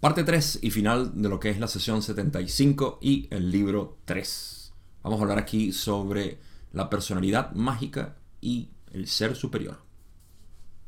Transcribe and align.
Parte 0.00 0.24
3 0.24 0.60
y 0.62 0.70
final 0.70 1.20
de 1.20 1.28
lo 1.28 1.38
que 1.38 1.50
es 1.50 1.60
la 1.60 1.68
sesión 1.68 2.00
75 2.00 3.00
y 3.02 3.28
el 3.30 3.50
libro 3.50 3.98
3. 4.06 4.72
Vamos 5.02 5.18
a 5.18 5.22
hablar 5.22 5.38
aquí 5.38 5.72
sobre 5.72 6.38
la 6.72 6.88
personalidad 6.88 7.52
mágica 7.52 8.16
y 8.40 8.70
el 8.94 9.06
ser 9.08 9.36
superior. 9.36 9.82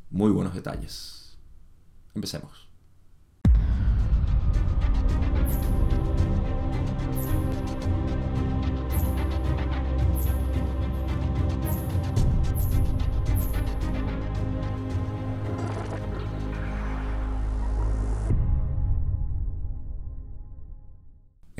Muy 0.09 0.31
buenos 0.31 0.55
detalles. 0.55 1.37
Empecemos. 2.15 2.72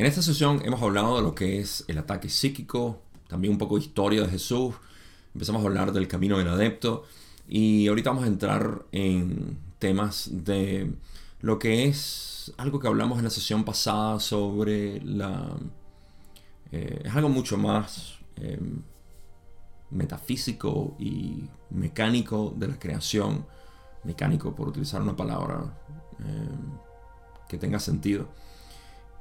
En 0.03 0.09
esta 0.09 0.21
sesión 0.21 0.61
hemos 0.65 0.81
hablado 0.81 1.15
de 1.15 1.21
lo 1.21 1.33
que 1.33 1.61
es 1.61 1.85
el 1.87 1.97
ataque 1.97 2.27
psíquico, 2.27 2.99
también 3.29 3.53
un 3.53 3.57
poco 3.57 3.77
de 3.77 3.83
historia 3.83 4.21
de 4.21 4.27
Jesús, 4.27 4.75
empezamos 5.33 5.63
a 5.63 5.65
hablar 5.65 5.93
del 5.93 6.09
camino 6.09 6.37
del 6.37 6.49
adepto 6.49 7.05
y 7.47 7.87
ahorita 7.87 8.09
vamos 8.09 8.25
a 8.25 8.27
entrar 8.27 8.83
en 8.91 9.57
temas 9.79 10.27
de 10.29 10.93
lo 11.39 11.57
que 11.57 11.85
es 11.85 12.53
algo 12.57 12.81
que 12.81 12.89
hablamos 12.89 13.17
en 13.19 13.23
la 13.23 13.29
sesión 13.29 13.63
pasada 13.63 14.19
sobre 14.19 14.99
la... 15.05 15.55
Eh, 16.73 17.03
es 17.05 17.15
algo 17.15 17.29
mucho 17.29 17.57
más 17.57 18.15
em, 18.35 18.81
metafísico 19.89 20.97
y 20.99 21.45
mecánico 21.69 22.53
de 22.57 22.67
la 22.67 22.77
creación, 22.77 23.45
mecánico 24.03 24.53
por 24.53 24.67
utilizar 24.67 25.01
una 25.01 25.15
palabra 25.15 25.63
em, 26.19 26.77
que 27.47 27.57
tenga 27.57 27.79
sentido 27.79 28.27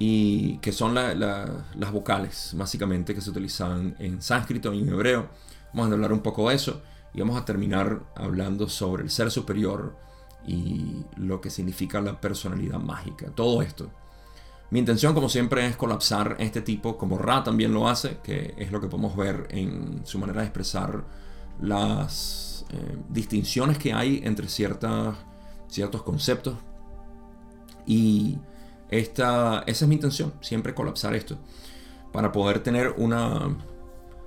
y 0.05 0.59
que 0.59 0.73
son 0.73 0.97
las 0.97 1.93
vocales, 1.93 2.55
básicamente, 2.57 3.15
que 3.15 3.21
se 3.21 3.31
utilizan 3.31 3.95
en 4.01 4.21
sánscrito 4.21 4.75
y 4.75 4.81
en 4.81 4.89
hebreo. 4.89 5.29
Vamos 5.73 5.93
a 5.93 5.95
hablar 5.95 6.13
un 6.13 6.23
poco 6.23 6.49
de 6.49 6.57
eso 6.57 6.83
y 7.15 7.21
vamos 7.21 7.41
a 7.41 7.45
terminar 7.45 8.03
hablando 8.17 8.69
sobre 8.69 9.05
el 9.05 9.11
ser 9.11 9.31
superior 9.31 9.97
y 10.45 11.05
lo 11.15 11.41
que 11.41 11.51
significa 11.51 12.01
la 12.01 12.21
personalidad 12.21 12.81
mágica. 12.81 13.27
Todo 13.33 13.63
esto. 13.63 13.93
Mi 14.71 14.81
intención, 14.81 15.15
como 15.15 15.29
siempre, 15.29 15.69
es 15.69 15.77
colapsar 15.77 16.35
este 16.41 16.63
tipo, 16.63 16.99
como 16.99 17.17
Ra 17.17 17.45
también 17.45 17.73
lo 17.73 17.89
hace, 17.89 18.19
que 18.25 18.55
es 18.59 18.73
lo 18.73 18.81
que 18.81 18.89
podemos 18.89 19.17
ver 19.17 19.47
en 19.51 20.05
su 20.05 20.19
manera 20.19 20.41
de 20.41 20.49
expresar 20.49 21.05
las 21.61 22.67
eh, 22.71 22.97
distinciones 23.09 23.79
que 23.79 23.93
hay 23.93 24.21
entre 24.25 24.49
ciertas, 24.49 25.15
ciertos 25.69 26.03
conceptos. 26.03 26.57
Y 27.87 28.41
esta, 28.93 29.65
esa 29.67 29.85
es 29.85 29.89
mi 29.89 29.95
intención, 29.95 30.35
siempre 30.43 30.75
colapsar 30.75 31.15
esto, 31.15 31.39
para 32.13 32.31
poder 32.31 32.63
tener 32.63 32.95
una, 32.99 33.57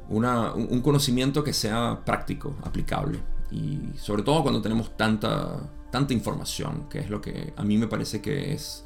un 0.10 0.82
conocimiento 0.82 1.44
que 1.44 1.54
sea 1.54 2.02
práctico, 2.04 2.56
aplicable. 2.64 3.20
Y 3.52 3.92
sobre 3.96 4.24
todo 4.24 4.42
cuando 4.42 4.64
tenemos 4.64 4.98
tanta, 4.98 5.70
tanta 5.92 6.14
información, 6.14 6.90
que 6.90 7.00
es 7.00 7.12
lo 7.12 7.22
que 7.22 7.54
a 7.56 7.64
mí 7.64 7.78
me 7.78 7.88
parece 7.88 8.22
que 8.22 8.54
es 8.54 8.84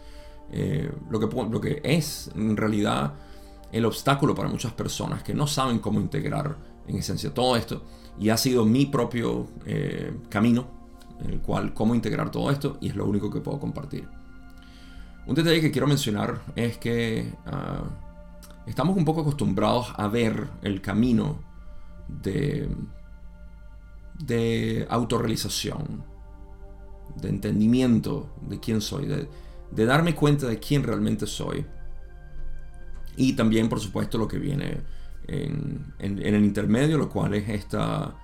eh, 0.52 0.91
lo, 1.09 1.17
que, 1.17 1.27
lo 1.49 1.61
que 1.61 1.80
es 1.81 2.30
en 2.36 2.58
realidad 2.58 3.14
el 3.71 3.86
obstáculo 3.86 4.36
para 4.36 4.49
muchas 4.49 4.73
personas 4.73 5.23
que 5.23 5.33
no 5.33 5.47
saben 5.47 5.80
cómo 5.80 6.02
integrar 6.02 6.58
en 6.88 6.97
esencia 6.97 7.33
todo 7.33 7.55
esto. 7.55 7.83
Y 8.19 8.30
ha 8.30 8.38
sido 8.38 8.66
mi 8.66 8.86
propio 8.86 9.47
eh, 9.66 10.11
camino 10.27 10.67
en 11.21 11.30
el 11.30 11.39
cual 11.39 11.73
cómo 11.73 11.95
integrar 11.95 12.31
todo 12.31 12.52
esto 12.52 12.77
y 12.81 12.89
es 12.89 12.97
lo 12.97 13.05
único 13.05 13.30
que 13.30 13.39
puedo 13.39 13.59
compartir. 13.61 14.19
Un 15.30 15.35
detalle 15.35 15.61
que 15.61 15.69
quiero 15.69 15.85
mencionar 15.85 16.41
es 16.55 16.80
que 16.80 17.31
ah, 17.45 17.83
estamos 18.66 18.97
un 18.97 19.05
poco 19.05 19.22
acostumbrados 19.22 19.94
a 19.95 20.08
ver 20.08 20.49
el 20.63 20.81
camino 20.81 21.38
de, 22.08 22.67
de 24.17 24.87
autorrealización, 24.89 26.04
de 27.21 27.30
entendimiento 27.30 28.33
de 28.42 28.59
quién 28.59 28.81
soy, 28.81 29.05
de, 29.05 29.86
darme 29.86 30.15
cuenta 30.15 30.48
de 30.48 30.58
quién 30.58 30.81
realmente 30.81 31.27
soy. 31.27 31.64
Y 33.15 33.33
también, 33.33 33.70
por 33.70 33.80
supuesto, 33.80 34.17
lo 34.17 34.27
que 34.27 34.39
viene 34.39 34.81
en, 35.27 35.93
el 35.99 36.43
intermedio, 36.43 36.98
lo 36.98 37.08
cual 37.08 37.36
es 37.36 37.48
esta, 37.49 38.15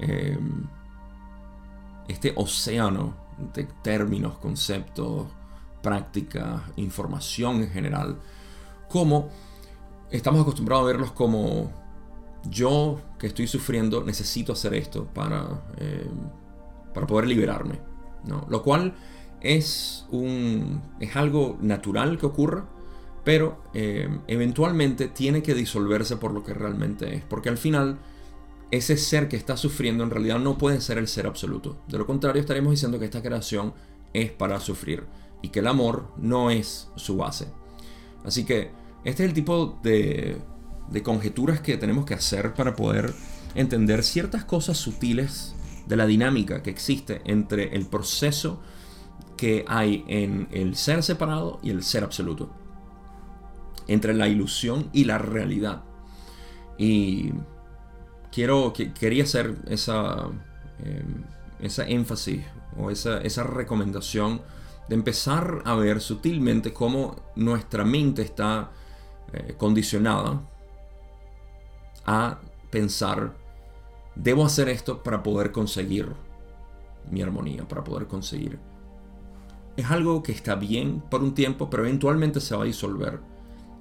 em, 0.00 0.64
este 2.08 2.34
océano 2.36 3.16
de 3.54 3.66
términos, 3.82 4.36
conceptos, 4.36 5.28
práctica, 5.82 6.64
información 6.76 7.62
en 7.62 7.70
general, 7.70 8.18
como 8.88 9.30
estamos 10.10 10.42
acostumbrados 10.42 10.84
a 10.84 10.86
verlos 10.86 11.12
como 11.12 11.72
yo 12.48 13.00
que 13.18 13.28
estoy 13.28 13.46
sufriendo 13.46 14.02
necesito 14.04 14.52
hacer 14.52 14.74
esto 14.74 15.06
para, 15.06 15.46
eh, 15.78 16.08
para 16.94 17.06
poder 17.06 17.26
liberarme. 17.26 17.78
¿no? 18.24 18.46
Lo 18.48 18.62
cual 18.62 18.94
es, 19.40 20.06
un, 20.10 20.80
es 21.00 21.16
algo 21.16 21.58
natural 21.60 22.18
que 22.18 22.26
ocurra, 22.26 22.66
pero 23.24 23.62
eh, 23.74 24.08
eventualmente 24.26 25.08
tiene 25.08 25.42
que 25.42 25.54
disolverse 25.54 26.16
por 26.16 26.32
lo 26.32 26.42
que 26.44 26.54
realmente 26.54 27.14
es. 27.14 27.24
Porque 27.24 27.48
al 27.48 27.58
final 27.58 27.98
ese 28.70 28.96
ser 28.96 29.28
que 29.28 29.36
está 29.36 29.56
sufriendo 29.56 30.02
en 30.02 30.10
realidad 30.10 30.38
no 30.38 30.58
puede 30.58 30.80
ser 30.80 30.98
el 30.98 31.08
ser 31.08 31.26
absoluto. 31.26 31.76
De 31.88 31.98
lo 31.98 32.06
contrario 32.06 32.40
estaremos 32.40 32.72
diciendo 32.72 32.98
que 32.98 33.04
esta 33.04 33.22
creación 33.22 33.74
es 34.12 34.30
para 34.30 34.60
sufrir 34.60 35.04
y 35.42 35.48
que 35.48 35.58
el 35.58 35.66
amor 35.66 36.08
no 36.16 36.50
es 36.50 36.88
su 36.96 37.16
base. 37.16 37.48
Así 38.24 38.44
que 38.44 38.70
este 39.04 39.24
es 39.24 39.28
el 39.28 39.34
tipo 39.34 39.78
de, 39.82 40.40
conjeturas 41.02 41.60
que 41.60 41.76
tenemos 41.76 42.04
que 42.04 42.14
hacer 42.14 42.54
para 42.54 42.76
poder 42.76 43.12
entender 43.54 44.04
ciertas 44.04 44.44
cosas 44.44 44.78
sutiles 44.78 45.54
de 45.86 45.96
la 45.96 46.06
dinámica 46.06 46.62
que 46.62 46.70
existe 46.70 47.20
entre 47.24 47.74
el 47.74 47.86
proceso 47.86 48.60
que 49.36 49.64
hay 49.66 50.04
en 50.06 50.46
el 50.52 50.76
ser 50.76 51.02
separado 51.02 51.58
y 51.62 51.70
el 51.70 51.82
ser 51.82 52.04
absoluto. 52.04 52.50
Entre 53.88 54.14
la 54.14 54.28
ilusión 54.28 54.88
y 54.92 55.04
la 55.04 55.18
realidad. 55.18 55.82
Y 56.78 57.32
quiero, 58.30 58.72
quería 58.72 59.24
hacer 59.24 59.56
esa, 59.66 60.28
eh, 60.84 61.04
esa 61.60 61.88
énfasis 61.88 62.44
o 62.78 62.90
esa, 62.90 63.18
esa 63.18 63.42
recomendación 63.42 64.40
de 64.88 64.94
empezar 64.94 65.62
a 65.64 65.74
ver 65.74 66.00
sutilmente 66.00 66.72
cómo 66.72 67.16
nuestra 67.36 67.84
mente 67.84 68.22
está 68.22 68.70
eh, 69.32 69.54
condicionada 69.56 70.42
a 72.04 72.40
pensar, 72.70 73.34
debo 74.14 74.44
hacer 74.44 74.68
esto 74.68 75.02
para 75.02 75.22
poder 75.22 75.52
conseguir 75.52 76.12
mi 77.10 77.22
armonía, 77.22 77.66
para 77.66 77.84
poder 77.84 78.06
conseguir. 78.06 78.58
Es 79.76 79.90
algo 79.90 80.22
que 80.22 80.32
está 80.32 80.54
bien 80.54 81.02
por 81.10 81.22
un 81.22 81.34
tiempo, 81.34 81.70
pero 81.70 81.84
eventualmente 81.84 82.40
se 82.40 82.54
va 82.54 82.62
a 82.62 82.66
disolver. 82.66 83.20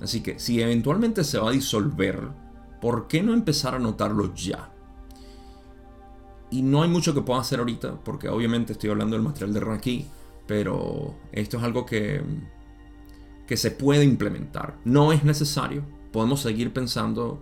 Así 0.01 0.21
que 0.21 0.39
si 0.39 0.61
eventualmente 0.61 1.23
se 1.23 1.37
va 1.37 1.49
a 1.49 1.53
disolver, 1.53 2.29
¿por 2.79 3.07
qué 3.07 3.21
no 3.21 3.33
empezar 3.33 3.75
a 3.75 3.79
notarlo 3.79 4.33
ya? 4.33 4.71
Y 6.49 6.61
no 6.63 6.83
hay 6.83 6.89
mucho 6.89 7.13
que 7.13 7.21
pueda 7.21 7.41
hacer 7.41 7.59
ahorita, 7.59 7.95
porque 8.03 8.29
obviamente 8.29 8.73
estoy 8.73 8.89
hablando 8.89 9.15
del 9.15 9.23
material 9.23 9.53
de 9.53 9.59
Raki 9.59 10.07
pero 10.51 11.15
esto 11.31 11.55
es 11.55 11.63
algo 11.63 11.85
que, 11.85 12.21
que 13.47 13.55
se 13.55 13.71
puede 13.71 14.03
implementar. 14.03 14.75
No 14.83 15.13
es 15.13 15.23
necesario, 15.23 15.81
podemos 16.11 16.41
seguir 16.41 16.73
pensando 16.73 17.41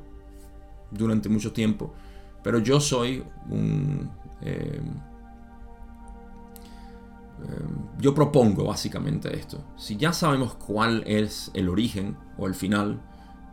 durante 0.91 1.27
mucho 1.27 1.51
tiempo, 1.51 1.91
pero 2.43 2.59
yo 2.59 2.79
soy 2.79 3.23
un... 3.49 4.11
Eh, 4.41 4.79
yo 7.97 8.13
propongo 8.13 8.65
básicamente 8.65 9.35
esto. 9.35 9.65
Si 9.75 9.97
ya 9.97 10.13
sabemos 10.13 10.53
cuál 10.53 11.01
es 11.07 11.49
el 11.55 11.67
origen 11.67 12.15
o 12.37 12.45
el 12.45 12.53
final, 12.53 13.01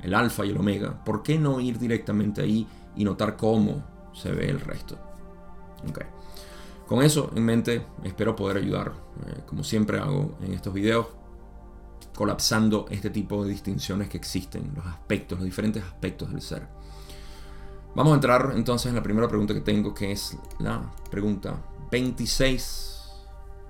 el 0.02 0.12
alfa 0.12 0.44
y 0.44 0.50
el 0.50 0.58
omega, 0.58 1.02
¿por 1.02 1.22
qué 1.22 1.38
no 1.38 1.60
ir 1.60 1.78
directamente 1.78 2.42
ahí 2.42 2.66
y 2.94 3.04
notar 3.04 3.38
cómo 3.38 3.82
se 4.12 4.32
ve 4.32 4.50
el 4.50 4.60
resto? 4.60 4.98
Okay. 5.88 6.15
Con 6.86 7.02
eso 7.02 7.32
en 7.34 7.44
mente, 7.44 7.84
espero 8.04 8.36
poder 8.36 8.58
ayudar, 8.58 8.92
eh, 9.26 9.40
como 9.46 9.64
siempre 9.64 9.98
hago 9.98 10.36
en 10.40 10.54
estos 10.54 10.72
videos, 10.72 11.08
colapsando 12.14 12.86
este 12.90 13.10
tipo 13.10 13.44
de 13.44 13.50
distinciones 13.50 14.08
que 14.08 14.16
existen, 14.16 14.72
los 14.74 14.86
aspectos, 14.86 15.38
los 15.38 15.44
diferentes 15.44 15.82
aspectos 15.82 16.30
del 16.30 16.40
ser. 16.40 16.68
Vamos 17.96 18.12
a 18.12 18.14
entrar 18.16 18.52
entonces 18.54 18.90
en 18.90 18.94
la 18.94 19.02
primera 19.02 19.26
pregunta 19.26 19.52
que 19.52 19.60
tengo, 19.60 19.94
que 19.94 20.12
es 20.12 20.36
la 20.60 20.92
pregunta 21.10 21.56
26, 21.90 23.02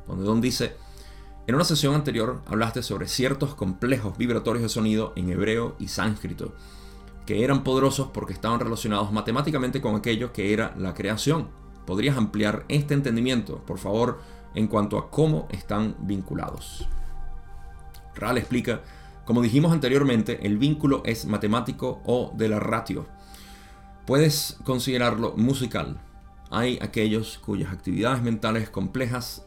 donde 0.07 0.25
Don 0.25 0.41
dice, 0.43 0.77
en 1.47 1.55
una 1.55 1.65
sesión 1.65 1.95
anterior 1.95 2.43
hablaste 2.47 2.83
sobre 2.83 3.09
ciertos 3.09 3.55
complejos 3.55 4.19
vibratorios 4.19 4.63
de 4.63 4.69
sonido 4.69 5.15
en 5.17 5.31
hebreo 5.31 5.75
y 5.79 5.89
sánscrito, 5.89 6.55
que 7.25 7.45
eran 7.45 7.65
poderosos 7.65 8.09
porque 8.13 8.35
estaban 8.35 8.61
relacionados 8.61 9.11
matemáticamente 9.11 9.81
con 9.81 9.97
aquello 9.97 10.35
que 10.35 10.53
era 10.53 10.75
la 10.77 10.93
creación 10.93 11.49
¿Podrías 11.87 12.17
ampliar 12.17 12.65
este 12.69 12.95
entendimiento, 12.95 13.59
por 13.65 13.79
favor, 13.79 14.21
en 14.55 14.67
cuanto 14.67 14.99
a 14.99 15.11
cómo 15.11 15.47
están 15.51 15.95
vinculados? 16.01 16.89
Ral 18.15 18.39
explica, 18.39 18.83
como 19.25 19.43
dijimos 19.43 19.73
anteriormente, 19.73 20.47
el 20.47 20.59
vínculo 20.59 21.03
es 21.05 21.27
matemático 21.27 22.01
o 22.05 22.33
de 22.37 22.49
la 22.49 22.59
ratio. 22.59 23.07
Puedes 24.07 24.59
considerarlo 24.65 25.35
musical. 25.37 26.01
Hay 26.51 26.79
aquellos 26.81 27.39
cuyas 27.39 27.73
actividades 27.73 28.23
mentales 28.23 28.71
complejas 28.71 29.45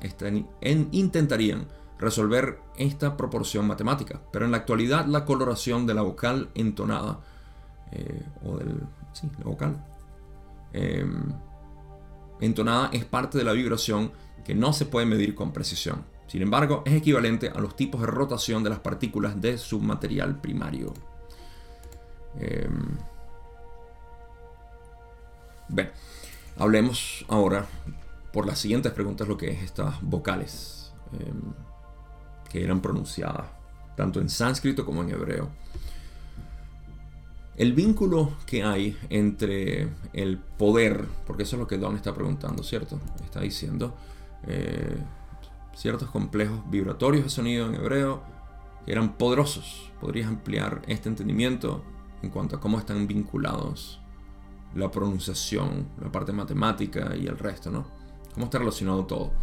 intentarían 0.91 1.67
resolver 1.97 2.59
esta 2.77 3.17
proporción 3.17 3.67
matemática, 3.67 4.21
pero 4.31 4.45
en 4.45 4.51
la 4.51 4.57
actualidad 4.57 5.05
la 5.05 5.25
coloración 5.25 5.85
de 5.85 5.93
la 5.93 6.01
vocal 6.01 6.49
entonada, 6.55 7.19
eh, 7.91 8.23
o 8.45 8.57
del, 8.57 8.81
sí, 9.13 9.29
la 9.37 9.45
vocal, 9.45 9.85
em, 10.73 11.33
entonada 12.39 12.89
es 12.93 13.05
parte 13.05 13.37
de 13.37 13.43
la 13.43 13.53
vibración 13.53 14.11
que 14.43 14.55
no 14.55 14.73
se 14.73 14.85
puede 14.85 15.05
medir 15.05 15.35
con 15.35 15.51
precisión. 15.51 16.05
Sin 16.27 16.41
embargo, 16.41 16.83
es 16.85 16.93
equivalente 16.93 17.49
a 17.49 17.59
los 17.59 17.75
tipos 17.75 18.01
de 18.01 18.07
rotación 18.07 18.63
de 18.63 18.69
las 18.69 18.79
partículas 18.79 19.39
de 19.41 19.57
su 19.57 19.79
material 19.79 20.39
primario. 20.39 20.93
Em, 22.39 22.97
bien, 25.67 25.91
hablemos 26.57 27.25
ahora 27.27 27.67
por 28.31 28.45
las 28.45 28.59
siguientes 28.59 28.91
preguntas 28.91 29.27
lo 29.27 29.37
que 29.37 29.49
es 29.49 29.63
estas 29.63 30.01
vocales 30.01 30.93
em, 31.13 31.53
que 32.49 32.63
eran 32.63 32.81
pronunciadas 32.81 33.59
tanto 33.99 34.21
en 34.21 34.29
sánscrito 34.29 34.85
como 34.85 35.03
en 35.03 35.09
hebreo. 35.09 35.49
El 37.59 37.73
vínculo 37.73 38.31
que 38.45 38.63
hay 38.63 38.97
entre 39.09 39.89
el 40.13 40.37
poder, 40.37 41.05
porque 41.27 41.43
eso 41.43 41.57
es 41.57 41.59
lo 41.59 41.67
que 41.67 41.77
Don 41.77 41.97
está 41.97 42.15
preguntando, 42.15 42.63
¿cierto? 42.63 43.01
Está 43.21 43.41
diciendo 43.41 43.97
eh, 44.47 44.95
ciertos 45.75 46.09
complejos 46.09 46.57
vibratorios 46.71 47.25
de 47.25 47.29
sonido 47.29 47.67
en 47.67 47.75
hebreo 47.75 48.23
que 48.85 48.93
eran 48.93 49.17
poderosos. 49.17 49.91
¿Podrías 49.99 50.29
ampliar 50.29 50.81
este 50.87 51.09
entendimiento 51.09 51.83
en 52.21 52.29
cuanto 52.29 52.55
a 52.55 52.61
cómo 52.61 52.79
están 52.79 53.07
vinculados 53.07 53.99
la 54.73 54.89
pronunciación, 54.89 55.89
la 56.01 56.09
parte 56.09 56.31
matemática 56.31 57.13
y 57.13 57.27
el 57.27 57.37
resto, 57.37 57.69
¿no? 57.69 57.85
¿Cómo 58.33 58.45
está 58.45 58.59
relacionado 58.59 59.05
todo? 59.05 59.33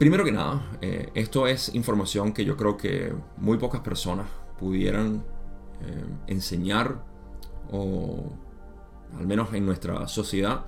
Primero 0.00 0.24
que 0.24 0.32
nada, 0.32 0.68
eh, 0.80 1.12
esto 1.14 1.46
es 1.46 1.72
información 1.76 2.32
que 2.32 2.44
yo 2.44 2.56
creo 2.56 2.76
que 2.76 3.14
muy 3.36 3.56
pocas 3.56 3.82
personas 3.82 4.26
pudieran 4.58 5.22
eh, 5.82 6.04
enseñar 6.26 7.04
o 7.72 8.24
al 9.18 9.26
menos 9.26 9.52
en 9.54 9.66
nuestra 9.66 10.06
sociedad 10.08 10.66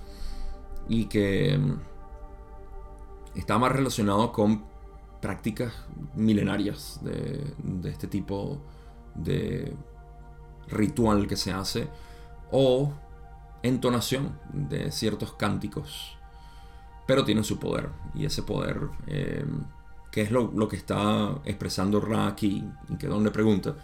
y 0.89 1.07
que 1.07 1.57
mm, 1.59 3.39
está 3.39 3.59
más 3.59 3.73
relacionado 3.73 4.33
con 4.33 4.65
prácticas 5.21 5.73
milenarias 6.15 7.01
de, 7.03 7.55
este 7.89 8.09
tipo 8.09 8.61
de 9.15 9.75
ritual 10.69 11.29
que 11.29 11.37
se 11.37 11.53
hace 11.53 11.89
o 12.51 12.93
entonación 13.63 14.39
de 14.53 14.91
ciertos 14.91 15.33
cánticos. 15.35 16.19
Pero 17.07 17.25
tienen 17.25 17.45
su 17.45 17.59
poder 17.59 17.91
y 18.15 18.25
ese 18.25 18.43
poder 18.43 18.89
eh, 19.07 19.45
que 20.11 20.23
es 20.23 20.31
lo, 20.31 20.69
que 20.69 20.77
está 20.77 21.41
expresando 21.45 22.01
Ra 22.01 22.27
aquí 22.27 22.65
y 22.89 22.97
que 22.97 23.07
Don 23.07 23.25
le 23.25 23.31
pregunta 23.31 23.75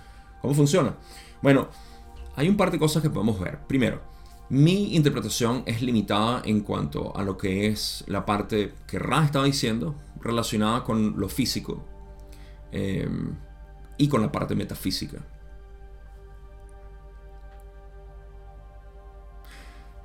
¿cómo 0.41 0.55
funciona? 0.55 0.95
bueno 1.43 1.69
hay 2.37 2.49
un 2.49 2.57
par 2.57 2.71
de 2.71 2.79
cosas 2.79 3.03
que 3.03 3.11
podemos 3.11 3.39
ver 3.39 3.59
primero 3.67 4.01
mi 4.51 4.95
interpretación 4.97 5.63
es 5.67 5.83
limitada 5.83 6.41
en 6.45 6.61
cuanto 6.61 7.15
a 7.15 7.23
lo 7.23 7.37
que 7.37 7.67
es 7.67 8.03
la 8.07 8.25
parte 8.25 8.73
que 8.87 8.99
Ra 8.99 9.25
estaba 9.25 9.45
diciendo 9.45 9.95
relacionada 10.21 10.85
con 10.85 11.21
lo 11.21 11.29
físico 11.29 11.85
em, 12.73 13.35
y 13.99 14.09
con 14.09 14.23
la 14.23 14.33
parte 14.33 14.55
metafísica. 14.55 15.19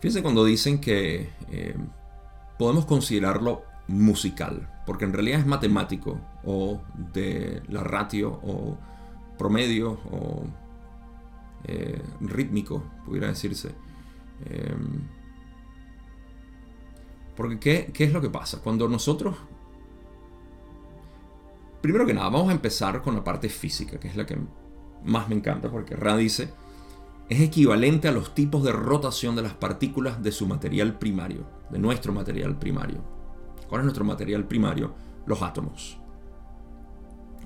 Fíjense 0.01 0.21
cuando 0.21 0.43
dicen 0.43 0.81
que 0.81 1.29
em, 1.49 1.87
podemos 2.59 2.85
considerarlo 2.85 3.63
musical, 3.87 4.69
porque 4.85 5.05
en 5.05 5.13
realidad 5.13 5.39
es 5.39 5.45
matemático 5.45 6.19
o 6.43 6.81
de 7.13 7.61
la 7.69 7.81
ratio 7.81 8.41
o 8.43 8.77
promedio 9.37 9.99
o 10.11 10.43
eh, 11.65 12.01
rítmico, 12.21 12.83
pudiera 13.05 13.27
decirse. 13.27 13.73
Em, 14.45 15.07
porque 17.35 17.59
¿qué, 17.93 18.03
es 18.03 18.13
lo 18.13 18.21
que 18.21 18.29
pasa? 18.29 18.61
Cuando 18.61 18.87
nosotros... 18.87 19.35
Primero 21.81 22.05
que 22.05 22.13
nada, 22.13 22.29
vamos 22.29 22.49
a 22.49 22.53
empezar 22.53 23.01
con 23.01 23.15
la 23.15 23.23
parte 23.23 23.49
física, 23.49 23.99
que 23.99 24.07
es 24.07 24.15
la 24.15 24.25
que 24.25 24.37
más 25.03 25.27
me 25.27 25.35
encanta, 25.35 25.69
porque 25.69 25.95
Ra 25.95 26.15
dice, 26.15 26.53
es 27.27 27.41
equivalente 27.41 28.07
a 28.07 28.13
los 28.13 28.33
tipos 28.33 28.63
de 28.63 28.71
rotación 28.71 29.35
de 29.35 29.41
las 29.41 29.53
partículas 29.53 30.23
de 30.23 30.31
su 30.31 30.47
material 30.47 30.97
primario, 30.97 31.45
de 31.71 31.79
nuestro 31.79 32.13
material 32.13 32.57
primario. 32.57 33.03
¿Cuál 33.67 33.81
es 33.81 33.85
nuestro 33.85 34.05
material 34.05 34.47
primario? 34.47 34.93
Los 35.25 35.41
átomos. 35.41 35.97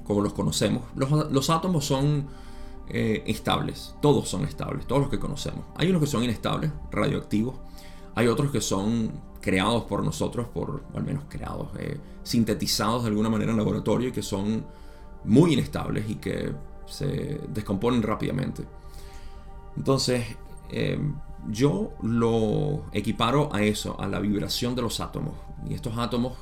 Como 0.07 0.21
los 0.21 0.33
conocemos, 0.33 0.83
los 0.95 1.50
átomos 1.50 1.86
son 1.86 2.27
eh, 2.89 3.24
estables. 3.27 3.95
Todos 4.01 4.30
son 4.30 4.45
estables, 4.45 4.88
todos 4.88 5.01
los 5.01 5.09
que 5.09 5.19
conocemos. 5.19 5.65
Hay 5.75 5.89
unos 5.89 6.01
que 6.01 6.07
son 6.07 6.24
inestables, 6.24 6.71
radioactivos. 6.89 7.56
Hay 8.15 8.27
otros 8.27 8.50
que 8.50 8.62
son 8.62 9.12
creados 9.42 9.83
por 9.83 10.06
nosotros, 10.06 10.48
por, 10.48 10.83
al 10.95 11.04
menos 11.04 11.24
creados, 11.27 11.68
eh, 11.77 12.00
sintetizados 12.24 13.04
de 13.04 13.09
alguna 13.09 13.30
manera 13.30 13.51
en 13.51 13.57
laboratorio 13.57 14.07
y 14.09 14.12
que 14.13 14.21
son 14.21 14.65
muy 15.25 15.54
inestables 15.54 16.10
y 16.10 16.15
que 16.15 16.53
se 16.86 17.42
descomponen 17.50 18.01
rápidamente. 18.01 18.63
Entonces, 19.75 20.24
eh, 20.69 20.98
yo 21.50 21.92
lo 22.01 22.86
equiparo 22.94 23.53
a 23.53 23.63
eso, 23.63 24.00
a 24.00 24.07
la 24.07 24.21
vibración 24.21 24.75
de 24.75 24.81
los 24.81 25.01
átomos. 25.01 25.33
Y 25.69 25.74
estos 25.74 25.98
átomos, 25.98 26.38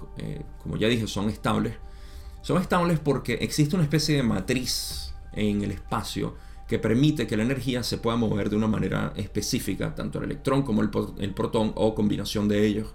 como 0.62 0.78
ya 0.78 0.88
dije, 0.88 1.08
son 1.08 1.30
estables. 1.30 1.74
Son 2.46 2.62
estables 2.62 3.00
porque 3.00 3.34
existe 3.42 3.76
una 3.76 3.86
especie 3.86 4.18
de 4.18 4.22
matriz 4.22 5.16
en 5.34 5.64
el 5.64 5.72
espacio 5.72 6.36
que 6.68 6.78
permite 6.78 7.26
que 7.26 7.36
la 7.36 7.42
energía 7.42 7.82
se 7.82 7.98
pueda 7.98 8.18
mover 8.18 8.52
de 8.52 8.56
una 8.56 8.68
manera 8.68 9.14
específica, 9.16 9.96
tanto 9.96 10.20
el 10.20 10.26
electrón 10.26 10.62
como 10.62 10.84
el, 10.84 10.92
protón 11.34 11.72
o 11.74 11.96
combinación 11.96 12.48
de 12.48 12.68
ellos, 12.68 12.94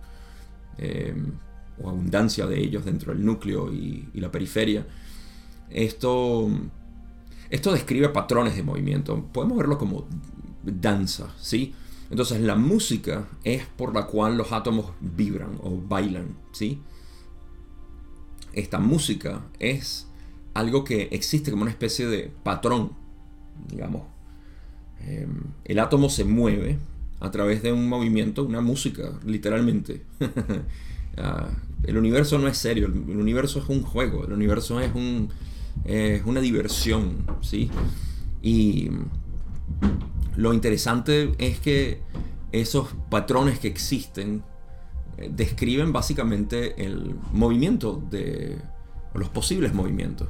eh, 0.78 1.16
o 1.82 1.88
abundancia 1.88 2.46
de 2.46 2.60
ellos 2.60 2.84
dentro 2.84 3.12
del 3.12 3.24
núcleo 3.24 3.72
y, 3.72 4.08
la 4.14 4.30
periferia. 4.30 4.86
Esto, 5.68 6.48
esto 7.48 7.72
describe 7.72 8.10
patrones 8.10 8.54
de 8.54 8.62
movimiento, 8.62 9.20
podemos 9.32 9.58
verlo 9.58 9.78
como 9.78 10.06
danza, 10.62 11.34
¿sí? 11.40 11.74
Entonces 12.08 12.40
la 12.40 12.54
música 12.54 13.26
es 13.42 13.66
por 13.66 13.96
la 13.96 14.06
cual 14.06 14.36
los 14.36 14.52
átomos 14.52 14.92
vibran 15.00 15.58
o 15.60 15.76
bailan, 15.76 16.36
¿sí? 16.52 16.80
Esta 18.52 18.78
música 18.78 19.46
es 19.58 20.06
algo 20.54 20.84
que 20.84 21.08
existe 21.12 21.50
como 21.50 21.62
una 21.62 21.70
especie 21.70 22.06
de 22.06 22.32
patrón, 22.42 22.92
digamos. 23.68 24.02
Em, 25.06 25.42
el 25.64 25.78
átomo 25.78 26.10
se 26.10 26.24
mueve 26.24 26.78
a 27.20 27.30
través 27.30 27.62
de 27.62 27.72
un 27.72 27.88
movimiento, 27.88 28.44
una 28.44 28.60
música, 28.60 29.12
literalmente. 29.24 30.02
Ah, 31.16 31.50
el 31.82 31.98
universo 31.98 32.38
no 32.38 32.46
es 32.46 32.56
serio, 32.56 32.86
el 32.86 33.16
universo 33.16 33.58
es 33.58 33.68
un 33.68 33.82
juego, 33.82 34.24
el 34.24 34.32
universo 34.32 34.78
es, 34.80 34.94
un, 34.94 35.28
es 35.84 36.24
una 36.24 36.40
diversión, 36.40 37.26
¿sí? 37.42 37.68
Y 38.40 38.90
lo 40.36 40.54
interesante 40.54 41.32
es 41.38 41.58
que 41.58 42.00
esos 42.52 42.94
patrones 43.10 43.58
que 43.58 43.66
existen 43.66 44.44
describen 45.28 45.92
básicamente 45.92 46.84
el 46.84 47.16
movimiento 47.32 48.02
de 48.10 48.58
los 49.14 49.28
posibles 49.28 49.74
movimientos. 49.74 50.28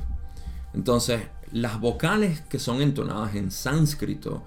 Entonces, 0.75 1.23
las 1.53 1.81
vocales 1.81 2.41
que 2.43 2.59
son 2.59 2.81
entonadas 2.81 3.35
en 3.35 3.51
sánscrito 3.51 4.43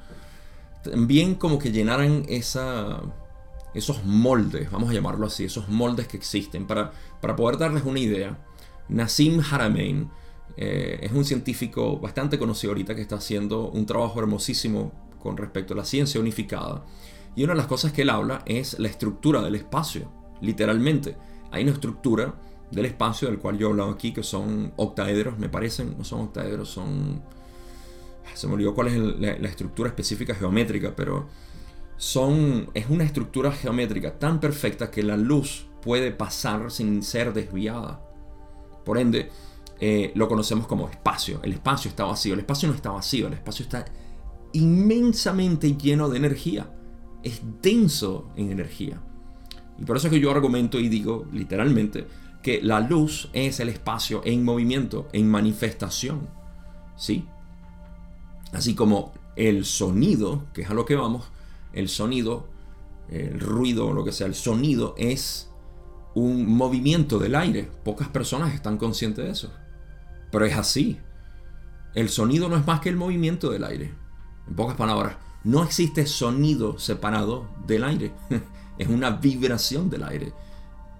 también 0.84 1.36
como 1.36 1.60
que 1.60 1.72
llenaran 1.72 2.26
esa, 2.28 3.02
esos 3.74 4.04
moldes, 4.04 4.70
vamos 4.70 4.90
a 4.90 4.94
llamarlo 4.94 5.28
así, 5.28 5.46
esos 5.46 5.70
moldes 5.70 6.08
que 6.08 6.18
existen. 6.18 6.68
Para, 6.68 6.92
para 7.22 7.36
poder 7.36 7.58
darles 7.58 7.84
una 7.84 8.00
idea, 8.00 8.38
Nassim 8.90 9.40
Haramein 9.40 10.10
eh, 10.58 11.00
es 11.02 11.12
un 11.12 11.26
científico 11.26 11.98
bastante 12.00 12.38
conocido 12.38 12.72
ahorita 12.72 12.96
que 12.96 13.02
está 13.02 13.16
haciendo 13.16 13.70
un 13.70 13.86
trabajo 13.86 14.20
hermosísimo 14.20 14.92
con 15.20 15.38
respecto 15.38 15.74
a 15.74 15.78
la 15.78 15.86
ciencia 15.86 16.20
unificada. 16.20 16.84
Y 17.36 17.44
una 17.44 17.54
de 17.54 17.58
las 17.58 17.68
cosas 17.68 17.94
que 17.94 18.04
él 18.04 18.10
habla 18.10 18.44
es 18.46 18.78
la 18.78 18.90
estructura 18.90 19.42
del 19.42 19.56
espacio, 19.56 20.12
literalmente. 20.44 21.16
Hay 21.52 21.64
una 21.64 21.72
estructura 21.72 22.36
del 22.72 22.86
espacio 22.86 23.28
del 23.28 23.40
cual 23.40 23.58
yo 23.58 23.68
he 23.68 23.72
hablado 23.72 23.92
aquí, 23.92 24.14
que 24.14 24.24
son 24.24 24.74
octaedros, 24.76 25.38
me 25.38 25.50
parecen, 25.50 25.96
no 25.98 26.04
son 26.04 26.22
octaedros, 26.22 26.70
son... 26.70 27.22
Se 28.34 28.48
me 28.48 28.54
olvidó 28.54 28.74
cuál 28.74 28.88
es 28.88 28.98
la, 29.20 29.48
estructura 29.48 29.90
específica 29.90 30.34
geométrica, 30.34 30.96
pero 30.96 31.28
son, 31.98 32.70
es 32.74 32.90
una 32.90 33.04
estructura 33.04 33.52
geométrica 33.52 34.18
tan 34.18 34.40
perfecta 34.40 34.90
que 34.90 35.04
la 35.04 35.18
luz 35.18 35.68
puede 35.82 36.12
pasar 36.12 36.72
sin 36.72 37.04
ser 37.04 37.34
desviada. 37.34 38.02
Por 38.84 38.98
ende, 38.98 39.30
eh, 39.80 40.12
lo 40.16 40.28
conocemos 40.28 40.66
como 40.66 40.90
espacio. 40.90 41.42
El 41.44 41.54
espacio 41.54 41.90
está 41.90 42.06
vacío. 42.06 42.34
El 42.34 42.40
espacio 42.40 42.70
no 42.70 42.76
está 42.76 42.92
vacío. 42.92 43.28
El 43.28 43.34
espacio 43.34 43.64
está 43.64 43.86
inmensamente 44.54 45.76
lleno 45.76 46.10
de 46.10 46.18
energía. 46.18 46.74
Es 47.22 47.42
denso 47.62 48.32
en 48.36 48.52
energía. 48.52 49.02
Y 49.80 49.86
por 49.86 49.98
eso 49.98 50.08
es 50.08 50.13
que 50.13 50.20
yo 50.20 50.32
argumento 50.32 50.80
y 50.80 50.89
digo 50.89 51.25
literalmente 51.32 52.06
que 52.42 52.62
la 52.62 52.80
luz 52.80 53.30
es 53.34 53.60
el 53.60 53.70
espacio 53.70 54.22
en 54.25 54.44
movimiento, 54.44 55.08
en 55.13 55.30
manifestación. 55.30 56.27
¿Sí? 56.96 57.25
Así 58.51 58.75
como 58.75 59.13
el 59.36 59.65
sonido, 59.65 60.46
que 60.53 60.62
es 60.62 60.70
a 60.70 60.74
lo 60.74 60.86
que 60.86 60.96
vamos, 60.96 61.25
el 61.72 61.89
sonido, 61.89 62.48
el 63.10 63.39
ruido, 63.39 63.94
lo 63.94 64.03
que 64.03 64.12
sea, 64.12 64.27
el 64.27 64.36
sonido 64.36 64.94
es 64.98 65.50
un 66.13 66.56
movimiento 66.56 67.18
del 67.18 67.36
aire. 67.36 67.70
Pocas 67.84 68.10
personas 68.10 68.53
están 68.53 68.77
conscientes 68.77 69.25
de 69.25 69.32
eso. 69.32 69.51
Pero 70.32 70.46
es 70.46 70.56
así. 70.56 71.00
El 71.96 72.10
sonido 72.10 72.50
no 72.50 72.58
es 72.58 72.65
más 72.68 72.80
que 72.80 72.89
el 72.89 72.96
movimiento 72.96 73.50
del 73.51 73.63
aire. 73.63 73.94
En 74.48 74.56
pocas 74.56 74.75
palabras, 74.75 75.15
no 75.44 75.63
existe 75.63 76.06
sonido 76.06 76.77
separado 76.80 77.48
del 77.65 77.84
aire. 77.84 78.12
es 78.77 78.88
una 78.88 79.12
vibración 79.12 79.89
del 79.89 80.03
aire. 80.03 80.34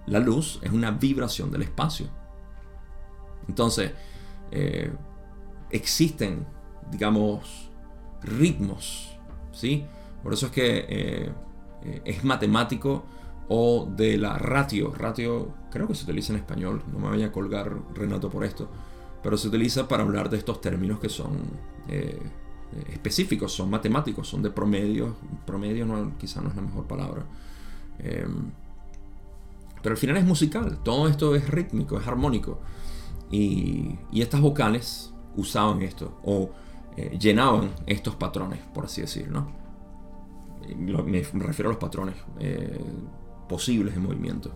La 0.06 0.18
luz 0.18 0.58
es 0.62 0.70
una 0.70 0.90
vibración 0.90 1.50
del 1.50 1.62
espacio. 1.62 2.08
Entonces, 3.48 3.92
eh, 4.50 4.90
existen, 5.70 6.46
digamos, 6.90 7.70
ritmos, 8.22 9.16
¿sí? 9.52 9.84
Por 10.22 10.32
eso 10.32 10.46
es 10.46 10.52
que 10.52 10.86
eh, 10.88 11.32
eh, 11.84 12.02
es 12.04 12.24
matemático 12.24 13.04
o 13.48 13.88
de 13.90 14.16
la 14.16 14.38
ratio. 14.38 14.92
Ratio 14.92 15.54
creo 15.70 15.88
que 15.88 15.94
se 15.94 16.04
utiliza 16.04 16.32
en 16.32 16.38
español, 16.38 16.82
no 16.92 16.98
me 16.98 17.08
vaya 17.08 17.26
a 17.26 17.32
colgar 17.32 17.72
Renato 17.94 18.30
por 18.30 18.44
esto, 18.44 18.68
pero 19.22 19.36
se 19.36 19.48
utiliza 19.48 19.88
para 19.88 20.02
hablar 20.02 20.30
de 20.30 20.38
estos 20.38 20.60
términos 20.60 21.00
que 21.00 21.08
son 21.08 21.38
específicos, 22.90 23.52
son 23.52 23.70
matemáticos, 23.70 24.26
son 24.28 24.42
de 24.42 24.50
promedio. 24.50 25.14
Promedio 25.46 25.86
no, 25.86 26.16
quizá 26.18 26.40
no 26.40 26.48
es 26.48 26.56
la 26.56 26.62
mejor 26.62 26.86
palabra. 26.86 27.24
Em, 27.98 28.50
pero 29.82 29.92
al 29.92 29.98
final 29.98 30.16
es 30.16 30.24
musical, 30.24 30.78
todo 30.82 31.08
esto 31.08 31.34
es 31.34 31.48
rítmico, 31.48 31.98
es 31.98 32.06
armónico. 32.06 32.58
Y, 33.30 33.98
estas 34.12 34.40
vocales 34.40 35.12
usaban 35.36 35.82
esto, 35.82 36.18
o 36.24 36.50
eh, 36.96 37.18
llenaban 37.20 37.70
estos 37.86 38.14
patrones, 38.14 38.60
por 38.72 38.86
así 38.86 39.02
decirlo. 39.02 39.46
Me 40.76 41.22
refiero 41.22 41.68
a 41.68 41.72
los 41.72 41.80
patrones 41.80 42.14
eh, 42.40 42.80
posibles 43.48 43.94
de 43.94 44.00
movimiento. 44.00 44.52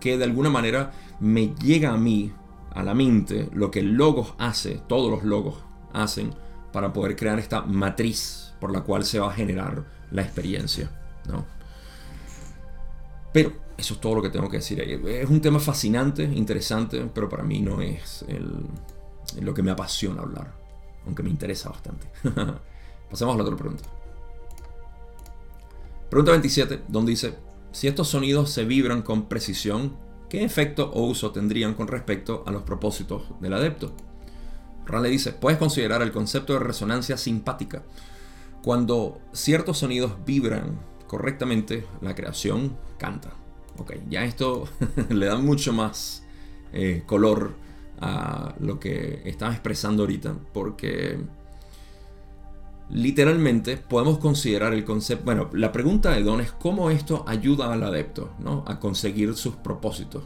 Que 0.00 0.18
de 0.18 0.24
alguna 0.24 0.50
manera 0.50 0.92
me 1.20 1.54
llega 1.54 1.92
a 1.92 1.96
mí, 1.96 2.32
a 2.72 2.82
la 2.82 2.94
mente, 2.94 3.48
lo 3.52 3.70
que 3.70 3.82
logos 3.82 4.34
hace, 4.38 4.80
todos 4.88 5.10
los 5.10 5.22
logos 5.22 5.62
hacen, 5.92 6.34
para 6.72 6.92
poder 6.92 7.14
crear 7.14 7.38
esta 7.38 7.62
matriz 7.62 8.52
por 8.60 8.72
la 8.72 8.80
cual 8.80 9.04
se 9.04 9.20
va 9.20 9.30
a 9.30 9.34
generar 9.34 9.84
la 10.10 10.22
experiencia. 10.22 10.90
¿no? 11.28 11.44
Pero 13.34 13.52
eso 13.76 13.94
es 13.94 14.00
todo 14.00 14.14
lo 14.14 14.22
que 14.22 14.30
tengo 14.30 14.48
que 14.48 14.58
decir. 14.58 14.80
Es 14.80 15.28
un 15.28 15.40
tema 15.40 15.58
fascinante, 15.58 16.22
interesante, 16.22 17.10
pero 17.12 17.28
para 17.28 17.42
mí 17.42 17.60
no 17.60 17.82
es 17.82 18.24
lo 19.40 19.52
que 19.52 19.60
me 19.60 19.72
apasiona 19.72 20.22
hablar, 20.22 20.54
aunque 21.04 21.24
me 21.24 21.30
interesa 21.30 21.68
bastante. 21.68 22.06
Pasemos 23.10 23.34
a 23.34 23.38
la 23.38 23.42
otra 23.42 23.56
pregunta. 23.56 23.82
Pregunta 26.08 26.30
27, 26.30 26.82
donde 26.86 27.10
dice, 27.10 27.34
si 27.72 27.88
estos 27.88 28.06
sonidos 28.06 28.50
se 28.50 28.64
vibran 28.64 29.02
con 29.02 29.28
precisión, 29.28 29.96
¿qué 30.28 30.44
efecto 30.44 30.92
o 30.92 31.02
uso 31.02 31.32
tendrían 31.32 31.74
con 31.74 31.88
respecto 31.88 32.44
a 32.46 32.52
los 32.52 32.62
propósitos 32.62 33.24
del 33.40 33.54
adepto? 33.54 33.96
Rale 34.86 35.08
dice, 35.08 35.32
puedes 35.32 35.58
considerar 35.58 36.02
el 36.02 36.12
concepto 36.12 36.52
de 36.52 36.60
resonancia 36.60 37.16
simpática. 37.16 37.82
Cuando 38.62 39.20
ciertos 39.32 39.78
sonidos 39.78 40.12
vibran 40.24 40.78
correctamente, 41.08 41.84
la 42.00 42.14
creación 42.14 42.76
canta. 42.98 43.32
Ok, 43.78 43.94
ya 44.08 44.24
esto 44.24 44.68
le 45.10 45.26
da 45.26 45.36
mucho 45.36 45.72
más 45.72 46.24
eh, 46.72 47.02
color 47.06 47.54
a 48.00 48.54
lo 48.60 48.78
que 48.78 49.22
estaba 49.24 49.52
expresando 49.52 50.02
ahorita, 50.02 50.34
porque 50.52 51.18
literalmente 52.90 53.76
podemos 53.76 54.18
considerar 54.18 54.74
el 54.74 54.84
concepto, 54.84 55.24
bueno, 55.24 55.50
la 55.52 55.72
pregunta 55.72 56.10
de 56.12 56.22
Don 56.22 56.40
es 56.40 56.52
cómo 56.52 56.90
esto 56.90 57.24
ayuda 57.26 57.72
al 57.72 57.82
adepto 57.82 58.34
¿no? 58.38 58.64
a 58.66 58.78
conseguir 58.78 59.34
sus 59.34 59.56
propósitos. 59.56 60.22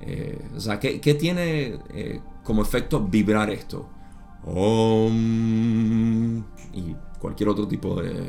Eh, 0.00 0.38
o 0.56 0.60
sea, 0.60 0.78
¿qué, 0.78 1.14
tiene 1.14 1.78
eh, 1.94 2.20
como 2.42 2.62
efecto 2.62 3.00
vibrar 3.00 3.50
esto? 3.50 3.88
y 6.74 6.94
cualquier 7.18 7.48
otro 7.48 7.66
tipo 7.66 8.02
de 8.02 8.28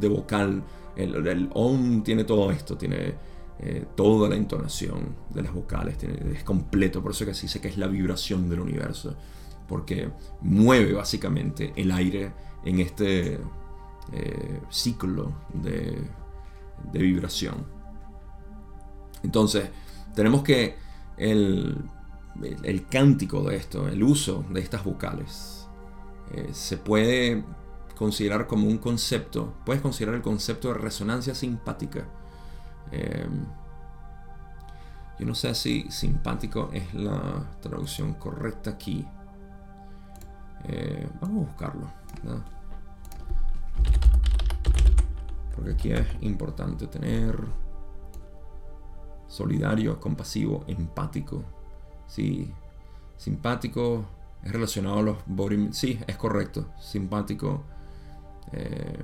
de 0.00 0.08
vocal. 0.08 0.62
El, 0.96 1.50
OM 1.52 2.02
tiene 2.02 2.24
todo 2.24 2.50
esto, 2.50 2.76
tiene 2.76 3.14
eh, 3.58 3.86
toda 3.96 4.28
la 4.28 4.36
entonación 4.36 5.16
de 5.30 5.42
las 5.42 5.52
vocales, 5.52 5.96
es 6.02 6.44
completo, 6.44 7.02
por 7.02 7.12
eso 7.12 7.24
que 7.24 7.34
se 7.34 7.42
dice 7.42 7.60
que 7.60 7.68
es 7.68 7.78
la 7.78 7.86
vibración 7.86 8.48
del 8.48 8.60
universo, 8.60 9.16
porque 9.68 10.10
mueve 10.40 10.92
básicamente 10.92 11.72
el 11.76 11.90
aire 11.90 12.32
en 12.64 12.80
este 12.80 13.38
eh, 14.12 14.60
ciclo 14.70 15.32
de, 15.52 15.98
vibración. 16.92 17.66
Entonces, 19.22 19.70
tenemos 20.14 20.42
que 20.42 20.76
el, 21.16 21.76
el, 22.62 22.86
cántico 22.86 23.42
de 23.42 23.56
esto, 23.56 23.88
el 23.88 24.02
uso 24.02 24.44
de 24.50 24.60
estas 24.60 24.84
vocales, 24.84 25.66
eh, 26.32 26.50
se 26.52 26.76
puede 26.76 27.42
considerar 27.96 28.46
como 28.46 28.66
un 28.68 28.78
concepto, 28.78 29.54
puedes 29.64 29.82
considerar 29.82 30.16
el 30.16 30.22
concepto 30.22 30.68
de 30.68 30.74
resonancia 30.74 31.34
simpática. 31.34 32.04
Em, 32.90 33.44
yo 35.18 35.26
no 35.26 35.34
sé 35.34 35.54
si 35.54 35.90
simpático 35.90 36.70
es 36.72 36.92
la 36.94 37.44
traducción 37.60 38.14
correcta 38.14 38.70
aquí. 38.70 39.06
Eh, 40.64 41.08
vamos 41.20 41.44
a 41.44 41.48
buscarlo. 41.50 41.86
Porque 45.54 45.70
aquí 45.72 45.92
es 45.92 46.06
importante 46.22 46.88
tener 46.88 47.38
solidario, 49.28 50.00
compasivo, 50.00 50.64
empático. 50.66 51.44
Sí, 52.06 52.52
simpático 53.16 54.04
es 54.42 54.52
relacionado 54.52 54.98
a 54.98 55.02
los 55.02 55.18
body. 55.26 55.72
Sí, 55.72 56.00
es 56.06 56.16
correcto. 56.16 56.66
Simpático 56.80 57.62
eh, 58.52 58.98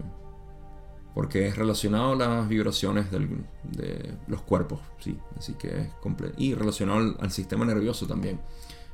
porque 1.14 1.48
es 1.48 1.56
relacionado 1.56 2.12
a 2.12 2.16
las 2.16 2.48
vibraciones 2.48 3.10
de 3.10 4.16
los 4.28 4.42
cuerpos, 4.42 4.80
sí, 5.00 5.18
así 5.36 5.54
que 5.54 5.68
es. 5.68 5.88
Y 6.36 6.54
relacionado 6.54 7.16
al, 7.18 7.30
sistema 7.30 7.64
nervioso 7.64 8.06
también, 8.06 8.40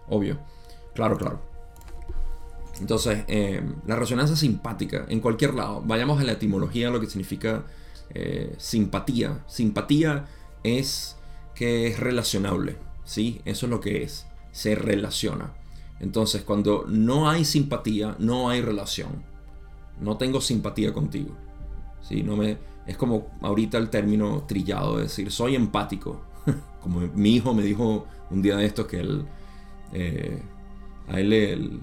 obvio. 0.08 0.38
Claro, 0.94 1.18
claro. 1.18 1.40
Entonces, 2.80 3.24
eh, 3.28 3.62
la 3.86 3.96
resonancia 3.96 4.36
simpática, 4.36 5.06
en 5.08 5.20
cualquier 5.20 5.54
lado, 5.54 5.82
vayamos 5.82 6.20
a 6.20 6.24
la 6.24 6.32
etimología, 6.32 6.90
lo 6.90 7.00
que 7.00 7.06
significa 7.06 7.64
eh, 8.10 8.54
simpatía. 8.58 9.44
Simpatía 9.46 10.26
es 10.62 11.16
que 11.54 11.86
es 11.86 12.00
relacionable, 12.00 12.76
¿sí? 13.04 13.40
Eso 13.44 13.66
es 13.66 13.70
lo 13.70 13.80
que 13.80 14.02
es, 14.02 14.26
se 14.52 14.74
relaciona. 14.74 15.52
Entonces, 16.00 16.42
cuando 16.42 16.84
no 16.88 17.30
hay 17.30 17.44
simpatía, 17.44 18.16
no 18.18 18.50
hay 18.50 18.60
relación 18.60 19.35
no 20.00 20.16
tengo 20.16 20.40
simpatía 20.40 20.92
contigo. 20.92 21.34
¿sí? 22.00 22.22
No 22.22 22.36
me, 22.36 22.58
es 22.86 22.96
como 22.96 23.28
ahorita 23.40 23.78
el 23.78 23.90
término 23.90 24.44
trillado 24.46 24.96
de 24.96 25.04
decir 25.04 25.30
soy 25.30 25.54
empático. 25.54 26.22
como 26.80 27.00
mi 27.00 27.34
hijo 27.34 27.54
me 27.54 27.62
dijo 27.62 28.06
un 28.30 28.42
día 28.42 28.56
de 28.56 28.66
estos 28.66 28.86
que 28.86 29.00
él, 29.00 29.26
eh, 29.92 30.40
a 31.08 31.20
él 31.20 31.80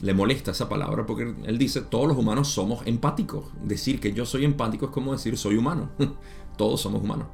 le, 0.00 0.14
molesta 0.14 0.52
esa 0.52 0.68
palabra 0.68 1.04
porque 1.06 1.34
él 1.44 1.58
dice 1.58 1.80
todos 1.82 2.06
los 2.06 2.16
humanos 2.16 2.48
somos 2.48 2.86
empáticos. 2.86 3.46
Decir 3.62 4.00
que 4.00 4.12
yo 4.12 4.26
soy 4.26 4.44
empático 4.44 4.86
es 4.86 4.92
como 4.92 5.12
decir 5.12 5.36
soy 5.36 5.56
humano. 5.56 5.90
todos 6.56 6.80
somos 6.80 7.02
humanos. 7.02 7.26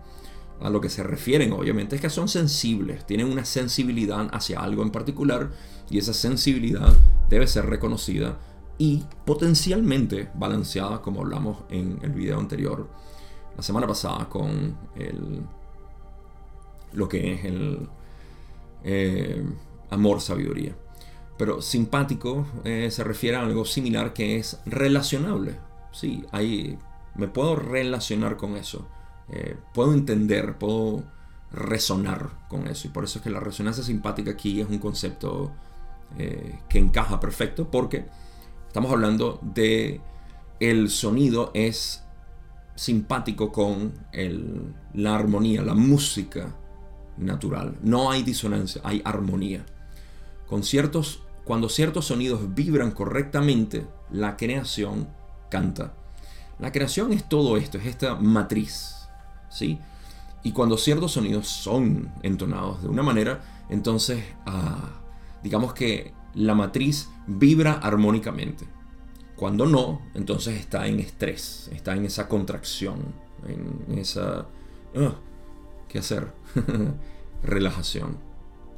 A 0.61 0.71
lo 0.71 0.81
que 0.81 0.89
se 0.89 1.03
refieren 1.03 1.53
obviamente 1.53 1.97
es 1.97 2.03
que 2.03 2.09
son 2.09 2.29
sensibles, 2.29 3.05
tienen 3.07 3.31
una 3.31 3.45
sensibilidad 3.45 4.29
hacia 4.33 4.61
algo 4.61 4.83
en 4.83 4.91
particular 4.91 5.51
y 5.91 5.99
esa 5.99 6.15
sensibilidad 6.15 6.97
debe 7.29 7.47
ser 7.49 7.67
reconocida 7.67 8.39
y 8.79 9.05
potencialmente 9.25 10.31
balanceada 10.35 11.01
como 11.01 11.21
hablamos 11.21 11.59
en 11.71 11.99
el 12.03 12.11
video 12.11 12.39
anterior 12.39 12.89
la 13.57 13.63
semana 13.63 13.87
pasada 13.87 14.29
con 14.29 14.77
el, 14.97 15.43
lo 16.93 17.09
que 17.09 17.35
es 17.35 17.45
el 17.45 17.89
eh, 18.83 19.45
amor 19.91 20.21
sabiduría. 20.21 20.77
Pero 21.37 21.63
simpático 21.63 22.47
eh, 22.65 22.91
se 22.91 23.05
refiere 23.05 23.37
a 23.37 23.43
algo 23.43 23.65
similar 23.65 24.13
que 24.13 24.37
es 24.37 24.61
relacionable. 24.67 25.57
Sí 25.93 26.25
me 27.15 27.29
puedo 27.29 27.57
relacionar 27.57 28.37
con 28.37 28.57
eso. 28.57 28.87
Eh, 29.29 29.57
puedo 29.73 29.95
entender 29.95 30.59
puedo 30.59 31.05
resonar 31.53 32.31
con 32.49 32.67
eso. 32.67 32.89
Y 32.89 32.91
por 32.91 33.05
eso 33.05 33.19
es 33.19 33.25
que 33.25 33.31
la 33.31 33.41
resonancia 33.41 33.83
simpática 33.85 34.33
aquí 34.33 34.61
es 34.61 34.69
un 34.69 34.79
concepto 34.79 35.53
eh, 36.19 36.59
que 36.69 36.79
encaja 36.79 37.21
perfecto 37.21 37.71
porque 37.71 38.07
estamos 38.75 38.91
hablando 38.91 39.39
de 39.41 40.01
el 40.59 40.91
sonido 40.91 41.53
es 41.55 42.03
simpático 42.75 43.53
con 43.53 43.93
la 44.95 45.15
armonía, 45.15 45.63
la 45.63 45.75
música 45.75 46.57
natural. 47.17 47.79
No 47.85 48.11
hay 48.11 48.25
disonancia, 48.25 48.81
hay 48.83 49.01
armonía. 49.05 49.65
Con 50.49 50.65
ciertos, 50.65 51.23
cuando 51.45 51.69
ciertos 51.69 52.07
sonidos 52.07 52.53
vibran 52.53 52.91
correctamente, 52.91 53.87
la 54.11 54.37
creación 54.37 55.07
canta. 55.51 55.95
La 56.59 56.73
creación 56.73 57.13
es 57.13 57.29
todo 57.29 57.57
esto, 57.57 57.79
es 57.79 57.87
esta 57.87 58.17
matriz, 58.17 59.07
¿sí? 59.51 59.79
Y 60.43 60.51
cuando 60.51 60.79
ciertos 60.79 61.13
sonidos 61.13 61.47
son 61.47 62.13
entonados 62.25 62.83
de 62.83 62.89
una 62.89 63.05
manera, 63.05 63.41
entonces, 63.69 64.25
ah, 64.47 65.01
digamos 65.45 65.75
que 65.75 66.13
la 66.35 66.55
matriz 66.55 67.11
vibra 67.27 67.75
armónicamente. 67.75 68.67
Cuando 69.37 69.67
no, 69.67 70.01
entonces 70.15 70.59
está 70.59 70.87
en 70.87 71.01
estrés, 71.01 71.69
está 71.73 71.95
en 71.95 72.05
esa 72.05 72.29
contracción, 72.29 73.15
en 73.47 73.99
esa... 73.99 74.47
Ah, 74.97 75.15
¿Qué 75.89 75.99
hacer? 75.99 76.33
Relajación. 77.43 78.17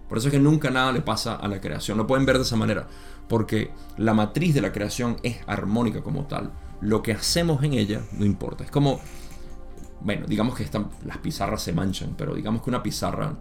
Por 0.08 0.18
eso 0.18 0.28
es 0.28 0.32
que 0.32 0.40
nunca 0.40 0.70
nada 0.70 0.92
le 0.92 1.00
pasa 1.00 1.34
a 1.34 1.48
la 1.48 1.60
creación. 1.60 1.98
Lo 1.98 2.06
pueden 2.06 2.26
ver 2.26 2.36
de 2.36 2.42
esa 2.42 2.56
manera. 2.56 2.86
Porque 3.28 3.70
la 3.96 4.14
matriz 4.14 4.54
de 4.54 4.60
la 4.60 4.72
creación 4.72 5.16
es 5.22 5.38
armónica 5.46 6.02
como 6.02 6.26
tal. 6.26 6.52
Lo 6.80 7.02
que 7.02 7.12
hacemos 7.12 7.62
en 7.64 7.74
ella 7.74 8.02
no 8.12 8.24
importa. 8.24 8.64
Es 8.64 8.70
como, 8.70 9.00
bueno, 10.00 10.26
digamos 10.26 10.54
que 10.54 10.68
las 11.04 11.18
pizarras 11.18 11.62
se 11.62 11.72
manchan, 11.72 12.14
pero 12.16 12.34
digamos 12.34 12.62
que 12.62 12.70
una 12.70 12.82
pizarra 12.82 13.36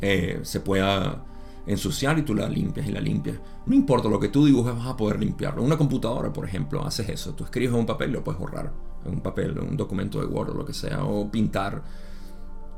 eh, 0.00 0.40
se 0.42 0.60
pueda 0.60 1.24
ensuciar 1.66 2.18
y 2.18 2.22
tú 2.22 2.34
la 2.34 2.48
limpias 2.48 2.86
y 2.86 2.92
la 2.92 3.00
limpias. 3.00 3.38
No 3.66 3.74
importa 3.74 4.08
lo 4.08 4.18
que 4.18 4.28
tú 4.28 4.44
dibujes, 4.44 4.74
vas 4.74 4.86
a 4.86 4.96
poder 4.96 5.20
limpiarlo. 5.20 5.62
Una 5.62 5.76
computadora, 5.76 6.32
por 6.32 6.46
ejemplo, 6.46 6.84
haces 6.84 7.08
eso. 7.08 7.34
Tú 7.34 7.44
escribes 7.44 7.74
en 7.74 7.80
un 7.80 7.86
papel 7.86 8.10
y 8.10 8.12
lo 8.14 8.24
puedes 8.24 8.40
borrar. 8.40 8.72
En 9.04 9.14
un 9.14 9.20
papel, 9.20 9.58
un 9.58 9.76
documento 9.76 10.20
de 10.20 10.26
Word 10.26 10.50
o 10.50 10.54
lo 10.54 10.64
que 10.64 10.74
sea. 10.74 11.04
O 11.04 11.30
pintar. 11.30 11.82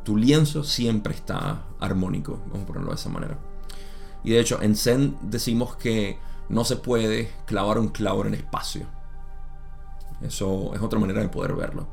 Tu 0.04 0.16
lienzo 0.16 0.64
siempre 0.64 1.14
está 1.14 1.66
armónico. 1.78 2.40
Vamos 2.46 2.64
a 2.64 2.66
ponerlo 2.66 2.90
de 2.90 2.96
esa 2.96 3.08
manera. 3.08 3.38
Y 4.24 4.30
de 4.30 4.40
hecho, 4.40 4.60
en 4.62 4.76
Zen 4.76 5.16
decimos 5.22 5.76
que 5.76 6.18
no 6.48 6.64
se 6.64 6.76
puede 6.76 7.30
clavar 7.46 7.78
un 7.78 7.88
clavo 7.88 8.24
en 8.26 8.34
espacio. 8.34 8.86
Eso 10.20 10.74
es 10.74 10.80
otra 10.80 10.98
manera 10.98 11.20
de 11.20 11.28
poder 11.28 11.54
verlo. 11.54 11.88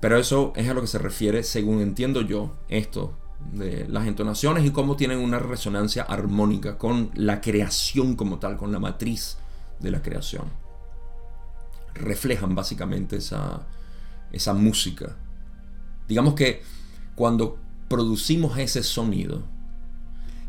Pero 0.00 0.16
eso 0.18 0.52
es 0.56 0.68
a 0.68 0.74
lo 0.74 0.80
que 0.80 0.86
se 0.86 0.98
refiere, 0.98 1.42
según 1.42 1.80
entiendo 1.80 2.20
yo, 2.20 2.56
esto 2.68 3.16
de 3.52 3.86
las 3.88 4.06
entonaciones 4.06 4.64
y 4.64 4.70
cómo 4.70 4.96
tienen 4.96 5.18
una 5.18 5.38
resonancia 5.38 6.02
armónica 6.02 6.78
con 6.78 7.10
la 7.14 7.40
creación 7.40 8.16
como 8.16 8.38
tal, 8.38 8.56
con 8.56 8.72
la 8.72 8.78
matriz 8.78 9.38
de 9.80 9.90
la 9.90 10.02
creación. 10.02 10.44
Reflejan 11.94 12.54
básicamente 12.54 13.16
esa, 13.16 13.66
esa 14.32 14.54
música. 14.54 15.16
Digamos 16.08 16.34
que 16.34 16.62
cuando 17.14 17.58
producimos 17.88 18.58
ese 18.58 18.82
sonido, 18.82 19.42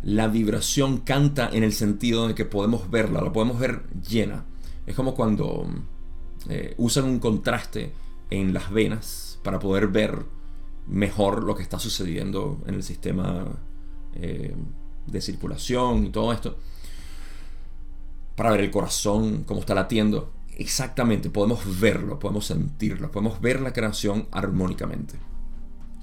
la 0.02 0.28
vibración 0.28 0.98
canta 0.98 1.50
en 1.52 1.64
el 1.64 1.74
sentido 1.74 2.28
de 2.28 2.36
que 2.36 2.46
podemos 2.46 2.90
verla, 2.90 3.22
la 3.22 3.34
podemos 3.34 3.60
ver 3.60 3.84
llena. 4.08 4.46
Es 4.86 4.96
como 4.96 5.16
cuando 5.16 5.68
eh, 6.50 6.76
usan 6.78 7.06
un 7.06 7.20
contraste 7.20 7.92
en 8.30 8.54
las 8.54 8.72
venas 8.72 9.40
para 9.44 9.60
poder 9.60 9.88
ver 9.88 10.26
mejor 10.88 11.44
lo 11.44 11.56
que 11.56 11.64
está 11.64 11.80
sucediendo 11.80 12.62
en 12.66 12.76
el 12.76 12.84
sistema 12.84 13.46
eh, 14.14 14.56
de 15.08 15.22
circulación 15.22 16.06
y 16.06 16.10
todo 16.10 16.32
esto. 16.34 16.58
Para 18.36 18.52
ver 18.52 18.62
el 18.62 18.72
corazón, 18.72 19.44
cómo 19.44 19.62
está 19.62 19.74
latiendo. 19.74 20.34
Exactamente, 20.58 21.30
podemos 21.30 21.80
verlo, 21.80 22.20
podemos 22.20 22.46
sentirlo, 22.46 23.12
podemos 23.12 23.42
ver 23.42 23.62
la 23.62 23.74
creación 23.74 24.28
armónicamente. 24.32 25.18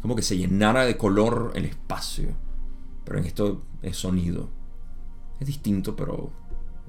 Como 0.01 0.17
que 0.17 0.23
se 0.23 0.37
llenara 0.37 0.85
de 0.85 0.97
color 0.97 1.53
el 1.55 1.65
espacio. 1.65 2.31
Pero 3.05 3.19
en 3.19 3.25
esto 3.25 3.63
es 3.83 3.97
sonido. 3.97 4.51
Es 5.41 5.47
distinto, 5.47 5.97
pero 5.97 6.31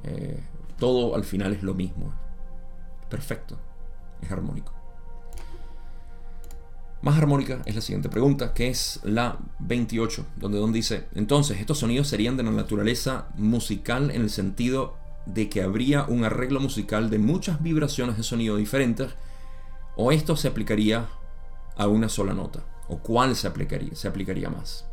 eh, 0.03 0.41
todo 0.77 1.15
al 1.15 1.23
final 1.23 1.53
es 1.53 1.63
lo 1.63 1.73
mismo. 1.73 2.13
Perfecto. 3.09 3.57
Es 4.21 4.31
armónico. 4.31 4.82
Más 7.03 7.17
armónica 7.17 7.61
es 7.65 7.75
la 7.75 7.81
siguiente 7.81 8.07
pregunta, 8.07 8.53
que 8.53 8.69
es 8.69 9.01
la 9.03 9.37
28, 9.59 10.25
donde 10.37 10.57
Don 10.57 10.71
dice, 10.71 11.09
entonces, 11.13 11.59
estos 11.59 11.79
sonidos 11.79 12.07
serían 12.07 12.37
de 12.37 12.43
la 12.43 12.51
naturaleza 12.51 13.27
musical 13.35 14.09
en 14.09 14.21
el 14.21 14.29
sentido 14.29 14.95
de 15.25 15.49
que 15.49 15.61
habría 15.61 16.05
un 16.05 16.23
arreglo 16.23 16.61
musical 16.61 17.09
de 17.09 17.19
muchas 17.19 17.61
vibraciones 17.61 18.15
de 18.15 18.23
sonido 18.23 18.55
diferentes, 18.55 19.15
o 19.97 20.13
esto 20.13 20.37
se 20.37 20.47
aplicaría 20.47 21.09
a 21.75 21.87
una 21.87 22.07
sola 22.07 22.33
nota, 22.33 22.63
o 22.87 22.99
cuál 22.99 23.35
se 23.35 23.47
aplicaría, 23.47 23.93
se 23.95 24.07
aplicaría 24.07 24.49
más. 24.49 24.85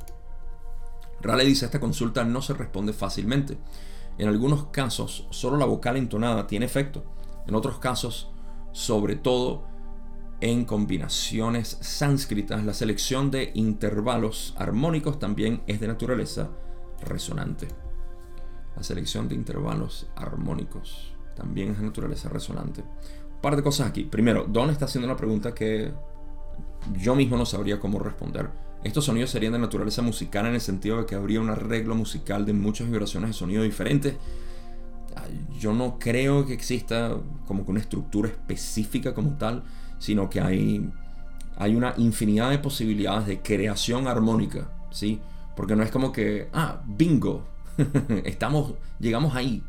Raleigh 1.21 1.47
dice, 1.47 1.67
esta 1.67 1.79
consulta 1.79 2.25
no 2.25 2.43
se 2.43 2.55
responde 2.55 2.93
fácilmente. 2.93 3.57
En 4.19 4.27
algunos 4.27 4.65
casos, 4.73 5.29
solo 5.31 5.57
la 5.59 5.67
vocal 5.67 5.97
entonada 5.97 6.49
tiene 6.49 6.67
efecto. 6.67 7.05
En 7.47 7.55
otros 7.55 7.79
casos, 7.79 8.33
sobre 8.73 9.15
todo, 9.15 9.70
en 10.41 10.65
combinaciones 10.65 11.79
sánscritas, 11.81 12.65
la 12.65 12.75
selección 12.75 13.31
de 13.31 13.51
intervalos 13.55 14.55
armónicos 14.57 15.19
también 15.19 15.63
es 15.67 15.81
de 15.81 15.89
naturaleza 15.89 16.51
resonante. 17.03 17.69
La 18.77 18.83
selección 18.83 19.29
de 19.29 19.35
intervalos 19.35 20.09
armónicos 20.17 21.15
también 21.37 21.73
es 21.73 21.79
de 21.79 21.85
naturaleza 21.85 22.29
resonante. 22.29 22.83
Un 22.83 23.41
par 23.43 23.57
de 23.57 23.63
cosas 23.63 23.89
aquí. 23.89 24.05
Primero, 24.05 24.47
Don 24.49 24.71
está 24.71 24.87
haciendo 24.87 25.07
una 25.07 25.17
pregunta 25.17 25.55
que 25.55 25.93
yo 26.99 27.15
mismo 27.15 27.37
no 27.37 27.45
sabría 27.45 27.79
cómo 27.79 27.99
responder. 27.99 28.49
Estos 28.83 29.05
sonidos 29.05 29.31
serían 29.31 29.53
de 29.53 29.59
naturaleza 29.59 30.01
musical 30.01 30.47
en 30.47 30.55
el 30.55 30.61
sentido 30.61 30.99
de 30.99 31.07
que 31.07 31.15
habría 31.15 31.41
un 31.41 31.51
arreglo 31.51 31.95
musical 31.95 32.47
de 32.47 32.55
muchas 32.55 32.89
vibraciones 32.89 33.31
de 33.31 33.35
sonido 33.35 33.63
diferentes. 33.63 34.15
Yo 35.59 35.75
no 35.75 35.99
creo 35.99 36.47
que 36.47 36.55
exista 36.55 37.15
como 37.47 37.65
que 37.65 37.73
una 37.73 37.81
estructura 37.81 38.29
específica 38.29 39.13
como 39.13 39.37
tal 39.37 39.65
sino 40.01 40.29
que 40.29 40.41
hay, 40.41 40.91
hay 41.57 41.77
una 41.77 41.95
infinidad 41.99 42.51
de 42.51 42.59
posibilidades 42.59 43.27
de 43.27 43.41
creación 43.43 44.09
armónica, 44.09 44.73
¿sí? 44.91 45.21
Porque 45.55 45.77
no 45.77 45.85
es 45.85 45.91
como 45.91 46.11
que, 46.11 46.49
ah, 46.53 46.83
bingo, 46.87 47.47
estamos, 48.25 48.75
llegamos 48.99 49.37
ahí. 49.37 49.63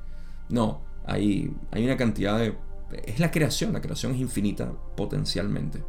No, 0.49 0.81
hay, 1.05 1.53
hay 1.69 1.85
una 1.85 1.97
cantidad 1.97 2.39
de... 2.39 2.57
Es 3.05 3.19
la 3.19 3.29
creación, 3.29 3.73
la 3.73 3.81
creación 3.81 4.13
es 4.13 4.21
infinita 4.21 4.71
potencialmente. 4.95 5.83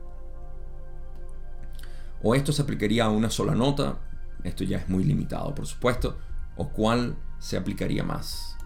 O 2.22 2.34
esto 2.34 2.52
se 2.52 2.62
aplicaría 2.62 3.04
a 3.04 3.10
una 3.10 3.30
sola 3.30 3.54
nota, 3.54 3.98
esto 4.42 4.64
ya 4.64 4.78
es 4.78 4.88
muy 4.88 5.04
limitado, 5.04 5.54
por 5.54 5.66
supuesto, 5.66 6.18
o 6.56 6.68
cuál 6.68 7.16
se 7.38 7.56
aplicaría 7.56 8.02
más. 8.02 8.56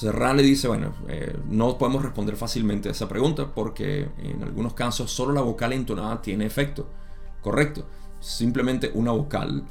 Serra 0.00 0.32
le 0.32 0.42
dice, 0.42 0.66
bueno, 0.66 0.94
eh, 1.08 1.38
no 1.50 1.76
podemos 1.76 2.02
responder 2.02 2.34
fácilmente 2.34 2.88
a 2.88 2.92
esa 2.92 3.06
pregunta 3.06 3.52
porque 3.54 4.08
en 4.16 4.42
algunos 4.42 4.72
casos 4.72 5.10
solo 5.10 5.34
la 5.34 5.42
vocal 5.42 5.74
entonada 5.74 6.22
tiene 6.22 6.46
efecto. 6.46 6.88
Correcto. 7.42 7.86
Simplemente 8.18 8.90
una 8.94 9.12
vocal 9.12 9.62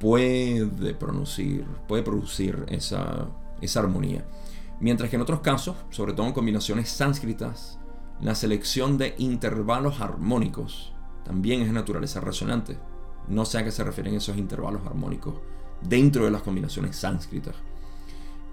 puede 0.00 0.92
producir, 0.94 1.64
puede 1.86 2.02
producir 2.02 2.66
esa, 2.66 3.28
esa 3.60 3.78
armonía. 3.78 4.26
Mientras 4.80 5.08
que 5.08 5.14
en 5.14 5.22
otros 5.22 5.38
casos, 5.38 5.76
sobre 5.90 6.14
todo 6.14 6.26
en 6.26 6.32
combinaciones 6.32 6.88
sánscritas, 6.88 7.78
la 8.20 8.34
selección 8.34 8.98
de 8.98 9.14
intervalos 9.18 10.00
armónicos 10.00 10.94
también 11.24 11.60
es 11.60 11.68
de 11.68 11.74
naturaleza 11.74 12.20
resonante. 12.20 12.76
No 13.28 13.44
sé 13.44 13.58
a 13.58 13.64
qué 13.64 13.70
se 13.70 13.84
refieren 13.84 14.16
esos 14.16 14.36
intervalos 14.36 14.84
armónicos 14.84 15.36
dentro 15.80 16.24
de 16.24 16.32
las 16.32 16.42
combinaciones 16.42 16.96
sánscritas. 16.96 17.54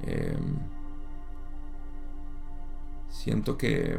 Eh, 0.03 0.37
Siento 3.23 3.57
que... 3.57 3.97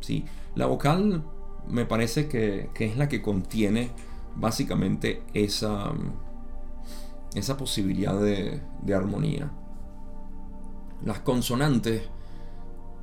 Sí, 0.00 0.26
la 0.54 0.66
vocal 0.66 1.24
me 1.66 1.86
parece 1.86 2.28
que, 2.28 2.68
es 2.78 2.98
la 2.98 3.08
que 3.08 3.22
contiene 3.22 3.92
básicamente 4.36 5.22
esa, 5.32 5.90
esa 7.34 7.56
posibilidad 7.56 8.20
de, 8.20 8.60
de 8.82 8.94
armonía. 8.94 9.50
Las 11.02 11.20
consonantes, 11.20 12.10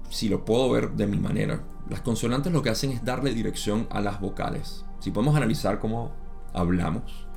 si 0.10 0.30
lo 0.30 0.46
puedo 0.46 0.70
ver 0.70 0.92
de 0.92 1.08
mi 1.08 1.18
manera, 1.18 1.64
las 1.90 2.02
consonantes 2.02 2.54
lo 2.54 2.62
que 2.62 2.70
hacen 2.70 2.92
es 2.92 3.04
darle 3.04 3.34
dirección 3.34 3.88
a 3.90 4.02
las 4.02 4.22
vocales. 4.22 4.86
Si 5.00 5.10
podemos 5.10 5.36
analizar 5.36 5.80
cómo 5.80 6.12
hablamos, 6.54 7.28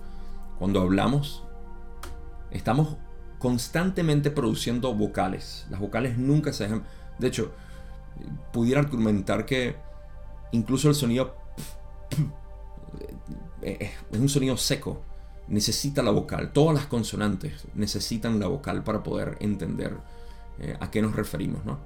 cuando 0.59 0.83
hablamos, 0.83 1.45
estamos 2.51 2.99
constantemente 3.41 4.31
produciendo 4.31 4.95
vocales. 4.95 5.67
Las 5.71 5.81
vocales 5.81 6.19
nunca 6.19 6.53
se 6.53 6.65
dejan. 6.65 6.85
De 7.19 7.27
hecho, 7.27 7.53
pudiera 8.53 8.81
argumentar 8.81 9.47
que 9.47 9.77
incluso 10.53 10.89
el 10.89 10.95
sonido 10.95 11.35
es 13.63 13.91
un 14.13 14.29
sonido 14.29 14.57
seco. 14.57 15.03
Necesita 15.49 16.03
la 16.03 16.13
vocal. 16.13 16.53
Todas 16.53 16.77
las 16.77 16.87
consonantes 16.87 17.67
necesitan 17.75 18.39
la 18.39 18.47
vocal 18.47 18.85
para 18.85 19.03
poder 19.03 19.39
entender 19.41 19.97
eh, 20.61 20.77
a 20.79 20.91
qué 20.91 21.03
nos 21.03 21.17
referimos, 21.17 21.65
¿no? 21.65 21.79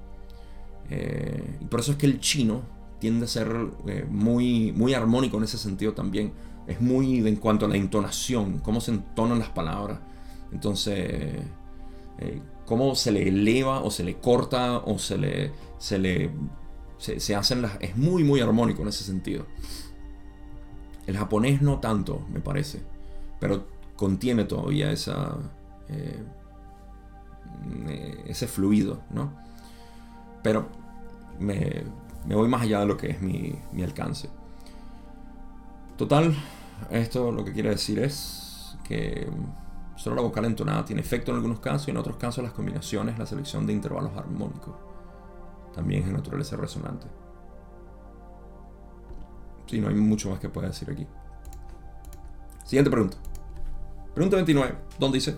Eh, 0.90 1.58
y 1.60 1.64
por 1.66 1.80
eso 1.80 1.92
es 1.92 1.98
que 1.98 2.06
el 2.06 2.20
chino 2.20 2.62
tiende 2.98 3.24
a 3.26 3.28
ser 3.28 3.48
eh, 3.86 4.04
muy, 4.10 4.72
muy 4.72 4.92
armónico 4.92 5.38
en 5.38 5.44
ese 5.44 5.56
sentido 5.56 5.92
también. 5.92 6.32
Es 6.66 6.80
muy 6.80 7.26
en 7.26 7.36
cuanto 7.36 7.66
a 7.66 7.68
la 7.68 7.76
entonación, 7.76 8.58
cómo 8.58 8.80
se 8.80 8.90
entonan 8.90 9.38
las 9.38 9.50
palabras. 9.50 10.00
Entonces, 10.52 11.42
cómo 12.66 12.94
se 12.94 13.12
le 13.12 13.28
eleva 13.28 13.82
o 13.82 13.90
se 13.90 14.04
le 14.04 14.18
corta 14.18 14.78
o 14.78 14.98
se 14.98 15.18
le, 15.18 15.52
se 15.78 15.98
le 15.98 16.30
se, 16.98 17.34
hacen 17.34 17.62
las... 17.62 17.76
Es 17.80 17.96
muy, 17.96 18.24
muy 18.24 18.40
armónico 18.40 18.82
en 18.82 18.88
ese 18.88 19.04
sentido. 19.04 19.46
El 21.06 21.16
japonés 21.16 21.60
no 21.60 21.80
tanto, 21.80 22.24
me 22.32 22.40
parece. 22.40 22.82
Pero 23.40 23.66
contiene 23.96 24.44
todavía 24.44 24.90
esa... 24.90 25.36
Eh, 25.88 26.22
ese 28.26 28.46
fluido, 28.46 29.02
¿no? 29.10 29.32
Pero 30.42 30.68
me, 31.38 31.84
voy 32.26 32.48
más 32.48 32.62
allá 32.62 32.80
de 32.80 32.86
lo 32.86 32.96
que 32.96 33.10
es 33.10 33.22
mi, 33.22 33.54
mi 33.72 33.82
alcance. 33.82 34.28
Total, 35.96 36.34
esto 36.90 37.30
lo 37.32 37.44
que 37.44 37.52
quiere 37.52 37.70
decir 37.70 37.98
es 38.00 38.76
que 38.84 39.28
solo 40.04 40.16
la 40.16 40.22
vocal 40.22 40.44
entonada 40.44 40.84
tiene 40.84 41.00
efecto 41.00 41.30
en 41.30 41.36
algunos 41.38 41.60
casos 41.60 41.88
y 41.88 41.90
en 41.90 41.96
otros 41.96 42.18
casos 42.18 42.44
las 42.44 42.52
combinaciones, 42.52 43.18
la 43.18 43.24
selección 43.24 43.66
de 43.66 43.72
intervalos 43.72 44.14
armónicos 44.14 44.74
también 45.74 46.02
es 46.02 46.06
de 46.08 46.12
naturaleza 46.12 46.58
resonante. 46.58 47.06
Sí, 49.66 49.80
no 49.80 49.88
hay 49.88 49.94
mucho 49.94 50.28
más 50.28 50.40
que 50.40 50.50
pueda 50.50 50.68
decir 50.68 50.90
aquí. 50.90 51.06
Siguiente 52.66 52.90
pregunta. 52.90 53.16
Pregunta 54.14 54.36
29, 54.36 54.74
¿dónde 54.98 55.16
dice, 55.16 55.36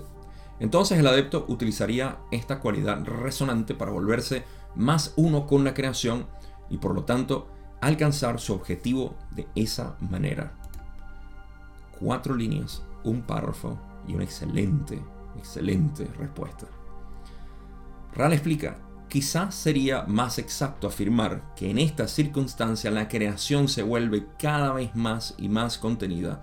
entonces 0.58 0.98
el 0.98 1.06
adepto 1.06 1.46
utilizaría 1.46 2.18
esta 2.32 2.58
cualidad 2.58 3.04
resonante 3.04 3.72
para 3.72 3.92
volverse 3.92 4.42
más 4.74 5.14
uno 5.14 5.46
con 5.46 5.62
la 5.62 5.74
creación 5.74 6.26
y 6.68 6.78
por 6.78 6.92
lo 6.92 7.04
tanto 7.04 7.46
alcanzar 7.80 8.40
su 8.40 8.52
objetivo 8.52 9.14
de 9.30 9.46
esa 9.54 9.96
manera. 10.00 10.54
Cuatro 12.00 12.34
líneas, 12.34 12.82
un 13.04 13.22
párrafo 13.22 13.78
y 14.06 14.14
una 14.14 14.24
excelente, 14.24 15.02
excelente 15.36 16.04
respuesta. 16.18 16.66
Ral 18.14 18.32
explica, 18.32 18.78
Quizás 19.08 19.54
sería 19.54 20.02
más 20.02 20.38
exacto 20.38 20.88
afirmar 20.88 21.54
que 21.54 21.70
en 21.70 21.78
esta 21.78 22.08
circunstancia 22.08 22.90
la 22.90 23.08
creación 23.08 23.68
se 23.68 23.82
vuelve 23.82 24.26
cada 24.38 24.72
vez 24.72 24.96
más 24.96 25.34
y 25.38 25.48
más 25.48 25.78
contenida 25.78 26.42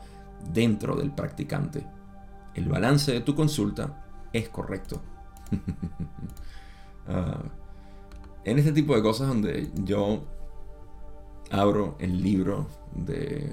dentro 0.53 0.95
del 0.95 1.11
practicante. 1.11 1.85
El 2.55 2.69
balance 2.69 3.11
de 3.11 3.19
tu 3.19 3.35
consulta 3.35 4.05
es 4.31 4.49
correcto. 4.49 5.01
Ah, 7.05 7.43
en 8.45 8.59
este 8.59 8.71
tipo 8.71 8.95
de 8.95 9.01
cosas 9.01 9.27
donde 9.27 9.69
yo 9.83 10.23
abro 11.51 11.97
el 11.99 12.23
libro 12.23 12.65
de, 12.95 13.51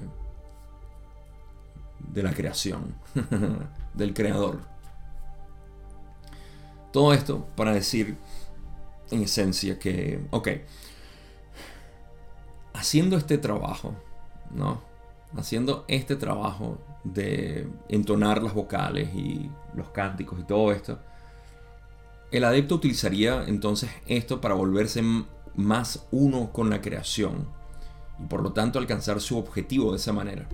de 2.13 2.23
la 2.23 2.31
creación, 2.33 2.95
del 3.93 4.13
creador. 4.13 4.61
Todo 6.91 7.13
esto 7.13 7.47
para 7.55 7.73
decir 7.73 8.17
en 9.11 9.23
esencia 9.23 9.79
que, 9.79 10.25
ok, 10.31 10.49
haciendo 12.73 13.17
este 13.17 13.37
trabajo, 13.37 13.93
¿no? 14.51 14.81
Haciendo 15.37 15.85
este 15.87 16.15
trabajo 16.15 16.77
de 17.03 17.67
entonar 17.87 18.43
las 18.43 18.53
vocales 18.53 19.13
y 19.13 19.49
los 19.75 19.89
cánticos 19.89 20.39
y 20.39 20.43
todo 20.43 20.71
esto, 20.71 20.99
el 22.31 22.43
adepto 22.43 22.75
utilizaría 22.75 23.43
entonces 23.47 23.89
esto 24.07 24.41
para 24.41 24.55
volverse 24.55 25.03
más 25.55 26.07
uno 26.11 26.51
con 26.51 26.69
la 26.69 26.81
creación 26.81 27.47
y 28.21 28.25
por 28.25 28.41
lo 28.41 28.53
tanto 28.53 28.79
alcanzar 28.79 29.19
su 29.19 29.37
objetivo 29.37 29.91
de 29.91 29.97
esa 29.97 30.13
manera. 30.13 30.47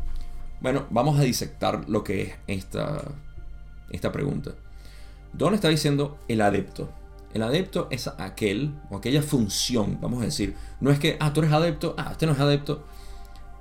Bueno, 0.60 0.88
vamos 0.90 1.20
a 1.20 1.24
disectar 1.24 1.88
lo 1.88 2.04
que 2.04 2.22
es 2.24 2.36
esta, 2.48 3.04
esta 3.90 4.12
pregunta. 4.12 4.52
Don 5.34 5.54
está 5.54 5.70
diciendo 5.70 6.18
el 6.28 6.42
adepto. 6.42 6.90
El 7.34 7.44
adepto 7.44 7.88
es 7.92 8.08
aquel 8.08 8.74
o 8.90 8.98
aquella 8.98 9.22
función, 9.22 10.00
vamos 10.02 10.22
a 10.22 10.26
decir. 10.26 10.56
No 10.80 10.92
es 10.92 11.00
que, 11.00 11.18
ah, 11.20 11.34
tú 11.34 11.42
eres 11.42 11.54
adepto, 11.54 11.94
ah, 11.98 12.10
este 12.12 12.26
no 12.26 12.32
es 12.32 12.40
adepto. 12.40 12.84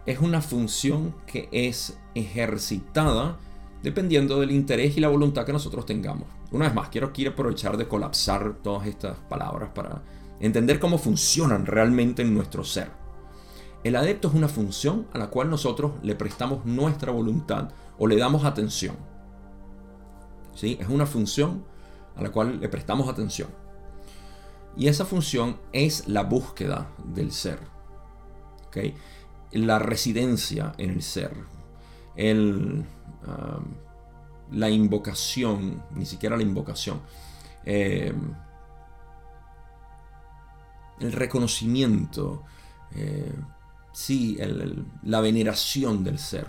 Es 0.07 0.21
una 0.21 0.41
función 0.41 1.15
que 1.27 1.49
es 1.51 1.99
ejercitada 2.15 3.37
dependiendo 3.83 4.41
del 4.41 4.53
interés 4.53 4.97
y 4.97 5.01
la 5.01 5.09
voluntad 5.09 5.45
que 5.45 5.53
nosotros 5.53 5.85
tengamos. 5.85 6.29
Una 6.53 6.67
vez 6.67 6.75
más, 6.75 6.89
quiero, 6.89 7.13
quiero 7.13 7.33
aprovechar 7.33 7.77
de 7.77 7.89
colapsar 7.89 8.55
todas 8.63 8.87
estas 8.87 9.17
palabras 9.29 9.71
para 9.75 10.03
entender 10.41 10.79
cómo 10.79 10.99
funcionan 10.99 11.67
realmente 11.67 12.23
en 12.23 12.35
nuestro 12.35 12.65
ser. 12.65 12.91
El 13.85 13.97
adepto 13.97 14.29
es 14.29 14.35
una 14.35 14.49
función 14.49 15.07
a 15.13 15.19
la 15.19 15.29
cual 15.29 15.51
nosotros 15.51 15.93
le 16.03 16.15
prestamos 16.15 16.65
nuestra 16.65 17.13
voluntad 17.13 17.71
o 17.99 18.07
le 18.07 18.17
damos 18.17 18.45
atención. 18.45 18.97
Es 20.63 20.89
una 20.89 21.07
función 21.07 21.65
a 22.17 22.23
la 22.23 22.31
cual 22.31 22.61
le 22.61 22.69
prestamos 22.69 23.09
atención. 23.09 23.49
Y 24.77 24.89
esa 24.89 25.05
función 25.05 25.59
es 25.73 26.09
la 26.09 26.23
búsqueda 26.23 26.91
del 27.05 27.33
ser. 27.33 27.59
La 29.53 29.79
residencia 29.79 30.73
en 30.77 30.91
el 30.91 31.03
ser. 31.03 31.33
El, 32.15 32.85
um, 33.27 33.75
la 34.53 34.69
invocación, 34.69 35.83
ni 35.95 36.05
siquiera 36.05 36.37
la 36.37 36.43
invocación. 36.43 37.01
Em, 37.65 38.35
el 41.01 41.13
reconocimiento. 41.13 42.45
Eh, 42.95 43.35
sí, 43.93 44.39
la 45.03 45.21
veneración 45.21 46.05
del 46.05 46.19
ser. 46.19 46.47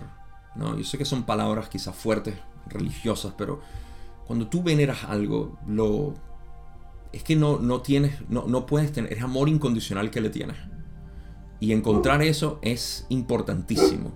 ¿no? 0.56 0.78
Yo 0.78 0.84
sé 0.84 0.98
que 0.98 1.06
son 1.06 1.24
palabras 1.24 1.70
quizás 1.70 1.96
fuertes, 1.96 2.36
religiosas, 2.67 3.34
pero 3.38 3.62
cuando 4.28 4.48
tú 4.48 4.62
veneras 4.62 5.06
algo, 5.06 5.58
lo, 5.66 6.13
es 7.13 7.24
que 7.24 7.38
no, 7.38 7.60
no 7.60 7.82
tienes, 7.82 8.22
no, 8.30 8.46
no 8.46 8.66
puedes 8.66 8.92
tener, 8.92 9.13
es 9.13 9.24
amor 9.24 9.48
incondicional 9.48 10.12
que 10.12 10.20
le 10.20 10.30
tienes. 10.30 10.58
Y 11.60 11.72
encontrar 11.72 12.22
eso 12.22 12.60
es 12.62 13.06
importantísimo. 13.10 14.12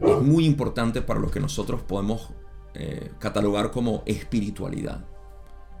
Es 0.00 0.22
muy 0.22 0.46
importante 0.46 1.02
para 1.02 1.20
lo 1.20 1.30
que 1.30 1.40
nosotros 1.40 1.82
podemos 1.82 2.30
eh, 2.74 3.10
catalogar 3.18 3.72
como 3.72 4.02
espiritualidad. 4.06 5.04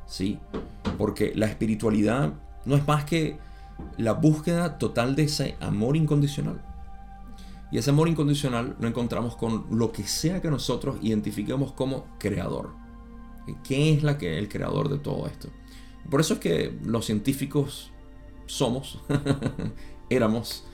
¿Sí? 0.06 0.38
Porque 0.98 1.32
la 1.34 1.46
espiritualidad 1.46 2.32
no 2.64 2.74
es 2.76 2.86
más 2.86 3.04
que 3.04 3.38
la 3.96 4.14
búsqueda 4.14 4.78
total 4.78 5.14
de 5.14 5.24
ese 5.24 5.56
amor 5.60 5.96
incondicional. 5.96 6.60
Y 7.70 7.78
ese 7.78 7.90
amor 7.90 8.08
incondicional 8.08 8.76
lo 8.80 8.88
encontramos 8.88 9.36
con 9.36 9.66
lo 9.70 9.92
que 9.92 10.04
sea 10.04 10.42
que 10.42 10.50
nosotros 10.50 10.96
identifiquemos 11.02 11.72
como 11.72 12.06
creador. 12.18 12.87
¿Qué 13.64 13.92
es 13.92 14.02
la 14.02 14.18
que, 14.18 14.38
el 14.38 14.48
creador 14.48 14.88
de 14.88 14.98
todo 14.98 15.26
esto? 15.26 15.48
Por 16.10 16.20
eso 16.20 16.34
es 16.34 16.40
que 16.40 16.78
los 16.84 17.06
científicos 17.06 17.92
somos, 18.46 19.00
éramos, 20.10 20.64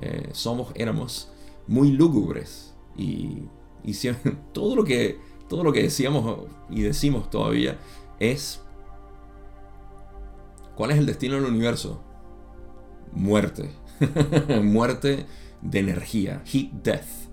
eh, 0.00 0.28
somos, 0.32 0.72
éramos 0.74 1.30
muy 1.66 1.92
lúgubres. 1.92 2.74
Y, 2.96 3.48
todo, 4.52 4.74
lo 4.74 4.84
que, 4.84 5.18
todo 5.48 5.62
lo 5.62 5.72
que 5.72 5.82
decíamos 5.82 6.46
y 6.70 6.82
decimos 6.82 7.30
todavía 7.30 7.78
es, 8.18 8.60
¿cuál 10.74 10.90
es 10.92 10.98
el 10.98 11.06
destino 11.06 11.34
del 11.34 11.44
universo? 11.44 12.02
Muerte. 13.12 13.70
muerte 14.62 15.26
de 15.62 15.78
energía. 15.78 16.42
Heat 16.46 16.72
death. 16.82 17.26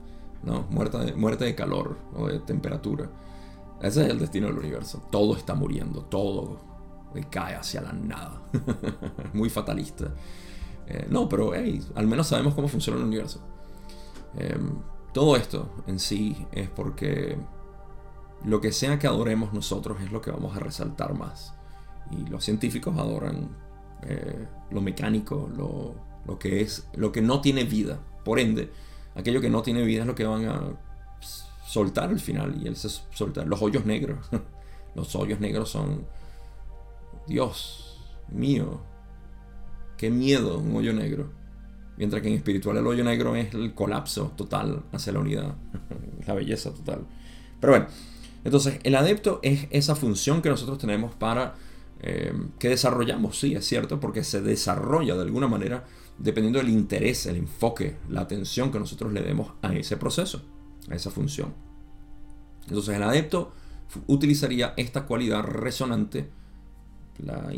¿no? 0.43 0.67
Muerte 0.69 1.45
de 1.45 1.55
calor 1.55 1.97
o 2.15 2.27
de 2.27 2.39
temperatura. 2.39 3.09
Ese 3.83 4.05
es 4.05 4.09
el 4.09 4.19
destino 4.19 4.47
del 4.47 4.57
universo. 4.57 5.03
Todo 5.11 5.35
está 5.35 5.55
muriendo, 5.55 6.03
todo 6.03 6.73
cae 7.29 7.55
hacia 7.55 7.81
la 7.81 7.93
nada. 7.93 8.41
Muy 9.33 9.49
fatalista. 9.49 10.13
Eh, 10.87 11.05
no, 11.09 11.29
pero 11.29 11.51
al 11.95 12.07
menos 12.07 12.27
sabemos 12.27 12.55
cómo 12.55 12.67
funciona 12.67 12.99
el 12.99 13.05
universo. 13.05 13.41
Em, 14.37 14.71
todo 15.13 15.35
esto 15.35 15.69
en 15.85 15.99
sí 15.99 16.47
es 16.51 16.69
porque 16.69 17.37
lo 18.45 18.59
que 18.61 18.71
sea 18.71 18.97
que 18.97 19.07
adoremos 19.07 19.53
nosotros 19.53 20.01
es 20.01 20.11
lo 20.11 20.21
que 20.21 20.31
vamos 20.31 20.55
a 20.55 20.59
resaltar 20.59 21.13
más. 21.13 21.53
Y 22.09 22.25
los 22.29 22.43
científicos 22.43 22.97
adoran 22.97 23.49
eh, 24.03 24.47
lo 24.71 24.81
mecánico, 24.81 25.49
lo, 25.55 25.95
lo, 26.25 26.39
que 26.39 26.61
es, 26.61 26.87
lo 26.93 27.11
que 27.11 27.21
no 27.21 27.41
tiene 27.41 27.63
vida. 27.63 27.99
Por 28.23 28.39
ende, 28.39 28.71
aquello 29.15 29.41
que 29.41 29.49
no 29.49 29.61
tiene 29.61 29.83
vida 29.83 30.01
es 30.01 30.07
lo 30.07 30.15
que 30.15 30.25
van 30.25 30.45
a 30.45 30.61
soltar 31.73 32.09
al 32.09 32.19
final 32.19 32.55
y 32.61 32.67
él 32.67 32.75
se 32.75 32.87
soltar 32.87 33.47
los 33.47 33.61
hoyos 33.61 33.85
negros. 33.85 34.29
los 34.95 35.15
hoyos 35.15 35.39
negros 35.39 35.69
son 35.69 36.05
Dios 37.27 37.99
mío, 38.29 38.81
qué 39.97 40.11
miedo 40.11 40.59
un 40.59 40.75
hoyo 40.75 40.93
negro. 40.93 41.31
Mientras 41.97 42.21
que 42.21 42.27
en 42.27 42.35
espiritual 42.35 42.77
el 42.77 42.85
hoyo 42.85 43.03
negro 43.03 43.35
es 43.35 43.53
el 43.55 43.73
colapso 43.73 44.31
total 44.35 44.83
hacia 44.91 45.13
la 45.13 45.19
unidad, 45.19 45.55
la 46.27 46.33
belleza 46.35 46.71
total. 46.71 47.07
Pero 47.59 47.73
bueno, 47.73 47.87
entonces 48.43 48.79
el 48.83 48.95
adepto 48.95 49.39
es 49.41 49.67
esa 49.71 49.95
función 49.95 50.41
que 50.41 50.49
nosotros 50.49 50.77
tenemos 50.77 51.15
para, 51.15 51.55
eh, 52.01 52.33
que 52.59 52.69
desarrollamos, 52.69 53.39
sí, 53.39 53.55
es 53.55 53.65
cierto, 53.65 53.99
porque 53.99 54.23
se 54.23 54.41
desarrolla 54.41 55.15
de 55.15 55.21
alguna 55.21 55.47
manera 55.47 55.85
dependiendo 56.19 56.59
del 56.59 56.69
interés, 56.69 57.25
el 57.25 57.37
enfoque, 57.37 57.97
la 58.09 58.21
atención 58.21 58.71
que 58.71 58.79
nosotros 58.79 59.11
le 59.11 59.21
demos 59.21 59.53
a 59.63 59.73
ese 59.73 59.97
proceso, 59.97 60.43
a 60.89 60.95
esa 60.95 61.09
función. 61.09 61.62
Entonces 62.67 62.95
el 62.95 63.03
adepto 63.03 63.51
utilizaría 64.07 64.73
esta 64.77 65.05
cualidad 65.05 65.43
resonante, 65.43 66.29
la 67.19 67.51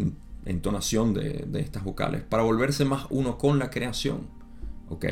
entonación 0.46 1.14
de, 1.14 1.48
estas 1.60 1.84
vocales, 1.84 2.24
para 2.24 2.44
volverse 2.44 2.86
más 2.86 3.06
uno 3.10 3.38
con 3.38 3.60
la 3.60 3.70
creación. 3.70 4.28
¿Ok? 4.90 5.06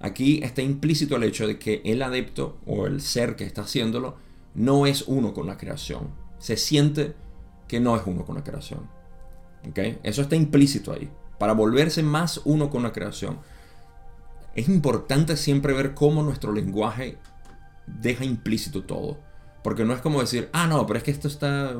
Aquí 0.00 0.40
está 0.42 0.62
implícito 0.62 1.16
el 1.16 1.22
hecho 1.22 1.46
de 1.46 1.58
que 1.58 1.82
el 1.84 2.02
adepto 2.02 2.58
o 2.66 2.86
el 2.86 3.00
ser 3.00 3.36
que 3.36 3.44
está 3.44 3.62
haciéndolo 3.62 4.16
no 4.54 4.86
es 4.86 5.04
uno 5.06 5.32
con 5.32 5.46
la 5.46 5.56
creación. 5.56 6.08
Se 6.38 6.56
siente 6.56 7.14
que 7.68 7.80
no 7.80 7.96
es 7.96 8.02
uno 8.06 8.24
con 8.24 8.36
la 8.36 8.44
creación. 8.44 8.80
¿Ok? 9.68 9.78
Eso 10.02 10.22
está 10.22 10.36
implícito 10.36 10.92
ahí. 10.92 11.08
Para 11.38 11.52
volverse 11.52 12.02
más 12.02 12.40
uno 12.44 12.70
con 12.70 12.82
la 12.82 12.92
creación. 12.92 13.38
Es 14.54 14.68
importante 14.68 15.36
siempre 15.36 15.74
ver 15.74 15.94
cómo 15.94 16.22
nuestro 16.22 16.52
lenguaje 16.52 17.18
deja 17.86 18.24
implícito 18.24 18.84
todo. 18.84 19.18
Porque 19.62 19.84
no 19.84 19.92
es 19.94 20.00
como 20.00 20.20
decir, 20.20 20.48
ah, 20.52 20.66
no, 20.66 20.86
pero 20.86 20.98
es 20.98 21.02
que 21.02 21.10
esto 21.10 21.28
está... 21.28 21.74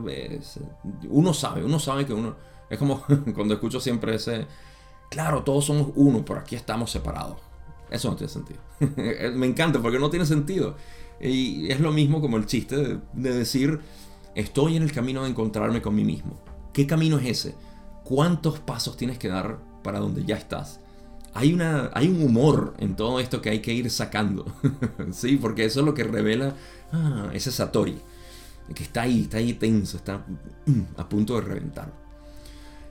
uno 1.09 1.35
sabe, 1.35 1.65
uno 1.65 1.79
sabe 1.79 2.05
que 2.05 2.13
uno... 2.13 2.37
Es 2.69 2.79
como 2.79 3.05
cuando 3.35 3.55
escucho 3.55 3.81
siempre 3.81 4.17
ese... 4.17 4.47
Claro, 5.09 5.45
todos 5.45 5.67
somos 5.67 5.93
uno, 5.95 6.25
pero 6.25 6.41
aquí 6.41 6.57
estamos 6.57 6.91
separados. 6.91 7.39
Eso 7.91 8.11
no 8.11 8.17
tiene 8.17 8.33
sentido. 8.33 8.61
Me 9.37 9.47
encanta 9.47 9.81
porque 9.81 9.99
no 9.99 10.11
tiene 10.11 10.27
sentido. 10.27 10.77
Y 11.21 11.71
es 11.71 11.81
lo 11.81 11.93
mismo 11.93 12.21
como 12.21 12.37
el 12.37 12.47
chiste 12.47 12.99
de, 13.13 13.33
decir, 13.35 13.81
estoy 14.35 14.77
en 14.77 14.83
el 14.83 14.93
camino 14.93 15.23
de 15.23 15.31
encontrarme 15.31 15.81
con 15.81 15.95
mí 15.95 16.05
mismo. 16.05 16.43
¿Qué 16.73 16.87
camino 16.87 17.19
es 17.19 17.27
ese? 17.27 17.55
¿Cuántos 18.05 18.59
pasos 18.59 18.97
tienes 18.97 19.19
que 19.19 19.29
dar 19.29 19.59
para 19.83 20.01
donde 20.01 20.25
ya 20.25 20.37
estás? 20.37 20.81
Hay, 21.37 21.53
una, 21.53 21.91
hay 21.93 22.09
un 22.09 22.23
humor 22.23 22.75
en 22.79 22.97
todo 22.97 23.21
esto 23.21 23.43
que 23.43 23.51
hay 23.51 23.61
que 23.61 23.73
ir 23.73 23.91
sacando. 23.91 24.47
sí, 25.13 25.37
porque 25.37 25.67
eso 25.67 25.81
es 25.81 25.87
lo 25.87 25.93
que 25.93 26.05
revela 26.05 26.55
ah, 26.93 27.31
ese 27.35 27.53
Satori, 27.53 27.99
que 28.75 28.83
está 28.83 29.03
ahí, 29.03 29.23
está 29.23 29.37
ahí 29.37 29.53
tenso, 29.53 29.99
está 29.99 30.25
mm, 30.67 30.83
a 30.97 31.09
punto 31.09 31.35
de 31.35 31.43
reventar. 31.43 31.93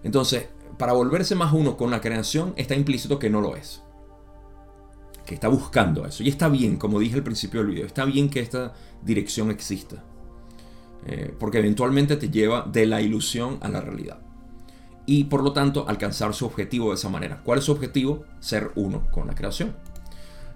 Entonces, 0.04 0.48
para 0.78 0.94
volverse 0.94 1.34
más 1.34 1.54
uno 1.54 1.76
con 1.76 1.90
la 1.90 2.02
creación, 2.02 2.54
está 2.56 2.76
implícito 2.76 3.18
que 3.18 3.30
no 3.30 3.42
lo 3.42 3.56
es. 3.56 3.82
Que 5.26 5.34
está 5.34 5.48
buscando 5.48 6.06
eso. 6.06 6.22
Y 6.22 6.30
está 6.30 6.48
bien, 6.48 6.78
como 6.78 7.00
dije 7.00 7.16
al 7.16 7.24
principio 7.24 7.62
del 7.62 7.72
video, 7.72 7.88
está 7.88 8.06
bien 8.06 8.30
que 8.30 8.42
esta 8.42 8.74
dirección 9.04 9.50
exista. 9.50 10.04
Eh, 11.08 11.34
porque 11.40 11.58
eventualmente 11.58 12.16
te 12.16 12.30
lleva 12.30 12.68
de 12.72 12.86
la 12.86 13.02
ilusión 13.02 13.58
a 13.62 13.70
la 13.70 13.82
realidad. 13.82 14.20
Y 15.06 15.26
por 15.26 15.44
lo 15.44 15.54
tanto, 15.54 15.86
alcanzar 15.88 16.34
su 16.34 16.46
objetivo 16.46 16.90
de 16.90 16.96
esa 16.96 17.10
manera. 17.10 17.42
¿Cuál 17.44 17.60
es 17.60 17.66
su 17.66 17.72
objetivo? 17.72 18.26
Ser 18.40 18.72
uno 18.76 19.08
con 19.12 19.28
la 19.28 19.36
creación. 19.36 19.76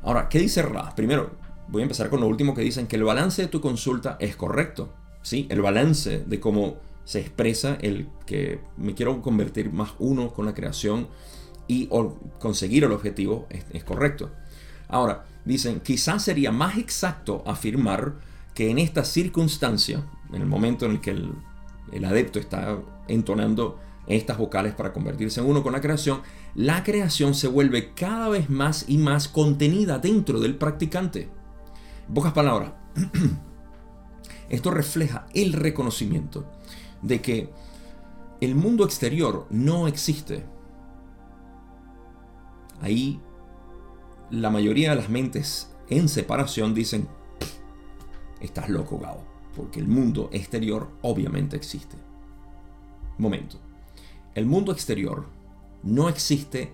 Ahora, 0.01 0.29
¿qué 0.29 0.39
dice 0.39 0.61
Ra? 0.61 0.95
Primero, 0.95 1.31
voy 1.67 1.81
a 1.81 1.83
empezar 1.83 2.09
con 2.09 2.21
lo 2.21 2.27
último 2.27 2.55
que 2.55 2.61
dicen, 2.61 2.87
que 2.87 2.95
el 2.95 3.03
balance 3.03 3.43
de 3.43 3.47
tu 3.47 3.61
consulta 3.61 4.17
es 4.19 4.35
correcto. 4.35 4.93
¿sí? 5.21 5.47
El 5.49 5.61
balance 5.61 6.23
de 6.25 6.39
cómo 6.39 6.77
se 7.05 7.19
expresa 7.19 7.77
el 7.81 8.07
que 8.25 8.59
me 8.77 8.93
quiero 8.93 9.21
convertir 9.21 9.71
más 9.71 9.91
uno 9.99 10.31
con 10.31 10.45
la 10.45 10.53
creación 10.53 11.07
y 11.67 11.89
conseguir 12.39 12.83
el 12.83 12.91
objetivo 12.91 13.47
es, 13.49 13.83
correcto. 13.83 14.31
Ahora, 14.87 15.25
dicen, 15.45 15.81
quizás 15.81 16.23
sería 16.23 16.51
más 16.51 16.77
exacto 16.77 17.43
afirmar 17.45 18.15
que 18.55 18.71
en 18.71 18.79
esta 18.79 19.03
circunstancia, 19.05 20.03
en 20.33 20.41
el 20.41 20.47
momento 20.47 20.85
en 20.85 20.93
el 20.93 21.01
que 21.01 21.11
el, 21.11 21.31
el 21.91 22.05
adepto 22.05 22.39
está 22.39 22.79
entonando 23.07 23.79
estas 24.09 24.37
vocales 24.37 24.73
para 24.73 24.91
convertirse 24.91 25.39
en 25.39 25.45
uno 25.45 25.63
con 25.63 25.71
la 25.71 25.81
creación, 25.81 26.21
la 26.55 26.83
creación 26.83 27.35
se 27.35 27.47
vuelve 27.47 27.93
cada 27.93 28.27
vez 28.27 28.49
más 28.49 28.85
y 28.87 28.97
más 28.97 29.27
contenida 29.27 29.99
dentro 29.99 30.39
del 30.39 30.57
practicante. 30.57 31.29
En 32.07 32.13
pocas 32.13 32.33
palabras, 32.33 32.73
esto 34.49 34.71
refleja 34.71 35.27
el 35.33 35.53
reconocimiento 35.53 36.51
de 37.03 37.21
que 37.21 37.53
el 38.41 38.55
mundo 38.55 38.83
exterior 38.83 39.45
no 39.51 39.87
existe. 39.87 40.43
Ahí 42.81 43.21
la 44.31 44.49
mayoría 44.49 44.91
de 44.91 44.95
las 44.95 45.09
mentes 45.09 45.71
en 45.89 46.09
separación 46.09 46.73
dicen, 46.73 47.07
estás 48.41 48.69
loco, 48.69 48.97
Gao, 48.97 49.23
porque 49.55 49.79
el 49.79 49.87
mundo 49.87 50.29
exterior 50.31 50.89
obviamente 51.01 51.55
existe. 51.55 51.95
Momento. 53.17 53.68
El 54.39 54.45
mundo 54.45 54.71
exterior 54.71 55.25
no 55.83 56.07
existe 56.07 56.73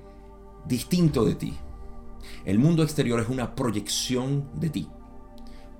distinto 0.68 1.26
de 1.26 1.34
ti. 1.34 1.58
El 2.46 2.60
mundo 2.60 2.84
exterior 2.84 3.20
es 3.20 3.28
una 3.28 3.56
proyección 3.56 4.52
de 4.54 4.70
ti. 4.70 4.88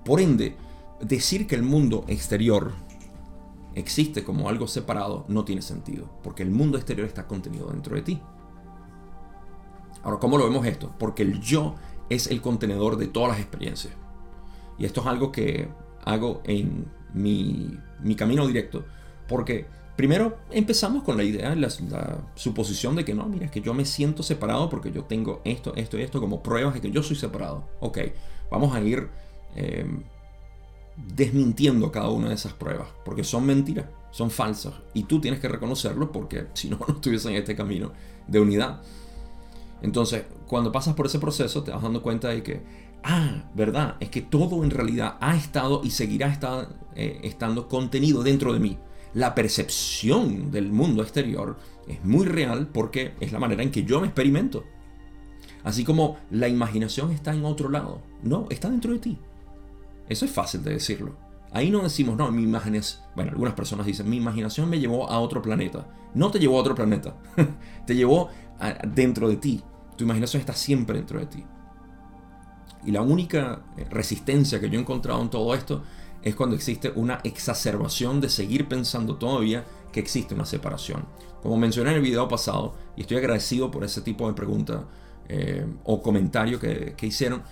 Por 0.04 0.20
ende, 0.20 0.56
decir 1.00 1.46
que 1.46 1.54
el 1.54 1.62
mundo 1.62 2.04
exterior 2.08 2.72
existe 3.76 4.24
como 4.24 4.50
algo 4.50 4.68
separado 4.68 5.26
no 5.28 5.46
tiene 5.46 5.62
sentido, 5.62 6.10
porque 6.24 6.42
el 6.42 6.50
mundo 6.50 6.80
exterior 6.80 7.08
está 7.08 7.28
contenido 7.28 7.68
dentro 7.68 7.96
de 7.96 8.02
ti. 8.02 8.20
Ahora, 10.02 10.18
¿cómo 10.18 10.40
lo 10.40 10.46
vemos 10.46 10.66
esto? 10.66 10.92
Porque 10.98 11.22
el 11.22 11.40
yo 11.40 11.76
es 12.10 12.26
el 12.26 12.42
contenedor 12.42 12.98
de 12.98 13.10
todas 13.10 13.30
las 13.30 13.40
experiencias. 13.40 13.94
Y 14.80 14.86
esto 14.86 15.02
es 15.02 15.06
algo 15.06 15.32
que 15.32 15.70
hago 16.04 16.42
en 16.46 16.88
mi, 17.14 17.78
camino 18.18 18.48
directo, 18.48 18.86
porque 19.28 19.68
primero 19.96 20.38
empezamos 20.52 21.04
con 21.04 21.18
la 21.18 21.24
idea, 21.24 21.56
la, 21.56 21.70
la 21.90 22.18
suposición 22.36 22.96
de 22.96 23.06
que 23.06 23.14
no, 23.14 23.26
mira, 23.26 23.46
es 23.46 23.52
que 23.52 23.62
yo 23.62 23.74
me 23.74 23.86
siento 23.86 24.24
separado 24.24 24.70
porque 24.70 24.92
yo 24.92 25.04
tengo 25.04 25.42
esto, 25.46 25.74
esto 25.76 25.98
y 25.98 26.02
esto 26.02 26.20
como 26.20 26.44
pruebas 26.44 26.74
de 26.74 26.82
que 26.82 26.92
yo 26.92 27.02
soy 27.04 27.16
separado. 27.16 27.68
Ok, 27.80 28.00
vamos 28.52 28.76
a 28.76 28.82
ir 28.82 29.10
eh, 29.56 29.86
desmintiendo 30.98 31.92
cada 31.92 32.10
una 32.10 32.30
de 32.30 32.36
esas 32.36 32.54
pruebas, 32.54 32.90
porque 33.04 33.24
son 33.24 33.46
mentiras, 33.46 33.86
son 34.12 34.32
falsas, 34.32 34.74
y 34.94 35.04
tú 35.04 35.20
tienes 35.20 35.40
que 35.40 35.48
reconocerlo 35.48 36.12
porque 36.12 36.48
si 36.54 36.70
no, 36.70 36.80
no 36.88 36.96
estuviese 36.96 37.30
en 37.30 37.36
este 37.36 37.56
camino 37.56 37.92
de 38.28 38.40
unidad. 38.40 38.82
Entonces, 39.82 40.24
cuando 40.48 40.72
pasas 40.72 40.96
por 40.96 41.06
ese 41.06 41.20
proceso, 41.20 41.64
te 41.64 41.72
vas 41.72 41.82
dando 41.82 42.02
cuenta 42.02 42.30
de 42.30 42.42
que, 42.44 42.62
ah, 43.04 43.44
verdad, 43.54 43.98
es 44.00 44.10
que 44.10 44.22
todo 44.22 44.64
en 44.64 44.72
realidad 44.72 45.18
ha 45.20 45.36
estado 45.36 45.82
y 45.84 45.92
seguirá 45.92 46.38
eh, 46.96 47.20
estando 47.24 47.68
contenido 47.68 48.24
dentro 48.24 48.54
de 48.54 48.60
mí. 48.60 48.78
La 49.16 49.34
percepción 49.34 50.52
del 50.52 50.74
mundo 50.74 51.02
exterior 51.02 51.58
es 51.88 52.04
muy 52.04 52.26
real 52.26 52.68
porque 52.68 53.14
es 53.22 53.32
la 53.32 53.40
manera 53.40 53.64
en 53.64 53.72
que 53.72 53.86
yo 53.86 54.02
me 54.02 54.08
experimento. 54.08 54.66
Así 55.64 55.86
como 55.86 56.18
la 56.32 56.50
imaginación 56.50 57.12
está 57.12 57.34
en 57.34 57.46
otro 57.46 57.70
lado. 57.70 58.02
No, 58.24 58.46
está 58.50 58.70
dentro 58.70 58.92
de 58.92 59.00
ti. 59.00 59.18
Eso 60.10 60.26
es 60.26 60.32
fácil 60.32 60.64
de 60.64 60.72
decirlo. 60.72 61.16
Ahí 61.54 61.72
no 61.72 61.82
decimos, 61.82 62.18
no, 62.18 62.30
mi 62.30 62.44
imaginación, 62.44 63.02
bueno, 63.16 63.32
algunas 63.32 63.54
personas 63.54 63.86
dicen, 63.86 64.10
mi 64.10 64.18
imaginación 64.18 64.70
me 64.70 64.82
llevó 64.82 65.10
a 65.10 65.18
otro 65.20 65.42
planeta. 65.42 65.88
No 66.14 66.30
te 66.30 66.38
llevó 66.38 66.58
a 66.58 66.62
otro 66.62 66.76
planeta, 66.76 67.16
te 67.88 67.96
llevó 67.96 68.30
dentro 68.94 69.30
de 69.30 69.38
ti. 69.38 69.64
Tu 69.96 70.04
imaginación 70.04 70.42
está 70.42 70.52
siempre 70.52 70.98
dentro 70.98 71.20
de 71.20 71.28
ti. 71.28 71.44
Y 72.86 72.92
la 72.92 73.02
única 73.02 73.62
eh, 73.78 73.86
resistencia 73.90 74.60
que 74.60 74.70
yo 74.70 74.78
he 74.78 74.82
encontrado 74.82 75.22
en 75.22 75.30
todo 75.30 75.56
esto 75.56 75.84
es 76.26 76.36
cuando 76.36 76.56
existe 76.56 76.92
una 76.96 77.22
exacerbación 77.24 78.20
de 78.20 78.30
seguir 78.30 78.68
pensando 78.68 79.16
todavía 79.16 79.64
que 79.94 80.00
existe 80.00 80.34
una 80.34 80.46
separación. 80.46 81.06
Como 81.42 81.56
mencioné 81.56 81.92
en 81.92 81.98
el 81.98 82.02
video 82.02 82.28
pasado, 82.28 82.74
y 82.98 83.02
estoy 83.02 83.18
agradecido 83.18 83.70
por 83.70 83.84
ese 83.84 84.02
tipo 84.02 84.28
de 84.28 84.34
pregunta 84.34 84.86
eh, 85.30 85.66
o 85.84 86.02
comentario 86.02 86.60
que, 86.60 86.96
hicieron, 87.04 87.44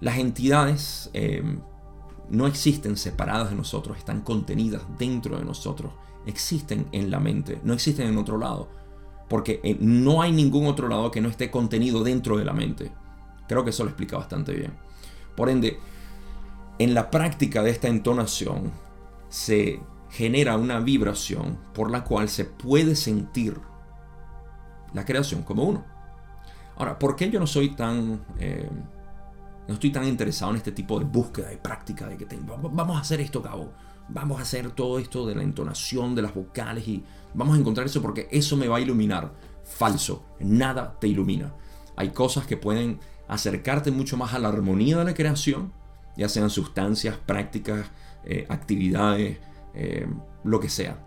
las 0.00 0.18
entidades 0.18 1.08
eh, 1.14 1.42
no 2.28 2.46
existen 2.46 2.98
separadas 2.98 3.48
de 3.48 3.56
nosotros, 3.56 3.96
están 3.96 4.20
contenidas 4.20 4.82
dentro 4.98 5.38
de 5.38 5.44
nosotros, 5.44 5.92
existen 6.26 6.88
en 6.92 7.10
la 7.10 7.20
mente, 7.20 7.58
no 7.64 7.72
existen 7.72 8.06
en 8.06 8.18
otro 8.18 8.36
lado, 8.36 8.68
porque 9.30 9.60
eh, 9.64 9.78
no 9.80 10.20
hay 10.20 10.32
ningún 10.32 10.66
otro 10.66 10.88
lado 10.88 11.10
que 11.10 11.22
no 11.22 11.30
esté 11.30 11.50
contenido 11.50 12.04
dentro 12.04 12.36
de 12.36 12.44
la 12.44 12.52
mente. 12.52 12.92
Creo 13.48 13.64
que 13.64 13.70
eso 13.70 13.82
lo 13.82 13.88
explica 13.88 14.18
bastante 14.18 14.52
bien. 14.52 14.74
Por 15.34 15.48
ende, 15.48 15.78
en 16.80 16.94
la 16.94 17.10
práctica 17.10 17.62
de 17.62 17.70
esta 17.70 17.88
entonación 17.88 18.72
se 19.28 19.80
genera 20.08 20.56
una 20.56 20.80
vibración 20.80 21.58
por 21.74 21.90
la 21.90 22.04
cual 22.04 22.30
se 22.30 22.46
puede 22.46 22.96
sentir 22.96 23.60
la 24.94 25.04
creación 25.04 25.42
como 25.42 25.64
uno. 25.64 25.84
Ahora, 26.76 26.98
¿por 26.98 27.16
qué 27.16 27.30
yo 27.30 27.38
no 27.38 27.46
soy 27.46 27.76
tan... 27.76 28.24
Eh, 28.38 28.66
no 29.68 29.74
estoy 29.74 29.92
tan 29.92 30.08
interesado 30.08 30.52
en 30.52 30.56
este 30.56 30.72
tipo 30.72 30.98
de 30.98 31.04
búsqueda 31.04 31.52
y 31.52 31.58
práctica 31.58 32.08
de 32.08 32.16
que 32.16 32.26
vamos 32.72 32.96
a 32.96 33.00
hacer 33.00 33.20
esto, 33.20 33.42
cabo. 33.42 33.74
Vamos 34.08 34.38
a 34.38 34.42
hacer 34.42 34.70
todo 34.70 34.98
esto 34.98 35.26
de 35.26 35.34
la 35.34 35.42
entonación 35.42 36.14
de 36.14 36.22
las 36.22 36.34
vocales 36.34 36.88
y 36.88 37.04
vamos 37.34 37.56
a 37.56 37.60
encontrar 37.60 37.86
eso 37.86 38.00
porque 38.00 38.26
eso 38.30 38.56
me 38.56 38.68
va 38.68 38.78
a 38.78 38.80
iluminar. 38.80 39.34
Falso, 39.64 40.24
nada 40.40 40.98
te 40.98 41.08
ilumina. 41.08 41.52
hay 41.94 42.08
cosas 42.08 42.46
que 42.46 42.56
pueden 42.56 43.00
acercarte 43.28 43.90
mucho 43.90 44.16
más 44.16 44.32
a 44.32 44.38
la 44.38 44.48
armonía 44.48 44.96
de 44.96 45.04
la 45.04 45.14
creación, 45.14 45.74
ya 46.20 46.28
sean 46.28 46.50
sustancias, 46.50 47.16
prácticas, 47.16 47.86
eh, 48.24 48.44
actividades, 48.50 49.38
eh, 49.72 50.06
lo 50.44 50.60
que 50.60 50.68
sea. 50.68 51.02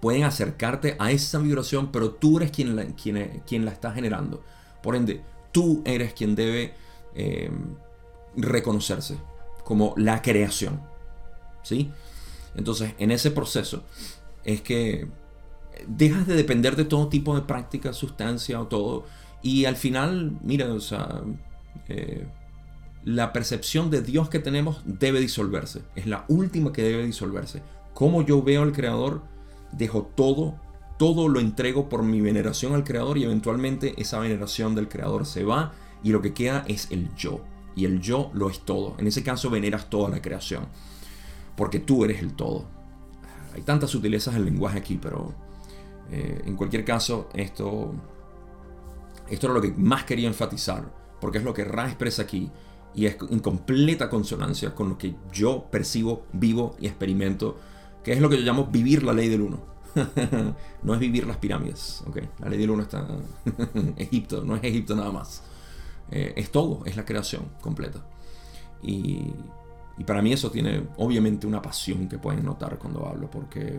Pueden 0.00 0.24
acercarte 0.24 0.96
a 0.98 1.10
esa 1.10 1.38
vibración, 1.40 1.92
pero 1.92 2.12
tú 2.12 2.38
eres 2.38 2.52
quien 2.52 2.74
la, 2.74 2.86
quien, 2.86 3.42
quien 3.46 3.66
la 3.66 3.72
está 3.72 3.92
generando. 3.92 4.42
Por 4.82 4.96
ende, 4.96 5.20
tú 5.52 5.82
eres 5.84 6.14
quien 6.14 6.34
debe 6.34 6.72
eh, 7.14 7.50
reconocerse 8.34 9.18
como 9.62 9.92
la 9.98 10.22
creación. 10.22 10.80
¿Sí? 11.62 11.90
Entonces, 12.54 12.94
en 12.96 13.10
ese 13.10 13.30
proceso 13.30 13.84
es 14.42 14.62
que 14.62 15.06
dejas 15.86 16.26
de 16.26 16.34
depender 16.34 16.76
de 16.76 16.86
todo 16.86 17.10
tipo 17.10 17.34
de 17.34 17.42
práctica, 17.42 17.92
sustancia 17.92 18.58
o 18.58 18.68
todo. 18.68 19.04
Y 19.42 19.66
al 19.66 19.76
final, 19.76 20.38
mira, 20.42 20.72
o 20.72 20.80
sea, 20.80 21.20
la 23.06 23.32
percepción 23.32 23.88
de 23.88 24.02
Dios 24.02 24.28
que 24.28 24.40
tenemos 24.40 24.82
debe 24.84 25.20
disolverse. 25.20 25.82
Es 25.94 26.06
la 26.06 26.24
última 26.26 26.72
que 26.72 26.82
debe 26.82 27.06
disolverse. 27.06 27.62
Como 27.94 28.22
yo 28.22 28.42
veo 28.42 28.62
al 28.62 28.72
Creador, 28.72 29.22
dejo 29.70 30.02
todo, 30.02 30.56
todo 30.98 31.28
lo 31.28 31.38
entrego 31.38 31.88
por 31.88 32.02
mi 32.02 32.20
veneración 32.20 32.74
al 32.74 32.82
Creador 32.82 33.16
y 33.16 33.22
eventualmente 33.22 33.94
esa 33.96 34.18
veneración 34.18 34.74
del 34.74 34.88
Creador 34.88 35.24
se 35.24 35.44
va 35.44 35.72
y 36.02 36.10
lo 36.10 36.20
que 36.20 36.34
queda 36.34 36.64
es 36.66 36.90
el 36.90 37.14
yo. 37.14 37.44
Y 37.76 37.84
el 37.84 38.00
yo 38.00 38.32
lo 38.34 38.50
es 38.50 38.64
todo. 38.64 38.96
En 38.98 39.06
ese 39.06 39.22
caso 39.22 39.50
veneras 39.50 39.88
toda 39.88 40.08
la 40.08 40.20
creación. 40.20 40.66
Porque 41.56 41.78
tú 41.78 42.04
eres 42.04 42.20
el 42.20 42.34
todo. 42.34 42.66
Hay 43.54 43.62
tantas 43.62 43.90
sutilezas 43.90 44.34
del 44.34 44.46
lenguaje 44.46 44.78
aquí, 44.78 44.98
pero 45.00 45.32
eh, 46.10 46.42
en 46.44 46.56
cualquier 46.56 46.84
caso, 46.84 47.28
esto, 47.34 47.94
esto 49.30 49.46
era 49.46 49.54
lo 49.54 49.62
que 49.62 49.70
más 49.70 50.02
quería 50.02 50.26
enfatizar, 50.26 50.92
porque 51.20 51.38
es 51.38 51.44
lo 51.44 51.54
que 51.54 51.62
Ra 51.62 51.86
expresa 51.86 52.22
aquí 52.22 52.50
y 52.96 53.06
es 53.06 53.16
en 53.30 53.38
completa 53.38 54.10
consonancia 54.10 54.74
con 54.74 54.88
lo 54.88 54.98
que 54.98 55.14
yo 55.32 55.66
percibo, 55.70 56.26
vivo 56.32 56.76
y 56.80 56.86
experimento, 56.86 57.58
que 58.02 58.12
es 58.12 58.20
lo 58.20 58.28
que 58.28 58.38
yo 58.38 58.42
llamo 58.42 58.66
vivir 58.66 59.02
la 59.02 59.12
ley 59.12 59.28
del 59.28 59.42
uno. 59.42 59.76
no 60.82 60.94
es 60.94 61.00
vivir 61.00 61.26
las 61.26 61.36
pirámides, 61.36 62.02
¿okay? 62.06 62.28
La 62.40 62.48
ley 62.48 62.58
del 62.58 62.70
uno 62.70 62.82
está 62.82 63.06
en 63.74 63.94
Egipto, 63.96 64.42
no 64.44 64.56
es 64.56 64.64
Egipto 64.64 64.96
nada 64.96 65.12
más. 65.12 65.42
Eh, 66.10 66.34
es 66.36 66.50
todo, 66.50 66.84
es 66.84 66.96
la 66.96 67.04
creación 67.04 67.44
completa. 67.60 68.04
Y, 68.82 69.32
y 69.98 70.04
para 70.04 70.20
mí 70.22 70.32
eso 70.32 70.50
tiene 70.50 70.88
obviamente 70.96 71.46
una 71.46 71.62
pasión 71.62 72.08
que 72.08 72.18
pueden 72.18 72.44
notar 72.44 72.78
cuando 72.78 73.06
hablo, 73.06 73.30
porque 73.30 73.78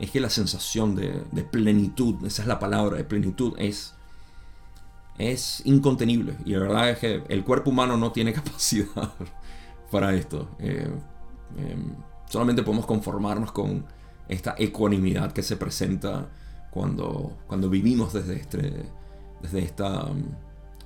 es 0.00 0.10
que 0.10 0.20
la 0.20 0.30
sensación 0.30 0.96
de, 0.96 1.44
plenitud, 1.50 2.24
esa 2.24 2.42
es 2.42 2.48
la 2.48 2.58
palabra, 2.58 2.96
de 2.96 3.04
plenitud, 3.04 3.54
es, 3.58 3.94
es 5.20 5.62
incontenible. 5.64 6.36
Y 6.44 6.52
la 6.52 6.60
verdad 6.60 6.90
es 6.90 6.98
que 6.98 7.22
el 7.28 7.44
cuerpo 7.44 7.70
humano 7.70 7.96
no 7.96 8.12
tiene 8.12 8.32
capacidad 8.40 9.12
para 9.90 10.14
esto. 10.14 10.48
Eh, 10.58 10.90
em, 11.58 11.94
solamente 12.26 12.62
podemos 12.62 12.86
conformarnos 12.86 13.52
con 13.52 13.84
esta 14.28 14.54
ecuanimidad 14.58 15.32
que 15.32 15.42
se 15.42 15.56
presenta 15.56 16.28
cuando, 16.70 17.36
cuando 17.46 17.68
vivimos 17.68 18.12
desde, 18.12 18.36
este, 18.36 18.84
desde 19.42 19.58
esta 19.60 20.04
um, 20.04 20.22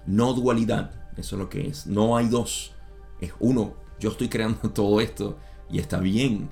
no 0.06 0.32
dualidad. 0.32 0.90
Eso 1.16 1.36
es 1.36 1.40
lo 1.40 1.48
que 1.48 1.68
es. 1.68 1.86
No 1.86 2.16
hay 2.16 2.28
dos. 2.28 2.74
Es 3.20 3.32
uno. 3.38 3.74
Yo 4.00 4.10
estoy 4.10 4.28
creando 4.28 4.70
todo 4.74 5.00
esto 5.00 5.38
y 5.70 5.78
está 5.78 6.00
bien. 6.00 6.48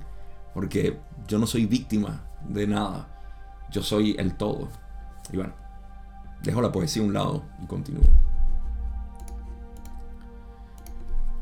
Porque 0.53 0.99
yo 1.27 1.39
no 1.39 1.47
soy 1.47 1.65
víctima 1.65 2.29
de 2.47 2.67
nada. 2.67 3.09
Yo 3.71 3.81
soy 3.81 4.15
el 4.19 4.37
todo. 4.37 4.69
Y 5.31 5.37
bueno, 5.37 5.53
dejo 6.43 6.61
la 6.61 6.71
poesía 6.71 7.01
a 7.01 7.05
un 7.05 7.13
lado 7.13 7.43
y 7.61 7.65
continúo. 7.65 8.03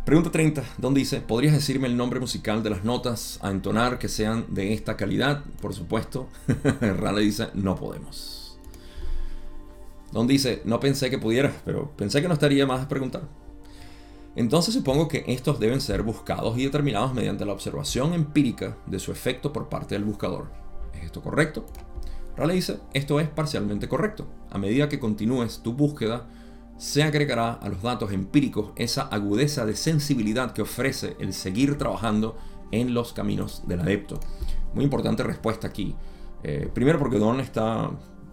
Pregunta 0.05 0.31
30, 0.31 0.63
donde 0.79 0.99
dice, 0.99 1.21
¿podrías 1.21 1.53
decirme 1.53 1.87
el 1.87 1.95
nombre 1.95 2.19
musical 2.19 2.63
de 2.63 2.71
las 2.71 2.83
notas 2.83 3.37
a 3.41 3.51
entonar 3.51 3.99
que 3.99 4.09
sean 4.09 4.45
de 4.49 4.73
esta 4.73 4.97
calidad? 4.97 5.43
Por 5.61 5.75
supuesto. 5.75 6.27
Rale 6.81 7.21
dice, 7.21 7.49
no 7.53 7.75
podemos. 7.75 8.57
Don 10.11 10.27
dice, 10.27 10.61
no 10.65 10.79
pensé 10.79 11.09
que 11.09 11.19
pudiera, 11.19 11.53
pero 11.65 11.91
pensé 11.95 12.21
que 12.21 12.27
no 12.27 12.33
estaría 12.33 12.65
más 12.65 12.81
a 12.81 12.87
preguntar. 12.87 13.21
Entonces 14.35 14.73
supongo 14.73 15.07
que 15.07 15.23
estos 15.27 15.59
deben 15.59 15.81
ser 15.81 16.03
buscados 16.03 16.57
y 16.57 16.63
determinados 16.63 17.13
mediante 17.13 17.45
la 17.45 17.53
observación 17.53 18.13
empírica 18.13 18.77
de 18.87 18.99
su 18.99 19.11
efecto 19.11 19.53
por 19.53 19.69
parte 19.69 19.95
del 19.95 20.03
buscador. 20.03 20.49
¿Es 20.93 21.03
esto 21.03 21.21
correcto? 21.21 21.65
Raleigh 22.35 22.55
dice, 22.55 22.79
esto 22.93 23.19
es 23.19 23.27
parcialmente 23.27 23.87
correcto. 23.87 24.27
A 24.49 24.57
medida 24.57 24.89
que 24.89 24.99
continúes 24.99 25.59
tu 25.63 25.73
búsqueda, 25.73 26.27
se 26.77 27.03
agregará 27.03 27.53
a 27.53 27.69
los 27.69 27.81
datos 27.81 28.11
empíricos 28.11 28.71
esa 28.75 29.03
agudeza 29.03 29.65
de 29.65 29.75
sensibilidad 29.75 30.53
que 30.53 30.63
ofrece 30.63 31.15
el 31.19 31.33
seguir 31.33 31.77
trabajando 31.77 32.37
en 32.71 32.93
los 32.93 33.13
caminos 33.13 33.63
del 33.67 33.81
adepto. 33.81 34.19
Muy 34.73 34.85
importante 34.85 35.23
respuesta 35.23 35.67
aquí. 35.67 35.95
Eh, 36.43 36.69
primero 36.73 36.97
porque 36.97 37.19
Don 37.19 37.39
está 37.39 37.91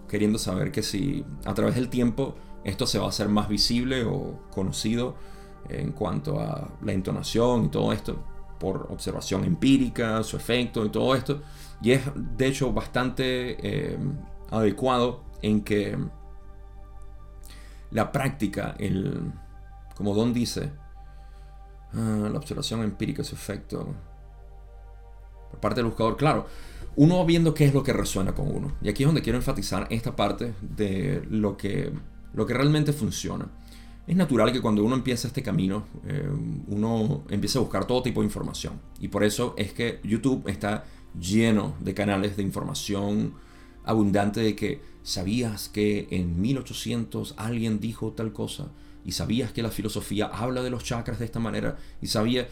queriendo 0.08 0.38
saber 0.38 0.72
que 0.72 0.82
si 0.82 1.24
a 1.44 1.52
través 1.52 1.74
del 1.74 1.90
tiempo 1.90 2.36
esto 2.64 2.86
se 2.86 2.98
va 2.98 3.06
a 3.06 3.08
hacer 3.10 3.28
más 3.28 3.48
visible 3.48 4.04
o 4.04 4.40
conocido 4.50 5.16
en 5.68 5.92
cuanto 5.92 6.40
a 6.40 6.70
la 6.82 6.92
entonación 6.92 7.66
y 7.66 7.68
todo 7.68 7.92
esto 7.92 8.24
por 8.58 8.88
observación 8.90 9.44
empírica, 9.44 10.22
su 10.22 10.36
efecto 10.36 10.84
y 10.84 10.88
todo 10.88 11.14
esto. 11.14 11.42
Y 11.80 11.92
es 11.92 12.02
de 12.14 12.46
hecho 12.46 12.72
bastante 12.72 13.56
eh, 13.62 13.98
adecuado 14.50 15.24
en 15.42 15.62
que 15.62 15.96
la 17.90 18.12
práctica, 18.12 18.74
el, 18.78 19.32
como 19.94 20.14
Don 20.14 20.32
dice, 20.32 20.72
ah, 21.94 22.28
la 22.30 22.38
observación 22.38 22.82
empírica, 22.82 23.24
su 23.24 23.34
efecto, 23.34 23.94
por 25.50 25.60
parte 25.60 25.76
del 25.80 25.86
buscador, 25.86 26.16
claro, 26.16 26.46
uno 26.96 27.18
va 27.18 27.24
viendo 27.24 27.54
qué 27.54 27.64
es 27.64 27.74
lo 27.74 27.82
que 27.82 27.92
resuena 27.92 28.34
con 28.34 28.54
uno. 28.54 28.72
Y 28.82 28.88
aquí 28.88 29.04
es 29.04 29.06
donde 29.06 29.22
quiero 29.22 29.38
enfatizar 29.38 29.86
esta 29.90 30.16
parte 30.16 30.54
de 30.60 31.22
lo 31.30 31.56
que, 31.56 31.92
lo 32.34 32.44
que 32.44 32.54
realmente 32.54 32.92
funciona. 32.92 33.46
Es 34.06 34.16
natural 34.16 34.52
que 34.52 34.60
cuando 34.60 34.82
uno 34.82 34.96
empieza 34.96 35.28
este 35.28 35.42
camino, 35.42 35.84
eh, 36.06 36.28
uno 36.66 37.24
empieza 37.28 37.58
a 37.58 37.62
buscar 37.62 37.86
todo 37.86 38.02
tipo 38.02 38.20
de 38.20 38.26
información. 38.26 38.80
Y 38.98 39.08
por 39.08 39.22
eso 39.22 39.54
es 39.56 39.72
que 39.72 40.00
YouTube 40.02 40.48
está 40.48 40.84
lleno 41.20 41.74
de 41.80 41.94
canales 41.94 42.36
de 42.36 42.42
información 42.42 43.34
abundante 43.84 44.40
de 44.40 44.54
que 44.54 44.80
sabías 45.02 45.68
que 45.68 46.08
en 46.10 46.40
1800 46.40 47.34
alguien 47.36 47.80
dijo 47.80 48.12
tal 48.12 48.32
cosa 48.32 48.68
y 49.04 49.12
sabías 49.12 49.52
que 49.52 49.62
la 49.62 49.70
filosofía 49.70 50.26
habla 50.26 50.62
de 50.62 50.70
los 50.70 50.84
chakras 50.84 51.18
de 51.18 51.24
esta 51.24 51.40
manera 51.40 51.78
y 52.02 52.08
sabía 52.08 52.48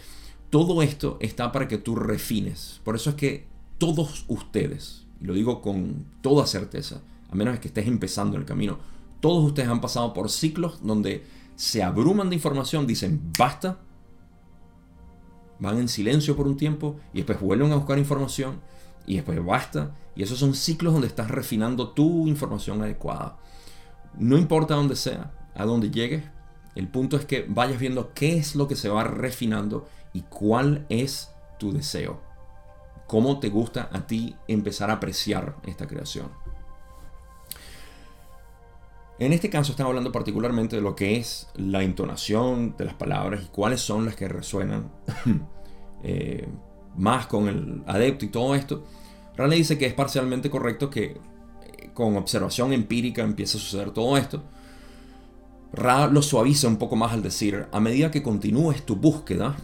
todo 0.50 0.82
esto 0.82 1.18
está 1.20 1.52
para 1.52 1.68
que 1.68 1.78
tú 1.78 1.96
refines. 1.96 2.80
Por 2.84 2.96
eso 2.96 3.10
es 3.10 3.16
que 3.16 3.46
todos 3.78 4.24
ustedes, 4.28 5.06
y 5.20 5.26
lo 5.26 5.34
digo 5.34 5.60
con 5.60 6.06
toda 6.22 6.46
certeza, 6.46 7.02
a 7.28 7.34
menos 7.34 7.58
que 7.58 7.68
estés 7.68 7.86
empezando 7.86 8.36
el 8.36 8.44
camino, 8.44 8.78
todos 9.20 9.44
ustedes 9.44 9.68
han 9.68 9.80
pasado 9.80 10.14
por 10.14 10.30
ciclos 10.30 10.78
donde 10.82 11.24
se 11.56 11.82
abruman 11.82 12.28
de 12.30 12.36
información, 12.36 12.86
dicen 12.86 13.20
basta, 13.36 13.78
van 15.58 15.78
en 15.78 15.88
silencio 15.88 16.36
por 16.36 16.46
un 16.46 16.56
tiempo 16.56 16.96
y 17.12 17.18
después 17.18 17.40
vuelven 17.40 17.72
a 17.72 17.76
buscar 17.76 17.98
información 17.98 18.60
y 19.06 19.16
después 19.16 19.44
basta. 19.44 19.94
Y 20.14 20.22
esos 20.22 20.38
son 20.38 20.54
ciclos 20.54 20.92
donde 20.92 21.08
estás 21.08 21.30
refinando 21.30 21.90
tu 21.90 22.26
información 22.26 22.82
adecuada. 22.82 23.36
No 24.18 24.38
importa 24.38 24.74
dónde 24.74 24.96
sea, 24.96 25.32
a 25.54 25.64
dónde 25.64 25.90
llegues, 25.90 26.24
el 26.74 26.88
punto 26.88 27.16
es 27.16 27.24
que 27.24 27.46
vayas 27.48 27.80
viendo 27.80 28.12
qué 28.12 28.36
es 28.36 28.54
lo 28.54 28.68
que 28.68 28.76
se 28.76 28.90
va 28.90 29.04
refinando 29.04 29.88
y 30.12 30.22
cuál 30.22 30.84
es 30.90 31.30
tu 31.58 31.72
deseo. 31.72 32.20
Cómo 33.06 33.40
te 33.40 33.48
gusta 33.48 33.88
a 33.92 34.06
ti 34.06 34.36
empezar 34.48 34.90
a 34.90 34.94
apreciar 34.94 35.56
esta 35.66 35.86
creación. 35.86 36.30
En 39.18 39.32
este 39.32 39.48
caso 39.48 39.72
estamos 39.72 39.90
hablando 39.90 40.12
particularmente 40.12 40.76
de 40.76 40.82
lo 40.82 40.94
que 40.94 41.16
es 41.16 41.48
la 41.54 41.82
entonación 41.82 42.74
de 42.76 42.84
las 42.84 42.94
palabras 42.94 43.42
y 43.44 43.48
cuáles 43.48 43.80
son 43.80 44.04
las 44.04 44.14
que 44.14 44.28
resuenan 44.28 44.90
eh, 46.02 46.46
más 46.96 47.26
con 47.26 47.48
el 47.48 47.82
adepto 47.86 48.26
y 48.26 48.28
todo 48.28 48.54
esto. 48.54 48.84
Raleigh 49.36 49.60
dice 49.60 49.78
que 49.78 49.86
es 49.86 49.94
parcialmente 49.94 50.50
correcto 50.50 50.90
que 50.90 51.04
eh, 51.04 51.90
con 51.94 52.16
observación 52.16 52.74
empírica 52.74 53.22
empiece 53.22 53.56
a 53.56 53.60
suceder 53.60 53.90
todo 53.90 54.18
esto. 54.18 54.42
Ra 55.72 56.08
lo 56.08 56.20
suaviza 56.20 56.68
un 56.68 56.76
poco 56.76 56.96
más 56.96 57.12
al 57.12 57.22
decir, 57.22 57.66
a 57.72 57.80
medida 57.80 58.10
que 58.10 58.22
continúes 58.22 58.84
tu 58.84 58.96
búsqueda, 58.96 59.56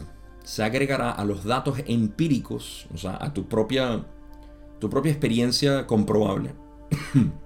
se 0.44 0.64
agregará 0.64 1.10
a 1.10 1.24
los 1.26 1.44
datos 1.44 1.78
empíricos, 1.86 2.86
o 2.92 2.96
sea, 2.96 3.18
a 3.20 3.32
tu 3.34 3.48
propia, 3.48 4.04
tu 4.78 4.88
propia 4.88 5.12
experiencia 5.12 5.86
comprobable. 5.86 6.54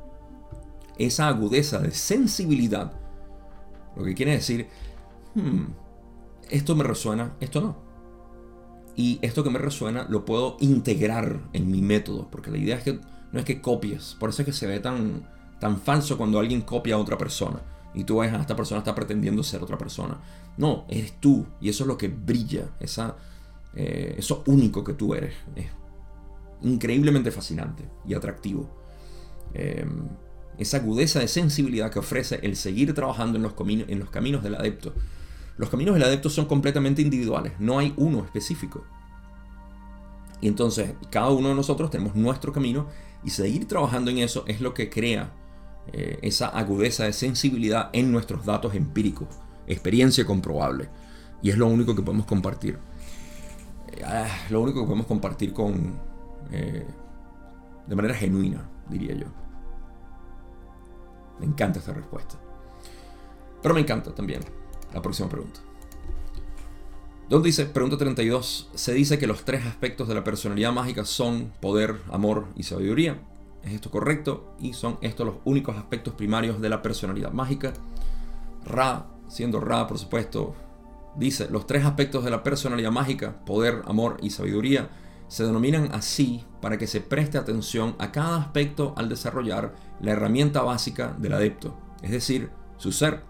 esa 0.98 1.28
agudeza 1.28 1.78
de 1.78 1.90
sensibilidad. 1.90 2.92
Lo 3.96 4.04
que 4.04 4.14
quiere 4.14 4.32
decir, 4.32 4.68
hmm, 5.34 5.64
esto 6.50 6.76
me 6.76 6.84
resuena, 6.84 7.34
esto 7.40 7.60
no. 7.60 7.76
Y 8.94 9.18
esto 9.22 9.44
que 9.44 9.50
me 9.50 9.58
resuena 9.58 10.06
lo 10.08 10.24
puedo 10.24 10.56
integrar 10.60 11.40
en 11.52 11.70
mi 11.70 11.82
método, 11.82 12.28
porque 12.30 12.50
la 12.50 12.58
idea 12.58 12.76
es 12.76 12.82
que 12.82 13.00
no 13.32 13.38
es 13.38 13.44
que 13.44 13.60
copies, 13.60 14.16
por 14.18 14.30
eso 14.30 14.42
es 14.42 14.46
que 14.46 14.52
se 14.52 14.66
ve 14.66 14.80
tan, 14.80 15.28
tan 15.60 15.78
falso 15.78 16.16
cuando 16.16 16.38
alguien 16.38 16.62
copia 16.62 16.94
a 16.94 16.98
otra 16.98 17.18
persona. 17.18 17.60
y 17.94 18.04
tú 18.04 18.18
ves, 18.18 18.32
a 18.32 18.36
ah, 18.36 18.40
esta 18.42 18.56
persona 18.56 18.80
está 18.80 18.94
pretendiendo 18.94 19.42
ser 19.42 19.62
otra 19.62 19.78
persona. 19.78 20.18
No, 20.58 20.84
eres 20.88 21.18
tú 21.18 21.46
y 21.60 21.70
eso 21.70 21.84
es 21.84 21.88
lo 21.88 21.96
que 21.96 22.08
brilla, 22.08 22.68
esa, 22.78 23.16
eh, 23.74 24.14
eso 24.18 24.42
único 24.46 24.84
que 24.84 24.92
tú 24.92 25.14
eres. 25.14 25.34
Es 25.54 25.66
increíblemente 26.62 27.30
fascinante 27.30 27.88
y 28.06 28.14
atractivo. 28.14 28.68
Em, 29.54 30.08
esa 30.58 30.78
agudeza 30.78 31.20
de 31.20 31.28
sensibilidad 31.28 31.90
que 31.90 31.98
ofrece 31.98 32.40
el 32.42 32.56
seguir 32.56 32.94
trabajando 32.94 33.36
en 33.36 33.42
los, 33.42 34.10
caminos 34.10 34.42
del 34.42 34.54
adepto. 34.54 34.92
Los 35.58 35.70
caminos 35.70 35.94
del 35.94 36.04
adepto 36.04 36.30
son 36.30 36.46
completamente 36.46 37.02
individuales, 37.02 37.52
no 37.58 37.78
hay 37.78 37.94
uno 37.96 38.24
específico. 38.24 38.84
Y 40.40 40.48
entonces 40.48 40.92
cada 41.10 41.30
uno 41.30 41.48
de 41.48 41.54
nosotros 41.54 41.90
tenemos 41.90 42.14
nuestro 42.14 42.52
camino 42.52 42.86
y 43.24 43.30
seguir 43.30 43.66
trabajando 43.66 44.10
en 44.10 44.18
eso 44.18 44.44
es 44.46 44.60
lo 44.60 44.74
que 44.74 44.90
crea 44.90 45.32
eh, 45.92 46.18
esa 46.22 46.48
agudeza 46.48 47.04
de 47.04 47.12
sensibilidad 47.12 47.90
en 47.92 48.12
nuestros 48.12 48.44
datos 48.44 48.74
empíricos, 48.74 49.28
experiencia 49.66 50.24
comprobable. 50.26 50.88
Y 51.42 51.50
es 51.50 51.58
lo 51.58 51.66
único 51.66 51.94
que 51.94 52.02
podemos 52.02 52.26
compartir. 52.26 52.78
Eh, 53.96 54.04
lo 54.50 54.60
único 54.60 54.80
que 54.80 54.86
podemos 54.86 55.06
compartir 55.06 55.52
con... 55.52 55.98
Eh, 56.52 56.86
de 57.86 57.94
manera 57.94 58.14
genuina, 58.14 58.68
diría 58.88 59.14
yo. 59.14 59.26
Me 61.40 61.46
encanta 61.46 61.78
esta 61.78 61.92
respuesta. 61.92 62.36
Pero 63.62 63.74
me 63.74 63.80
encanta 63.80 64.14
también 64.14 64.42
la 64.94 65.02
próxima 65.02 65.28
pregunta. 65.28 65.60
Donde 67.28 67.48
dice, 67.48 67.66
pregunta 67.66 67.96
32, 67.96 68.70
se 68.74 68.94
dice 68.94 69.18
que 69.18 69.26
los 69.26 69.44
tres 69.44 69.66
aspectos 69.66 70.06
de 70.06 70.14
la 70.14 70.22
personalidad 70.22 70.72
mágica 70.72 71.04
son 71.04 71.52
poder, 71.60 72.00
amor 72.12 72.46
y 72.54 72.62
sabiduría. 72.62 73.18
¿Es 73.64 73.72
esto 73.72 73.90
correcto? 73.90 74.54
Y 74.60 74.74
son 74.74 74.96
estos 75.00 75.26
los 75.26 75.36
únicos 75.44 75.76
aspectos 75.76 76.14
primarios 76.14 76.60
de 76.60 76.68
la 76.68 76.82
personalidad 76.82 77.32
mágica. 77.32 77.72
Ra, 78.64 79.06
siendo 79.28 79.58
Ra, 79.58 79.88
por 79.88 79.98
supuesto, 79.98 80.54
dice, 81.16 81.48
los 81.50 81.66
tres 81.66 81.84
aspectos 81.84 82.24
de 82.24 82.30
la 82.30 82.44
personalidad 82.44 82.92
mágica, 82.92 83.44
poder, 83.44 83.82
amor 83.86 84.18
y 84.22 84.30
sabiduría, 84.30 84.88
se 85.28 85.44
denominan 85.44 85.90
así 85.92 86.44
para 86.60 86.78
que 86.78 86.86
se 86.86 87.00
preste 87.00 87.38
atención 87.38 87.96
a 87.98 88.12
cada 88.12 88.38
aspecto 88.38 88.94
al 88.96 89.08
desarrollar 89.08 89.74
la 90.00 90.12
herramienta 90.12 90.62
básica 90.62 91.16
del 91.18 91.34
adepto, 91.34 91.76
es 92.02 92.10
decir, 92.10 92.50
su 92.76 92.92
ser. 92.92 93.22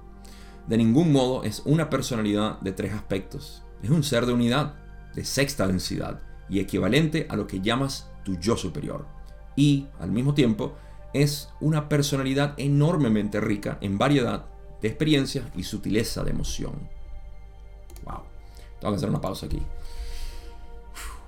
De 0.66 0.76
ningún 0.76 1.12
modo 1.12 1.44
es 1.44 1.62
una 1.64 1.88
personalidad 1.90 2.60
de 2.60 2.72
tres 2.72 2.92
aspectos, 2.92 3.62
es 3.82 3.90
un 3.90 4.02
ser 4.02 4.26
de 4.26 4.32
unidad, 4.32 4.74
de 5.14 5.24
sexta 5.24 5.66
densidad 5.66 6.20
y 6.48 6.60
equivalente 6.60 7.26
a 7.30 7.36
lo 7.36 7.46
que 7.46 7.60
llamas 7.60 8.10
tu 8.24 8.36
yo 8.38 8.56
superior. 8.56 9.06
Y, 9.54 9.86
al 10.00 10.10
mismo 10.10 10.34
tiempo, 10.34 10.74
es 11.14 11.48
una 11.60 11.88
personalidad 11.88 12.54
enormemente 12.58 13.40
rica 13.40 13.78
en 13.80 13.96
variedad 13.96 14.46
de 14.82 14.88
experiencias 14.88 15.46
y 15.56 15.62
sutileza 15.62 16.22
de 16.24 16.30
emoción. 16.30 16.90
Wow. 18.04 18.22
Tengo 18.80 18.92
que 18.92 18.96
hacer 18.96 19.08
una 19.08 19.20
pausa 19.20 19.46
aquí. 19.46 19.62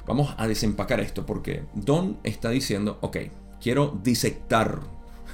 Vamos 0.08 0.34
a 0.38 0.48
desempacar 0.48 1.00
esto 1.00 1.26
porque 1.26 1.64
Don 1.74 2.16
está 2.24 2.48
diciendo, 2.48 2.96
ok, 3.02 3.18
quiero 3.60 4.00
disectar, 4.02 4.80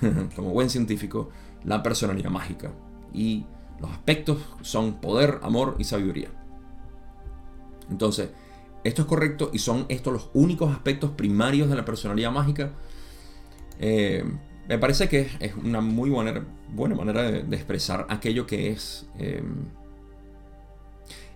como 0.34 0.50
buen 0.50 0.68
científico, 0.68 1.30
la 1.62 1.80
personalidad 1.80 2.30
mágica. 2.30 2.72
Y 3.12 3.46
los 3.80 3.92
aspectos 3.92 4.38
son 4.62 5.00
poder, 5.00 5.38
amor 5.42 5.76
y 5.78 5.84
sabiduría. 5.84 6.28
Entonces, 7.88 8.30
esto 8.82 9.02
es 9.02 9.08
correcto 9.08 9.50
y 9.52 9.60
son 9.60 9.86
estos 9.88 10.12
los 10.12 10.30
únicos 10.34 10.72
aspectos 10.72 11.12
primarios 11.12 11.70
de 11.70 11.76
la 11.76 11.84
personalidad 11.84 12.32
mágica. 12.32 12.72
Eh, 13.78 14.24
me 14.68 14.78
parece 14.78 15.08
que 15.08 15.28
es 15.38 15.54
una 15.54 15.82
muy 15.82 16.10
buena, 16.10 16.44
buena 16.72 16.96
manera 16.96 17.22
de, 17.22 17.56
expresar 17.56 18.06
aquello 18.08 18.44
que 18.44 18.70
es... 18.70 19.06
Em, 19.18 19.66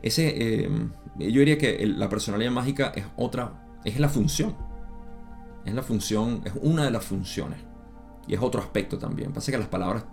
ese, 0.02 0.64
em, 0.64 0.90
yo 1.18 1.40
diría 1.40 1.58
que 1.58 1.84
la 1.86 2.08
personalidad 2.08 2.50
mágica 2.50 2.92
es 2.94 3.04
otra, 3.16 3.78
es 3.84 3.98
la 3.98 4.08
función. 4.08 4.56
Es 5.64 5.74
la 5.74 5.82
función, 5.82 6.42
es 6.44 6.52
una 6.62 6.84
de 6.84 6.90
las 6.90 7.04
funciones. 7.04 7.58
Y 8.26 8.34
es 8.34 8.40
otro 8.40 8.60
aspecto 8.60 8.98
también. 8.98 9.32
Pasa 9.32 9.50
que 9.50 9.58
las 9.58 9.68
palabras, 9.68 10.04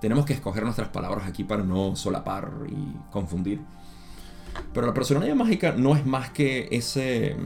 tenemos 0.00 0.24
que 0.24 0.32
escoger 0.32 0.62
nuestras 0.62 0.88
palabras 0.88 1.26
aquí 1.26 1.44
para 1.44 1.62
no 1.62 1.96
solapar 1.96 2.50
y 2.68 3.10
confundir. 3.10 3.60
Pero 4.72 4.86
la 4.86 4.94
personalidad 4.94 5.34
mágica 5.34 5.72
no 5.72 5.94
es 5.94 6.06
más 6.06 6.30
que 6.30 6.68
ese, 6.70 7.36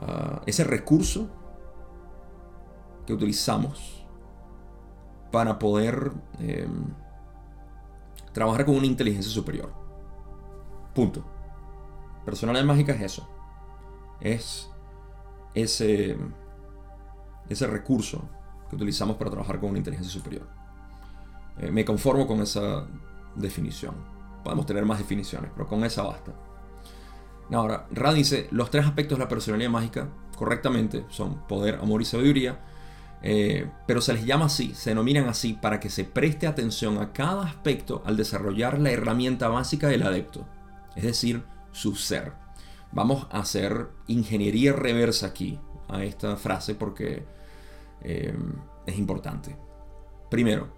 ah, 0.00 0.40
ese 0.46 0.64
recurso 0.64 1.28
que 3.06 3.12
utilizamos 3.12 4.06
para 5.30 5.58
poder 5.58 6.12
em, 6.38 6.84
trabajar 8.32 8.64
con 8.64 8.76
una 8.76 8.86
inteligencia 8.86 9.32
superior. 9.32 9.81
Punto. 10.94 11.24
Personalidad 12.24 12.64
mágica 12.64 12.92
es 12.92 13.02
eso. 13.02 13.28
Es 14.20 14.70
ese, 15.54 16.16
ese 17.48 17.66
recurso 17.66 18.28
que 18.68 18.76
utilizamos 18.76 19.16
para 19.16 19.30
trabajar 19.30 19.60
con 19.60 19.70
una 19.70 19.78
inteligencia 19.78 20.12
superior. 20.12 20.46
Eh, 21.58 21.70
me 21.70 21.84
conformo 21.84 22.26
con 22.26 22.40
esa 22.40 22.86
definición. 23.34 23.94
Podemos 24.44 24.66
tener 24.66 24.84
más 24.84 24.98
definiciones, 24.98 25.50
pero 25.54 25.68
con 25.68 25.84
esa 25.84 26.02
basta. 26.02 26.32
Ahora, 27.52 27.86
Ra 27.90 28.12
dice, 28.12 28.48
los 28.50 28.70
tres 28.70 28.86
aspectos 28.86 29.18
de 29.18 29.24
la 29.24 29.28
personalidad 29.28 29.70
mágica, 29.70 30.08
correctamente, 30.36 31.04
son 31.08 31.46
poder, 31.46 31.76
amor 31.76 32.00
y 32.00 32.04
sabiduría, 32.04 32.60
eh, 33.22 33.70
pero 33.86 34.00
se 34.00 34.14
les 34.14 34.24
llama 34.24 34.46
así, 34.46 34.74
se 34.74 34.90
denominan 34.90 35.28
así 35.28 35.52
para 35.52 35.78
que 35.78 35.90
se 35.90 36.04
preste 36.04 36.46
atención 36.46 36.98
a 36.98 37.12
cada 37.12 37.44
aspecto 37.44 38.02
al 38.04 38.16
desarrollar 38.16 38.80
la 38.80 38.90
herramienta 38.90 39.48
básica 39.48 39.88
del 39.88 40.02
adepto, 40.02 40.46
es 40.96 41.04
decir, 41.04 41.44
su 41.72 41.94
ser. 41.94 42.32
Vamos 42.92 43.26
a 43.30 43.40
hacer 43.40 43.88
ingeniería 44.06 44.72
reversa 44.72 45.26
aquí 45.26 45.58
a 45.88 46.04
esta 46.04 46.36
frase 46.36 46.74
porque 46.74 47.24
eh, 48.02 48.34
es 48.86 48.98
importante. 48.98 49.56
Primero, 50.30 50.68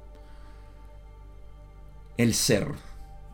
el 2.16 2.34
ser 2.34 2.68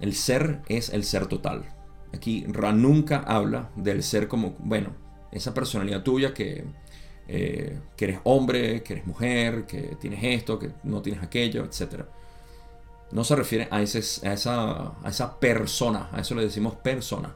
el 0.01 0.15
ser 0.15 0.63
es 0.69 0.89
el 0.89 1.05
ser 1.05 1.27
total. 1.27 1.65
Aquí 2.13 2.45
Ra 2.49 2.73
nunca 2.73 3.19
habla 3.19 3.71
del 3.77 4.03
ser 4.03 4.27
como, 4.29 4.57
bueno, 4.59 4.95
esa 5.31 5.55
personalidad 5.55 6.03
tuya 6.03 6.35
que, 6.35 6.65
eh, 7.29 7.79
que 7.97 8.05
eres 8.07 8.21
hombre, 8.25 8.83
que 8.83 8.95
eres 8.95 9.07
mujer, 9.07 9.67
que 9.67 9.97
tienes 10.01 10.25
esto, 10.25 10.59
que 10.59 10.71
no 10.83 11.03
tienes 11.03 11.23
aquello, 11.23 11.65
etc. 11.65 12.05
No 13.13 13.25
se 13.25 13.37
refiere 13.37 13.69
a, 13.71 13.77
a, 13.77 13.83
esa, 13.83 14.93
a 15.03 15.09
esa 15.09 15.41
persona, 15.41 16.09
a 16.13 16.21
eso 16.21 16.35
le 16.35 16.43
decimos 16.43 16.77
persona. 16.77 17.35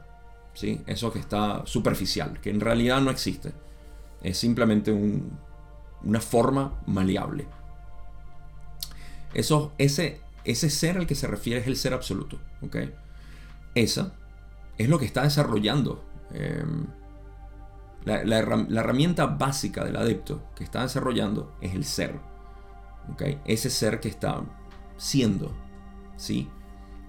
¿sí? 0.55 0.81
Eso 0.87 1.13
que 1.13 1.19
está 1.19 1.63
superficial, 1.67 2.41
que 2.41 2.51
en 2.51 2.61
realidad 2.61 3.01
no 3.01 3.11
existe. 3.11 3.53
Es 4.23 4.39
simplemente 4.39 4.93
una 6.03 6.21
forma 6.21 6.81
maleable. 6.87 7.47
Eso, 9.35 9.73
ese, 9.79 10.21
ese 10.45 10.71
ser 10.71 10.97
al 10.97 11.07
que 11.07 11.15
se 11.15 11.27
refiere 11.27 11.61
es 11.61 11.67
el 11.67 11.77
ser 11.77 11.93
absoluto. 11.93 12.39
¿ok? 12.63 12.77
Esa 13.75 14.15
es 14.79 14.89
lo 14.89 14.99
que 14.99 15.05
está 15.05 15.23
desarrollando 15.23 16.05
em, 16.33 16.87
la, 18.05 18.39
herramienta 18.39 19.27
básica 19.27 19.85
del 19.85 19.97
adepto 19.97 20.43
que 20.55 20.65
está 20.65 20.83
desarrollando 20.83 21.57
es 21.61 21.75
el 21.75 21.85
ser. 21.85 22.19
¿ok? 23.13 23.23
Ese 23.45 23.71
ser 23.71 24.01
que 24.01 24.09
está 24.09 24.43
siendo. 24.97 25.55
¿Sí? 26.17 26.49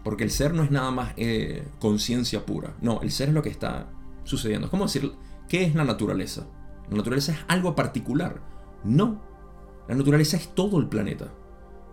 Porque 0.03 0.23
el 0.23 0.31
ser 0.31 0.53
no 0.53 0.63
es 0.63 0.71
nada 0.71 0.91
más 0.91 1.13
eh, 1.17 1.67
conciencia 1.79 2.45
pura. 2.45 2.75
No, 2.81 3.01
el 3.01 3.11
ser 3.11 3.29
es 3.29 3.33
lo 3.33 3.41
que 3.41 3.49
está 3.49 3.89
sucediendo. 4.23 4.67
Es 4.67 4.71
como 4.71 4.85
decir, 4.85 5.11
¿qué 5.49 5.63
es 5.63 5.75
la 5.75 5.83
naturaleza? 5.83 6.47
La 6.89 6.97
naturaleza 6.97 7.31
es 7.31 7.39
algo 7.47 7.75
particular. 7.75 8.41
No. 8.83 9.21
La 9.87 9.95
naturaleza 9.95 10.37
es 10.37 10.53
todo 10.53 10.79
el 10.79 10.87
planeta 10.87 11.31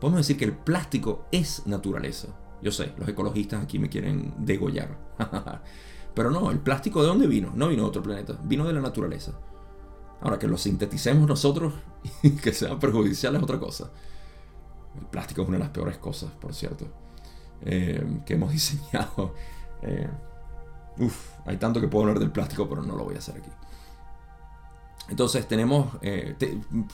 podemos 0.03 0.27
decir 0.27 0.37
que 0.37 0.45
el 0.45 0.57
plástico 0.57 1.27
es 1.31 1.65
naturaleza. 1.65 2.27
Yo 2.61 2.73
sé, 2.73 2.93
los 2.99 3.09
ecologistas 3.09 3.63
aquí 3.63 3.79
me 3.79 3.89
quieren 3.89 4.35
degollar. 4.37 4.99
Pero 6.15 6.33
no, 6.33 6.51
el 6.51 6.59
plástico 6.59 7.03
de 7.03 7.07
dónde 7.07 7.29
vino? 7.29 7.53
No 7.55 7.69
vino 7.69 7.85
de 7.85 7.89
otro 7.89 8.03
planeta, 8.03 8.37
vino 8.43 8.67
de 8.67 8.73
la 8.73 8.81
naturaleza. 8.81 9.39
Ahora 10.21 10.41
que 10.41 10.49
lo 10.49 10.59
sinteticemos 10.59 11.29
nosotros 11.29 11.75
y 12.25 12.31
que 12.31 12.53
sea 12.53 12.81
perjudicial 12.81 13.37
es 13.37 13.45
otra 13.45 13.61
cosa. 13.61 13.93
El 14.99 15.07
plástico 15.07 15.43
es 15.43 15.49
una 15.49 15.59
de 15.59 15.65
las 15.65 15.73
peores 15.73 15.99
cosas, 15.99 16.31
por 16.33 16.55
cierto, 16.55 16.87
eh, 17.63 18.05
que 18.25 18.35
hemos 18.35 18.53
diseñado. 18.53 19.35
Eh, 19.83 20.09
uf, 20.99 21.31
hay 21.47 21.57
tanto 21.57 21.81
que 21.81 21.89
puedo 21.89 22.05
hablar 22.05 22.19
del 22.19 22.31
plástico, 22.31 22.69
pero 22.69 22.83
no 22.83 22.97
lo 22.97 23.05
voy 23.05 23.15
a 23.15 23.19
hacer 23.19 23.37
aquí. 23.37 23.51
Entonces 25.09 25.47
tenemos, 25.49 25.97
eh, 26.03 26.37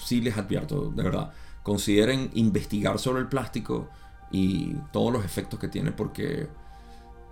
sí 0.02 0.20
les 0.20 0.36
advierto, 0.36 0.90
de 0.90 1.02
verdad, 1.02 1.32
consideren 1.62 2.30
investigar 2.34 2.98
sobre 2.98 3.20
el 3.20 3.28
plástico 3.28 3.88
y 4.30 4.74
todos 4.92 5.12
los 5.12 5.24
efectos 5.24 5.58
que 5.58 5.68
tiene 5.68 5.92
porque, 5.92 6.48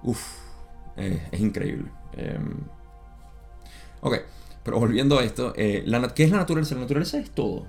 uff, 0.03 0.39
es 0.97 1.41
increíble. 1.41 1.91
Em, 2.13 2.59
ok, 4.01 4.17
pero 4.67 4.81
volviendo 4.81 5.17
a 5.17 5.23
esto, 5.23 5.53
eh, 5.57 5.85
¿qué 6.15 6.25
es 6.25 6.31
la 6.33 6.39
naturaleza? 6.39 6.75
La 6.75 6.81
naturaleza 6.81 7.19
es 7.19 7.31
todo. 7.31 7.67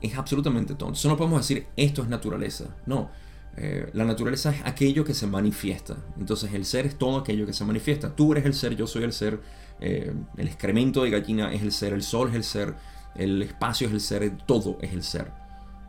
Es 0.00 0.16
absolutamente 0.16 0.74
todo. 0.74 0.88
Entonces 0.88 1.10
no 1.10 1.16
podemos 1.16 1.40
decir 1.40 1.66
esto 1.76 2.02
es 2.02 2.08
naturaleza. 2.08 2.76
No, 2.86 3.10
Eh, 3.56 3.90
la 3.94 4.04
naturaleza 4.04 4.50
es 4.50 4.62
aquello 4.64 5.04
que 5.04 5.12
se 5.12 5.26
manifiesta. 5.26 5.96
Entonces 6.18 6.54
el 6.54 6.64
ser 6.64 6.86
es 6.86 6.96
todo 6.96 7.18
aquello 7.18 7.46
que 7.46 7.52
se 7.52 7.64
manifiesta. 7.64 8.14
Tú 8.14 8.32
eres 8.32 8.46
el 8.46 8.54
ser, 8.54 8.76
yo 8.76 8.86
soy 8.86 9.02
el 9.02 9.12
ser, 9.12 9.40
eh, 9.80 10.14
el 10.36 10.46
excremento 10.46 11.02
de 11.02 11.10
gallina 11.10 11.52
es 11.52 11.60
el 11.60 11.72
ser, 11.72 11.92
el 11.92 12.02
sol 12.02 12.28
es 12.28 12.36
el 12.36 12.44
ser, 12.44 12.76
el 13.16 13.42
espacio 13.42 13.88
es 13.88 13.92
el 13.92 14.00
ser, 14.00 14.36
todo 14.46 14.78
es 14.80 14.92
el 14.92 15.02
ser. 15.02 15.32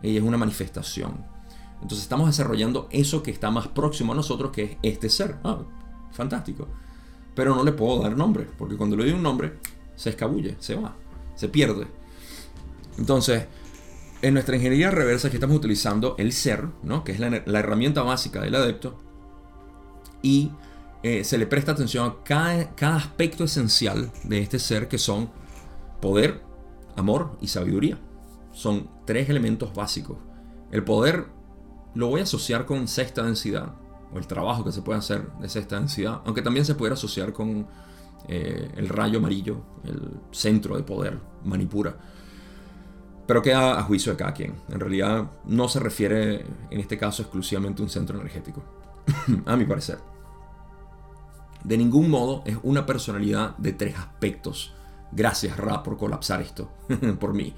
Y 0.01 0.17
es 0.17 0.23
una 0.23 0.37
manifestación. 0.37 1.23
Entonces 1.75 2.01
estamos 2.01 2.27
desarrollando 2.27 2.87
eso 2.91 3.21
que 3.21 3.31
está 3.31 3.51
más 3.51 3.67
próximo 3.67 4.13
a 4.13 4.15
nosotros, 4.15 4.51
que 4.51 4.63
es 4.63 4.77
este 4.81 5.07
ser. 5.09 5.37
Ah, 5.43 5.59
fantástico. 6.11 6.67
Pero 7.35 7.55
no 7.55 7.63
le 7.63 7.73
puedo 7.73 8.01
dar 8.01 8.17
nombre, 8.17 8.47
porque 8.57 8.75
cuando 8.75 8.97
le 8.97 9.03
doy 9.03 9.13
un 9.13 9.23
nombre, 9.23 9.53
se 9.95 10.09
escabulle, 10.09 10.55
se 10.59 10.75
va, 10.75 10.95
se 11.35 11.47
pierde. 11.47 11.85
Entonces, 12.97 13.45
en 14.21 14.33
nuestra 14.33 14.55
ingeniería 14.55 14.91
reversa 14.91 15.29
que 15.29 15.37
estamos 15.37 15.55
utilizando 15.55 16.15
el 16.17 16.31
ser, 16.31 16.67
¿no? 16.83 17.03
que 17.03 17.11
es 17.11 17.19
la, 17.19 17.27
herramienta 17.59 18.03
básica 18.03 18.41
del 18.41 18.55
adepto, 18.55 18.99
y 20.21 20.51
eh, 21.03 21.23
se 21.23 21.37
le 21.37 21.47
presta 21.47 21.71
atención 21.71 22.07
a 22.07 22.23
cada, 22.23 22.75
cada 22.75 22.97
aspecto 22.97 23.43
esencial 23.43 24.11
de 24.23 24.39
este 24.39 24.59
ser, 24.59 24.87
que 24.87 24.97
son 24.97 25.29
poder, 25.99 26.41
amor 26.95 27.37
y 27.41 27.47
sabiduría. 27.47 27.99
Son 28.51 28.89
tres 29.05 29.29
elementos 29.29 29.73
básicos. 29.73 30.17
El 30.71 30.83
poder 30.83 31.25
lo 31.95 32.07
voy 32.07 32.19
a 32.19 32.23
asociar 32.23 32.65
con 32.65 32.87
sexta 32.87 33.23
densidad, 33.23 33.73
o 34.13 34.17
el 34.17 34.27
trabajo 34.27 34.63
que 34.63 34.71
se 34.71 34.81
puede 34.81 34.99
hacer 34.99 35.31
de 35.39 35.49
sexta 35.49 35.77
densidad, 35.77 36.21
aunque 36.25 36.41
también 36.41 36.65
se 36.65 36.75
puede 36.75 36.93
asociar 36.93 37.33
con 37.33 37.67
eh, 38.27 38.69
el 38.75 38.89
rayo 38.89 39.19
amarillo, 39.19 39.61
el 39.83 40.19
centro 40.31 40.77
de 40.77 40.83
poder, 40.83 41.19
Manipura. 41.43 41.97
Pero 43.27 43.41
queda 43.41 43.79
a 43.79 43.83
juicio 43.83 44.11
de 44.11 44.17
cada 44.17 44.33
quien. 44.33 44.55
En 44.69 44.79
realidad 44.79 45.31
no 45.45 45.67
se 45.67 45.79
refiere 45.79 46.45
en 46.69 46.79
este 46.79 46.97
caso 46.97 47.21
exclusivamente 47.21 47.81
a 47.81 47.85
un 47.85 47.89
centro 47.89 48.19
energético, 48.19 48.63
a 49.45 49.55
mi 49.55 49.65
parecer. 49.65 49.99
De 51.63 51.77
ningún 51.77 52.09
modo 52.09 52.43
es 52.45 52.57
una 52.63 52.85
personalidad 52.85 53.55
de 53.57 53.73
tres 53.73 53.97
aspectos. 53.97 54.73
Gracias 55.11 55.57
Ra 55.57 55.83
por 55.83 55.97
colapsar 55.97 56.41
esto 56.41 56.71
por 57.19 57.33
mí. 57.33 57.53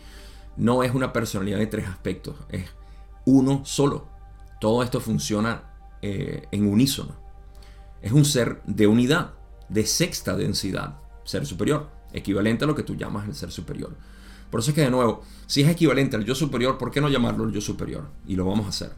No 0.58 0.84
es 0.84 0.94
una 0.94 1.14
personalidad 1.14 1.58
de 1.58 1.68
tres 1.68 1.88
aspectos, 1.88 2.36
es 2.50 2.66
uno 3.26 3.62
solo. 3.66 4.08
Todo 4.60 4.84
esto 4.84 5.00
funciona 5.00 5.64
eh, 6.02 6.48
en 6.52 6.68
unísono. 6.68 7.16
Es 8.02 8.12
un 8.12 8.26
ser 8.26 8.62
de 8.66 8.88
unidad, 8.88 9.34
de 9.70 9.86
sexta 9.86 10.36
densidad, 10.36 11.00
ser 11.24 11.46
superior, 11.46 11.90
equivalente 12.12 12.66
a 12.66 12.68
lo 12.68 12.76
que 12.76 12.84
tú 12.84 12.96
llamas 12.96 13.28
el 13.28 13.36
ser 13.36 13.52
superior. 13.52 13.96
Por 14.54 14.60
eso 14.60 14.70
es 14.70 14.76
que 14.76 14.82
de 14.82 14.92
nuevo, 14.92 15.24
si 15.48 15.62
es 15.62 15.68
equivalente 15.68 16.16
al 16.16 16.26
yo 16.26 16.36
superior, 16.36 16.78
¿por 16.78 16.92
qué 16.92 17.02
no 17.02 17.10
llamarlo 17.10 17.44
el 17.44 17.52
yo 17.52 17.60
superior? 17.60 18.12
Y 18.28 18.36
lo 18.36 18.46
vamos 18.46 18.68
a 18.68 18.70
hacer. 18.70 18.92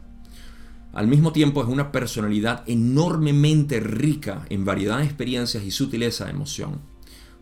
Al 0.92 1.08
mismo 1.08 1.32
tiempo 1.32 1.62
es 1.62 1.68
una 1.70 1.92
personalidad 1.92 2.62
enormemente 2.66 3.80
rica 3.80 4.44
en 4.50 4.66
variedad 4.66 4.98
de 4.98 5.04
experiencias 5.04 5.64
y 5.64 5.70
sutileza 5.70 6.26
de 6.26 6.32
emoción. 6.32 6.82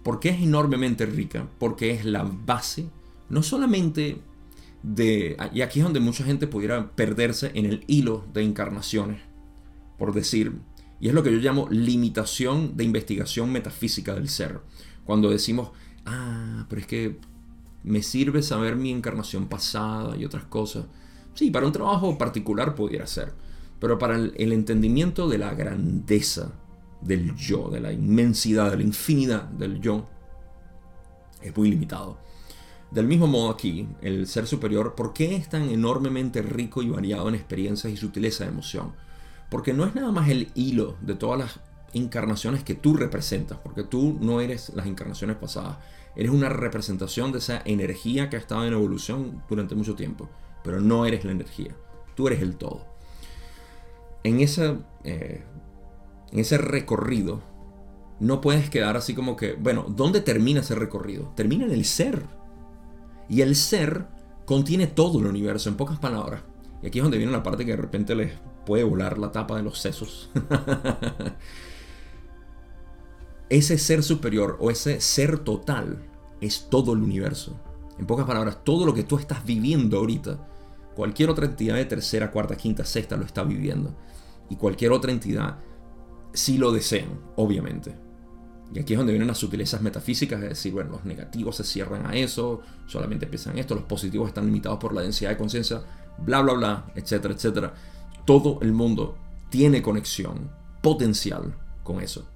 ¿Por 0.05 0.21
qué 0.21 0.29
es 0.29 0.41
enormemente 0.41 1.07
rica? 1.07 1.49
Porque 1.59 1.91
es 1.91 2.05
la 2.05 2.23
base, 2.23 2.89
no 3.31 3.43
solamente 3.43 4.19
de... 4.85 5.37
Y 5.53 5.63
aquí 5.63 5.81
es 5.81 5.85
donde 5.85 5.99
mucha 5.99 6.23
gente 6.23 6.47
pudiera 6.47 6.93
perderse 6.95 7.51
en 7.55 7.67
el 7.67 7.83
hilo 7.89 8.25
de 8.33 8.45
encarnaciones 8.45 9.23
por 9.99 10.15
decir, 10.15 10.53
y 11.01 11.09
es 11.09 11.15
lo 11.15 11.25
que 11.25 11.33
yo 11.33 11.39
llamo 11.39 11.67
limitación 11.69 12.77
de 12.77 12.85
investigación 12.85 13.51
metafísica 13.51 14.15
del 14.15 14.29
ser. 14.29 14.61
Cuando 15.05 15.31
decimos, 15.31 15.71
ah, 16.07 16.67
pero 16.69 16.81
es 16.81 16.87
que 16.87 17.19
me 17.85 18.03
sirve 18.03 18.43
saber 18.43 18.77
mi 18.77 18.91
encarnación 18.91 19.47
pasada 19.47 20.17
y 20.17 20.25
otras 20.25 20.45
cosas. 20.45 20.87
Sí, 21.35 21.51
para 21.51 21.67
un 21.67 21.73
trabajo 21.73 22.17
particular 22.17 22.75
pudiera 22.75 23.07
ser, 23.07 23.33
pero 23.79 23.99
para 23.99 24.17
el, 24.17 24.53
entendimiento 24.53 25.29
de 25.29 25.39
la 25.39 25.55
grandeza 25.55 26.53
del 27.03 27.35
yo, 27.37 27.69
de 27.69 27.81
la 27.81 27.93
inmensidad, 27.93 28.71
de 28.71 28.79
la 28.79 28.83
infinidad 28.83 29.43
del 29.45 29.81
yo, 29.81 30.09
es 31.43 31.55
muy 31.57 31.71
limitado. 31.71 32.19
Del 32.91 33.07
mismo 33.07 33.27
modo 33.27 33.51
aquí, 33.51 33.89
el 34.01 34.27
ser 34.27 34.47
superior, 34.47 34.95
¿por 34.95 35.13
qué 35.13 35.37
es 35.37 35.49
tan 35.49 35.69
enormemente 35.69 36.41
rico 36.41 36.83
y 36.83 36.89
variado 36.89 37.29
en 37.29 37.35
experiencias 37.35 37.93
y 37.93 37.97
sutileza 37.97 38.45
de 38.45 38.51
emoción? 38.51 38.93
Porque 39.51 39.75
no 39.75 39.85
es 39.85 39.95
nada 39.95 40.13
más 40.13 40.29
el 40.31 40.51
hilo 40.55 40.97
de 41.03 41.17
todas 41.17 41.39
las 41.39 41.61
encarnaciones 41.93 42.63
que 42.63 42.75
tú 42.75 42.97
representas, 42.97 43.59
porque 43.59 43.83
tú 43.83 44.17
no 44.21 44.41
eres 44.41 44.73
las 44.75 44.87
encarnaciones 44.87 45.37
pasadas, 45.37 45.79
eres 46.17 46.31
una 46.31 46.49
representación 46.49 47.33
de 47.33 47.39
esa 47.39 47.63
energía 47.65 48.31
que 48.31 48.37
ha 48.37 48.39
estado 48.39 48.65
en 48.67 48.73
evolución 48.73 49.43
durante 49.49 49.75
mucho 49.75 49.95
tiempo, 49.95 50.29
pero 50.63 50.81
no 50.81 51.07
eres 51.07 51.25
la 51.25 51.33
energía, 51.33 51.75
tú 52.15 52.27
eres 52.27 52.41
el 52.43 52.57
todo. 52.57 52.87
En 54.23 54.41
ese, 54.41 54.79
eh, 55.05 55.45
en 56.33 56.39
ese 56.39 56.59
recorrido 56.59 57.43
no 58.21 58.41
puedes 58.41 58.71
quedar 58.71 58.97
así 58.97 59.15
como 59.15 59.37
que, 59.37 59.55
bueno, 59.55 59.87
¿dónde 59.89 60.21
termina 60.21 60.61
ese 60.61 60.75
recorrido? 60.75 61.33
Termina 61.35 61.65
en 61.65 61.73
el 61.73 61.85
ser. 61.85 62.23
Y 63.29 63.41
el 63.41 63.57
ser 63.57 64.07
contiene 64.45 64.87
todo 64.87 65.19
el 65.19 65.27
universo, 65.27 65.69
en 65.69 65.77
pocas 65.77 65.99
palabras. 65.99 66.43
Y 66.83 66.87
aquí 66.87 66.99
es 66.99 67.03
donde 67.03 67.19
viene 67.19 67.33
la 67.33 67.43
parte 67.43 67.65
que 67.65 67.73
de 67.73 67.77
repente 67.77 68.15
les 68.15 68.33
puede 68.65 68.85
volar 68.85 69.19
la 69.19 69.33
tapa 69.33 69.57
de 69.57 69.63
los 69.63 69.79
sesos. 69.79 70.31
ese 73.49 73.79
ser 73.79 74.03
superior 74.03 74.57
o 74.61 74.71
ese 74.71 75.01
ser 75.01 75.39
total 75.39 76.07
es 76.41 76.69
todo 76.71 76.93
el 76.93 77.03
universo. 77.03 77.59
En 77.99 78.07
pocas 78.07 78.27
palabras, 78.27 78.65
todo 78.65 78.87
lo 78.87 78.95
que 78.95 79.05
tú 79.05 79.19
estás 79.19 79.45
viviendo 79.45 79.99
ahorita, 79.99 80.39
cualquier 80.95 81.31
otra 81.31 81.47
entidad 81.47 81.77
de 81.77 81.85
tercera, 81.85 82.31
cuarta, 82.31 82.57
quinta, 82.57 82.85
sexta 82.85 83.17
lo 83.17 83.25
está 83.25 83.45
viviendo. 83.45 83.95
Y 84.51 84.57
cualquier 84.57 84.93
otra 84.93 85.13
entidad 85.13 85.59
sí 86.33 86.59
lo 86.59 86.73
desean, 86.73 87.21
obviamente. 87.37 87.95
Y 88.75 88.81
aquí 88.81 88.95
es 88.95 88.99
donde 88.99 89.13
vienen 89.13 89.29
las 89.29 89.39
sutilezas 89.39 89.83
metafísicas, 89.83 90.43
es 90.43 90.49
decir, 90.49 90.73
bueno, 90.73 90.91
los 90.93 91.05
negativos 91.05 91.57
se 91.57 91.65
cierran 91.65 92.07
a 92.07 92.15
eso, 92.15 92.63
solamente 92.87 93.27
piensan 93.27 93.59
esto, 93.59 93.75
los 93.75 93.85
positivos 93.85 94.29
están 94.29 94.47
limitados 94.47 94.79
por 94.79 94.95
la 94.95 95.03
densidad 95.03 95.31
de 95.31 95.37
conciencia, 95.37 95.83
bla, 96.19 96.41
bla, 96.41 96.55
bla, 96.55 96.93
etcétera, 96.97 97.35
etcétera 97.35 97.75
todo 98.25 98.59
el 98.63 98.73
mundo 98.73 99.17
tiene 99.51 99.83
conexión 99.83 100.51
potencial 100.83 101.55
con 101.83 102.01
eso. 102.01 102.27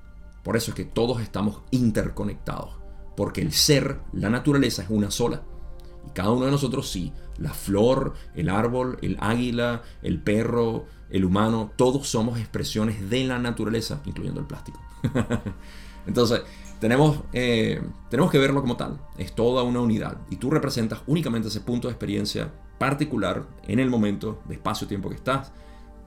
Por 0.49 0.57
eso 0.57 0.71
es 0.71 0.77
que 0.77 0.87
todos 0.87 1.21
estamos 1.21 1.61
interconectados. 1.73 2.71
Porque 3.19 3.43
el 3.43 3.53
ser, 3.53 4.01
la 4.15 4.31
naturaleza 4.31 4.83
es 4.83 4.89
una 4.89 5.11
sola. 5.11 5.43
Y 6.07 6.11
cada 6.13 6.31
uno 6.31 6.47
de 6.47 6.51
nosotros 6.51 6.89
sí. 6.89 7.13
La 7.37 7.53
flor, 7.53 8.15
el 8.35 8.49
árbol, 8.49 8.97
el 9.03 9.19
águila, 9.21 9.83
el 10.01 10.23
perro, 10.23 10.87
el 11.11 11.27
humano, 11.27 11.71
todos 11.77 12.09
somos 12.09 12.39
expresiones 12.39 13.11
de 13.11 13.25
la 13.25 13.39
naturaleza, 13.39 14.01
incluyendo 14.07 14.41
el 14.41 14.47
plástico. 14.47 14.81
Entonces, 16.07 16.41
tenemos, 16.81 17.19
eh, 17.35 17.83
tenemos 18.09 18.33
que 18.33 18.39
verlo 18.39 18.63
como 18.63 18.79
tal. 18.79 19.03
Es 19.19 19.35
toda 19.35 19.63
una 19.65 19.81
unidad. 19.81 20.17
Y 20.31 20.37
tú 20.37 20.49
representas 20.49 21.03
únicamente 21.07 21.49
ese 21.49 21.61
punto 21.61 21.89
de 21.89 21.93
experiencia 21.93 22.55
particular 22.79 23.47
en 23.65 23.81
el 23.81 23.91
momento 23.91 24.41
de 24.49 24.55
espacio-tiempo 24.55 25.11
que 25.11 25.17
estás 25.17 25.53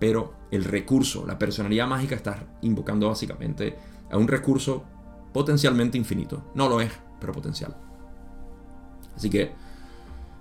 pero 0.01 0.33
el 0.49 0.63
recurso, 0.63 1.27
la 1.27 1.37
personalidad 1.37 1.85
mágica 1.85 2.15
está 2.15 2.57
invocando 2.63 3.07
básicamente 3.07 3.77
a 4.11 4.17
un 4.17 4.27
recurso 4.27 4.83
potencialmente 5.33 5.97
infinito. 5.97 6.43
No 6.53 6.67
lo 6.69 6.81
es, 6.81 6.91
pero 7.19 7.33
potencial. 7.33 7.75
Así 9.15 9.29
que, 9.29 9.51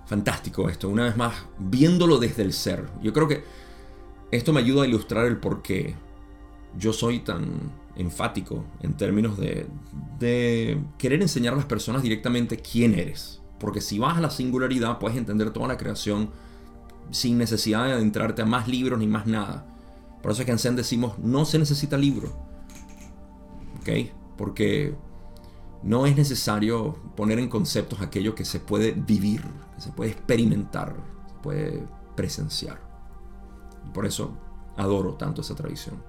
fantástico 0.05 0.69
esto, 0.69 0.89
una 0.89 1.05
vez 1.05 1.17
más, 1.17 1.33
viéndolo 1.57 2.17
desde 2.17 2.43
el 2.43 2.53
ser. 2.53 2.89
Yo 3.01 3.13
creo 3.13 3.27
que 3.27 3.43
esto 4.31 4.53
me 4.53 4.59
ayuda 4.59 4.83
a 4.83 4.87
ilustrar 4.87 5.25
el 5.25 5.37
por 5.37 5.61
qué 5.61 5.95
yo 6.77 6.93
soy 6.93 7.19
tan 7.19 7.71
enfático 7.95 8.63
en 8.81 8.93
términos 8.93 9.37
de, 9.37 9.67
querer 10.97 11.21
enseñar 11.21 11.53
a 11.53 11.57
las 11.57 11.65
personas 11.65 12.03
directamente 12.03 12.57
quién 12.57 12.93
eres. 12.93 13.41
Porque 13.59 13.81
si 13.81 13.99
vas 13.99 14.17
a 14.17 14.21
la 14.21 14.29
singularidad 14.29 14.99
puedes 14.99 15.17
entender 15.17 15.51
toda 15.51 15.67
la 15.67 15.77
creación 15.77 16.29
sin 17.11 17.37
necesidad 17.37 17.85
de 17.85 17.93
adentrarte 17.93 18.41
a 18.41 18.45
más 18.45 18.67
libros 18.67 18.99
ni 18.99 19.07
más 19.07 19.27
nada. 19.27 19.65
Por 20.21 20.31
eso 20.31 20.41
es 20.41 20.45
que 20.45 20.51
en 20.51 20.59
Zen 20.59 20.75
decimos, 20.75 21.19
no 21.19 21.45
se 21.45 21.59
necesita 21.59 21.97
libro. 21.97 22.50
Porque 24.37 24.95
no 25.83 26.05
es 26.05 26.15
necesario 26.15 26.93
poner 27.15 27.39
en 27.39 27.49
conceptos 27.49 28.01
aquello 28.01 28.35
que 28.35 28.45
se 28.45 28.59
puede 28.59 28.91
vivir, 28.91 29.41
que 29.75 29.81
se 29.81 29.91
puede 29.91 30.11
experimentar, 30.11 30.95
se 31.27 31.35
puede 31.41 31.83
presenciar. 32.15 32.79
por 33.93 34.05
eso 34.05 34.37
adoro 34.77 35.15
tanto 35.15 35.41
esa 35.41 35.55
tradición. 35.55 36.01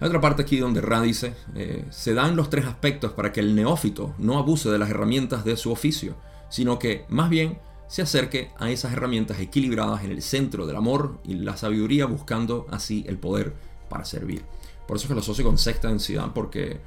Hay 0.00 0.06
otra 0.06 0.20
parte 0.20 0.42
aquí 0.42 0.58
donde 0.58 0.80
Ra 0.80 1.00
dice, 1.00 1.34
eh, 1.56 1.84
se 1.90 2.14
dan 2.14 2.36
los 2.36 2.50
tres 2.50 2.66
aspectos 2.66 3.12
para 3.12 3.32
que 3.32 3.40
el 3.40 3.56
neófito 3.56 4.14
no 4.18 4.38
abuse 4.38 4.70
de 4.70 4.78
las 4.78 4.90
herramientas 4.90 5.44
de 5.44 5.56
su 5.56 5.72
oficio, 5.72 6.14
sino 6.50 6.78
que 6.78 7.04
más 7.08 7.30
bien 7.30 7.58
se 7.88 8.02
acerque 8.02 8.52
a 8.58 8.70
esas 8.70 8.92
herramientas 8.92 9.40
equilibradas 9.40 10.04
en 10.04 10.12
el 10.12 10.22
centro 10.22 10.66
del 10.66 10.76
amor 10.76 11.18
y 11.24 11.34
la 11.34 11.56
sabiduría, 11.56 12.06
buscando 12.06 12.66
así 12.70 13.04
el 13.08 13.18
poder 13.18 13.54
para 13.88 14.04
servir. 14.04 14.44
Por 14.88 14.96
eso 14.96 15.04
es 15.04 15.08
que 15.08 15.14
lo 15.14 15.20
asocio 15.20 15.44
con 15.44 15.58
sexta 15.58 15.88
densidad, 15.88 16.32
porque. 16.34 16.80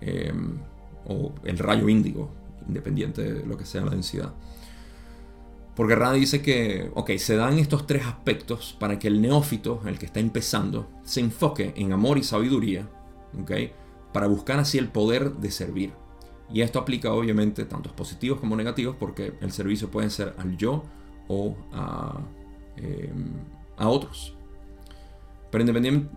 Em, 0.00 0.58
o 1.06 1.34
el 1.44 1.58
rayo 1.58 1.88
índigo, 1.88 2.30
independiente 2.66 3.34
de 3.34 3.46
lo 3.46 3.56
que 3.56 3.66
sea 3.66 3.82
la 3.84 3.90
densidad. 3.90 4.32
Porque 5.76 5.96
Ra 5.96 6.12
dice 6.12 6.40
que, 6.40 6.90
ok, 6.94 7.10
se 7.16 7.36
dan 7.36 7.58
estos 7.58 7.86
tres 7.86 8.06
aspectos 8.06 8.76
para 8.78 8.98
que 8.98 9.08
el 9.08 9.20
neófito, 9.20 9.82
el 9.86 9.98
que 9.98 10.06
está 10.06 10.20
empezando, 10.20 10.88
se 11.02 11.20
enfoque 11.20 11.74
en 11.76 11.92
amor 11.92 12.16
y 12.16 12.22
sabiduría, 12.22 12.88
ok, 13.40 13.52
para 14.12 14.28
buscar 14.28 14.60
así 14.60 14.78
el 14.78 14.88
poder 14.88 15.32
de 15.34 15.50
servir. 15.50 15.92
Y 16.52 16.60
esto 16.60 16.78
aplica 16.78 17.12
obviamente 17.12 17.64
tanto 17.64 17.94
positivos 17.96 18.38
como 18.38 18.54
negativos 18.54 18.94
porque 18.98 19.34
el 19.40 19.50
servicio 19.50 19.90
puede 19.90 20.10
ser 20.10 20.34
al 20.38 20.56
yo 20.56 20.84
o 21.26 21.56
a, 21.72 22.20
em, 22.76 23.32
a 23.76 23.88
otros. 23.88 24.33
Pero 25.54 25.62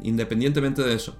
independientemente 0.01 0.81
de 0.81 0.95
eso, 0.95 1.15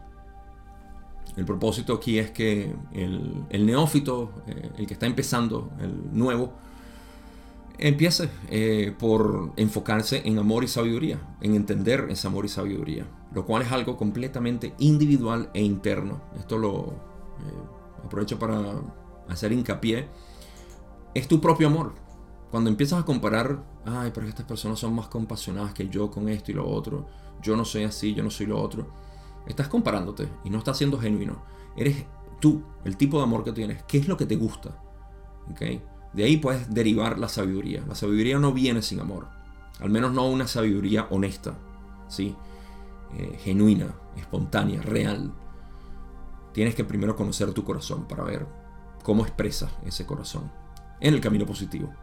el 1.36 1.46
propósito 1.46 1.94
aquí 1.94 2.18
es 2.18 2.32
que 2.32 2.74
el, 2.92 3.64
neófito, 3.64 4.32
eh, 4.48 4.72
el 4.76 4.88
que 4.88 4.94
está 4.94 5.06
empezando, 5.06 5.70
el 5.80 6.18
nuevo, 6.18 6.56
empiece 7.78 8.28
eh, 8.50 8.92
por 8.98 9.54
enfocarse 9.56 10.24
en 10.26 10.40
amor 10.40 10.64
y 10.64 10.68
sabiduría, 10.68 11.20
en 11.42 11.54
entender 11.54 12.08
ese 12.10 12.26
amor 12.26 12.46
y 12.46 12.50
sabiduría, 12.50 13.06
lo 13.36 13.46
cual 13.46 13.62
es 13.62 13.72
algo 13.72 13.98
completamente 13.98 14.74
individual 14.80 15.52
e 15.54 15.62
interno. 15.62 16.24
Esto 16.40 16.58
lo 16.58 16.86
eh, 16.88 18.04
aprovecho 18.04 18.40
para 18.40 18.82
hacer 19.30 19.52
hincapié. 19.52 20.08
Es 21.14 21.28
tu 21.28 21.40
propio 21.40 21.68
amor. 21.68 21.94
Cuando 22.52 22.70
empiezas 22.70 23.02
a 23.02 23.06
comparar, 23.06 23.64
ay, 23.86 24.12
pero 24.14 24.28
estas 24.28 24.46
personas 24.46 24.80
son 24.80 24.94
más 24.96 25.08
compasionadas 25.08 25.74
que 25.74 25.90
yo 25.90 26.10
con 26.10 26.30
esto 26.30 26.52
y 26.52 26.56
lo 26.56 26.68
otro, 26.68 27.08
yo 27.42 27.56
no 27.58 27.66
soy 27.66 27.84
así, 27.84 28.14
yo 28.14 28.24
no 28.24 28.30
soy 28.30 28.46
lo 28.46 28.62
otro, 28.62 28.88
estás 29.46 29.68
comparándote 29.68 30.30
y 30.44 30.50
no 30.50 30.58
estás 30.58 30.78
siendo 30.78 30.98
genuino. 30.98 31.44
Eres 31.76 32.06
tú, 32.40 32.64
el 32.86 32.98
tipo 32.98 33.18
de 33.18 33.24
amor 33.24 33.44
que 33.44 33.52
tienes, 33.52 33.84
qué 33.84 33.98
es 33.98 34.08
lo 34.08 34.18
que 34.18 34.26
te 34.26 34.36
gusta. 34.36 34.82
¿Okay? 35.52 35.82
De 36.14 36.24
ahí 36.24 36.38
puedes 36.38 36.74
derivar 36.74 37.20
la 37.20 37.30
sabiduría. 37.30 37.84
La 37.88 37.96
sabiduría 37.96 38.40
no 38.40 38.54
viene 38.54 38.82
sin 38.82 39.00
amor. 39.00 39.28
Al 39.80 39.90
menos 39.90 40.12
no 40.14 40.28
una 40.28 40.48
sabiduría 40.48 41.08
honesta, 41.12 41.56
¿sí? 42.08 42.36
Eh, 43.16 43.38
genuina, 43.44 43.94
espontánea, 44.16 44.82
real. 44.82 45.32
Tienes 46.54 46.76
que 46.76 46.84
primero 46.84 47.16
conocer 47.16 47.54
tu 47.54 47.64
corazón 47.64 48.08
para 48.08 48.24
ver 48.24 48.48
cómo 49.04 49.24
expresa 49.24 49.70
ese 49.86 50.06
corazón 50.06 50.52
en 51.00 51.14
el 51.14 51.22
camino 51.22 51.46
positivo. 51.46 51.94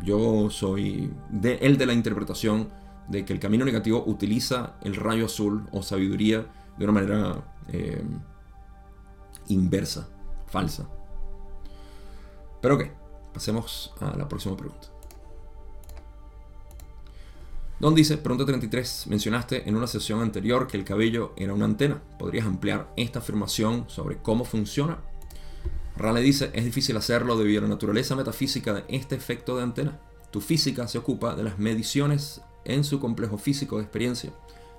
Yo 0.00 0.48
soy 0.50 1.12
el 1.42 1.78
de 1.78 1.86
la 1.86 1.92
interpretación 1.92 2.68
de 3.08 3.24
que 3.24 3.32
el 3.32 3.40
camino 3.40 3.64
negativo 3.64 4.04
utiliza 4.06 4.76
el 4.82 4.94
rayo 4.94 5.26
azul 5.26 5.66
o 5.72 5.82
sabiduría 5.82 6.46
de 6.76 6.84
una 6.84 6.92
manera 6.92 7.54
eh, 7.72 8.02
inversa, 9.48 10.08
falsa. 10.46 10.88
Pero 12.60 12.74
ok, 12.74 12.84
Pasemos 13.38 13.94
a 14.00 14.16
la 14.16 14.28
próxima 14.28 14.56
pregunta. 14.56 14.88
Don 17.78 17.94
dice, 17.94 18.18
pregunta 18.18 18.44
33, 18.44 19.06
mencionaste 19.06 19.68
en 19.68 19.76
una 19.76 19.86
sesión 19.86 20.20
anterior 20.20 20.66
que 20.66 20.76
el 20.76 20.84
cabello 20.84 21.34
era 21.36 21.54
una 21.54 21.66
antena. 21.66 22.02
¿Podrías 22.18 22.46
ampliar 22.46 22.92
esta 22.96 23.20
afirmación 23.20 23.84
sobre 23.88 24.16
cómo 24.18 24.44
funciona? 24.44 24.98
Rale 25.98 26.20
dice, 26.20 26.50
es 26.54 26.64
difícil 26.64 26.96
hacerlo 26.96 27.36
debido 27.36 27.58
a 27.58 27.62
la 27.62 27.68
naturaleza 27.68 28.14
metafísica 28.14 28.72
de 28.72 28.84
este 28.88 29.16
efecto 29.16 29.56
de 29.56 29.64
antena. 29.64 29.98
Tu 30.30 30.40
física 30.40 30.86
se 30.86 30.98
ocupa 30.98 31.34
de 31.34 31.42
las 31.42 31.58
mediciones 31.58 32.40
en 32.64 32.84
su 32.84 33.00
complejo 33.00 33.36
físico 33.36 33.76
de 33.76 33.82
experiencia. 33.82 34.30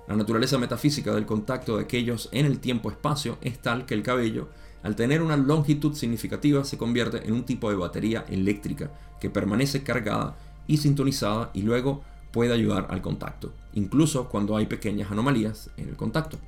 La 0.08 0.16
naturaleza 0.16 0.56
metafísica 0.58 1.14
del 1.14 1.26
contacto 1.26 1.76
de 1.76 1.84
aquellos 1.84 2.30
en 2.32 2.46
el 2.46 2.58
tiempo-espacio 2.58 3.36
es 3.42 3.60
tal 3.60 3.84
que 3.84 3.94
el 3.94 4.02
cabello 4.02 4.48
al 4.82 4.96
tener 4.96 5.20
una 5.20 5.36
longitud 5.36 5.94
significativa 5.94 6.64
se 6.64 6.78
convierte 6.78 7.26
en 7.26 7.34
un 7.34 7.44
tipo 7.44 7.68
de 7.68 7.76
batería 7.76 8.24
eléctrica 8.28 8.90
que 9.20 9.28
permanece 9.28 9.82
cargada 9.82 10.38
y 10.66 10.78
sintonizada 10.78 11.50
y 11.52 11.62
luego 11.62 12.02
puede 12.32 12.54
ayudar 12.54 12.86
al 12.90 13.02
contacto, 13.02 13.52
incluso 13.74 14.28
cuando 14.28 14.56
hay 14.56 14.66
pequeñas 14.66 15.10
anomalías 15.10 15.68
en 15.76 15.90
el 15.90 15.96
contacto. 15.96 16.38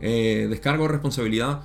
Eh, 0.00 0.48
descargo 0.50 0.84
de 0.84 0.88
responsabilidad. 0.88 1.60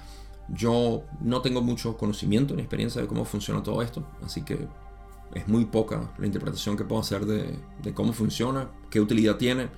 Yo 0.54 1.04
no 1.22 1.42
tengo 1.42 1.62
mucho 1.62 1.98
conocimiento 1.98 2.56
ni 2.56 2.62
experiencia 2.62 3.02
de 3.02 3.08
cómo 3.08 3.26
funciona 3.26 3.62
todo 3.62 3.82
esto, 3.82 4.08
así 4.24 4.44
que 4.44 4.68
es 5.34 5.48
muy 5.48 5.66
poca 5.66 6.12
la 6.18 6.26
interpretación 6.26 6.76
que 6.76 6.84
puedo 6.84 7.02
hacer 7.02 7.26
de, 7.26 7.94
cómo 7.94 8.14
funciona, 8.14 8.70
qué 8.90 9.00
utilidad 9.00 9.38
tiene, 9.38 9.70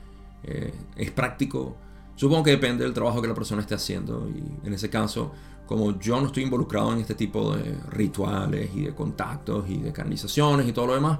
eh, 0.43 0.73
es 0.95 1.11
práctico, 1.11 1.75
Supongo 2.21 2.43
que 2.43 2.51
depende 2.51 2.83
del 2.83 2.93
trabajo 2.93 3.19
que 3.19 3.27
la 3.27 3.33
persona 3.33 3.61
esté 3.61 3.73
haciendo 3.73 4.29
y 4.29 4.67
en 4.67 4.73
ese 4.73 4.91
caso, 4.91 5.31
como 5.65 5.97
yo 5.99 6.19
no 6.19 6.27
estoy 6.27 6.43
involucrado 6.43 6.93
en 6.93 6.99
este 6.99 7.15
tipo 7.15 7.55
de 7.55 7.75
rituales 7.89 8.69
y 8.75 8.83
de 8.83 8.93
contactos 8.93 9.67
y 9.67 9.77
de 9.77 9.91
canalizaciones 9.91 10.67
y 10.67 10.71
todo 10.71 10.85
lo 10.85 10.93
demás, 10.93 11.17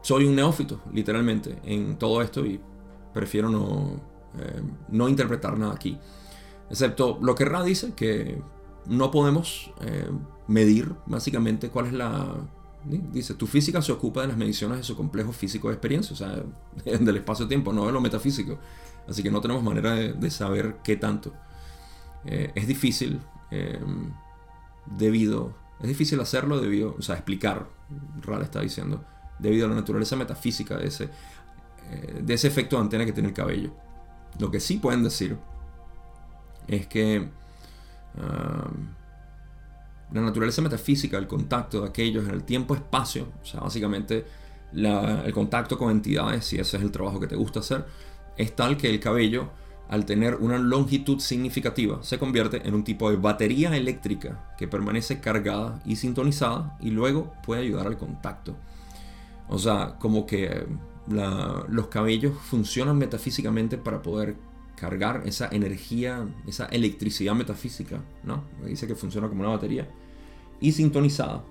soy 0.00 0.24
un 0.24 0.34
neófito, 0.34 0.80
literalmente, 0.94 1.58
en 1.64 1.98
todo 1.98 2.22
esto 2.22 2.44
y 2.46 2.58
prefiero 3.12 3.50
no, 3.50 4.00
eh, 4.38 4.62
no 4.88 5.10
interpretar 5.10 5.58
nada 5.58 5.74
aquí. 5.74 5.98
Excepto 6.70 7.18
lo 7.20 7.34
que 7.34 7.44
Ra 7.44 7.62
dice, 7.62 7.92
que 7.94 8.40
no 8.86 9.10
podemos 9.10 9.70
eh, 9.80 10.10
medir 10.46 10.94
básicamente 11.06 11.68
cuál 11.70 11.86
es 11.86 11.92
la... 11.92 12.34
Dice, 12.84 13.34
tu 13.34 13.46
física 13.46 13.80
se 13.80 13.92
ocupa 13.92 14.20
de 14.20 14.28
las 14.28 14.36
mediciones 14.36 14.76
de 14.76 14.84
su 14.84 14.94
complejo 14.94 15.32
físico 15.32 15.68
de 15.68 15.74
experiencia, 15.74 16.12
o 16.12 16.16
sea, 16.16 16.42
del 16.98 17.16
espacio-tiempo, 17.16 17.72
no 17.72 17.86
de 17.86 17.92
lo 17.92 18.00
metafísico. 18.00 18.58
Así 19.08 19.22
que 19.22 19.30
no 19.30 19.40
tenemos 19.40 19.62
manera 19.62 19.94
de, 19.94 20.30
saber 20.30 20.76
qué 20.84 20.96
tanto. 20.96 21.32
Eh, 22.26 22.52
es 22.54 22.66
difícil 22.66 23.20
em, 23.50 24.12
debido... 24.86 25.54
Es 25.80 25.88
difícil 25.88 26.20
hacerlo 26.20 26.60
debido... 26.60 26.94
O 26.98 27.02
sea, 27.02 27.14
explicar, 27.14 27.68
Ral 28.20 28.42
está 28.42 28.60
diciendo, 28.60 29.02
debido 29.38 29.66
a 29.66 29.70
la 29.70 29.76
naturaleza 29.76 30.16
metafísica 30.16 30.76
de 30.76 30.88
ese, 30.88 31.08
eh, 31.90 32.20
de 32.22 32.34
ese 32.34 32.48
efecto 32.48 32.76
de 32.76 32.82
antena 32.82 33.06
que 33.06 33.12
tiene 33.12 33.30
el 33.30 33.34
cabello. 33.34 33.72
Lo 34.38 34.50
que 34.50 34.60
sí 34.60 34.76
pueden 34.76 35.02
decir 35.02 35.38
es 36.66 36.86
que 36.86 37.30
la 40.12 40.20
naturaleza 40.20 40.62
metafísica, 40.62 41.18
el 41.18 41.26
contacto 41.26 41.80
de 41.80 41.88
aquellos 41.88 42.24
en 42.28 42.34
el 42.34 42.44
tiempo-espacio, 42.44 43.26
o 43.42 43.46
sea, 43.46 43.60
básicamente 43.60 44.24
el 44.72 45.32
contacto 45.32 45.78
con 45.78 45.90
entidades, 45.90 46.44
si 46.44 46.56
ese 46.56 46.76
es 46.76 46.82
el 46.82 46.90
trabajo 46.90 47.20
que 47.20 47.26
te 47.26 47.36
gusta 47.36 47.60
hacer, 47.60 47.84
es 48.36 48.54
tal 48.56 48.76
que 48.76 48.90
el 48.90 49.00
cabello, 49.00 49.50
al 49.88 50.04
tener 50.06 50.36
una 50.36 50.58
longitud 50.58 51.20
significativa, 51.20 52.02
se 52.02 52.18
convierte 52.18 52.66
en 52.66 52.74
un 52.74 52.84
tipo 52.84 53.10
de 53.10 53.16
batería 53.16 53.76
eléctrica 53.76 54.54
que 54.58 54.66
permanece 54.66 55.20
cargada 55.20 55.80
y 55.84 55.96
sintonizada 55.96 56.76
y 56.80 56.90
luego 56.90 57.32
puede 57.44 57.62
ayudar 57.62 57.86
al 57.86 57.98
contacto. 57.98 58.56
O 59.48 59.58
sea, 59.58 59.96
como 59.98 60.26
que 60.26 60.66
los 61.06 61.86
cabellos 61.88 62.34
funcionan 62.40 62.96
metafísicamente 62.96 63.76
para 63.76 64.00
poder 64.00 64.36
cargar 64.84 65.22
esa 65.24 65.48
energía, 65.50 66.28
esa 66.46 66.66
electricidad 66.66 67.34
metafísica, 67.34 68.02
¿no? 68.22 68.44
Dice 68.66 68.86
que 68.86 68.94
funciona 68.94 69.28
como 69.28 69.40
una 69.40 69.50
batería 69.50 69.88
y 70.60 70.72
sintonizada 70.72 71.42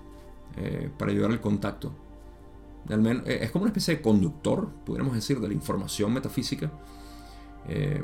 eh, 0.56 0.88
para 0.96 1.10
ayudar 1.10 1.32
al 1.32 1.40
contacto. 1.40 1.92
Eh, 2.88 3.38
es 3.42 3.50
como 3.50 3.64
una 3.64 3.70
especie 3.70 3.96
de 3.96 4.02
conductor, 4.02 4.68
podríamos 4.86 5.14
decir, 5.14 5.40
de 5.40 5.48
la 5.48 5.54
información 5.54 6.12
metafísica. 6.12 6.70
Eh, 7.68 8.02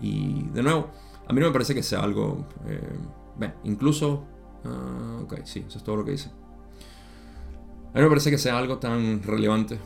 y 0.00 0.44
de 0.52 0.62
nuevo, 0.62 0.90
a 1.26 1.32
mí 1.32 1.40
no 1.40 1.46
me 1.46 1.52
parece 1.52 1.74
que 1.74 1.82
sea 1.82 2.00
algo. 2.00 2.46
Eh, 2.68 3.50
incluso. 3.64 4.24
Uh, 4.64 5.24
ok, 5.24 5.40
sí, 5.44 5.64
eso 5.66 5.78
es 5.78 5.84
todo 5.84 5.96
lo 5.96 6.04
que 6.04 6.12
dice. 6.12 6.30
A 7.92 7.98
mí 7.98 8.02
me 8.02 8.08
parece 8.08 8.30
que 8.30 8.38
sea 8.38 8.56
algo 8.56 8.78
tan 8.78 9.22
relevante 9.22 9.78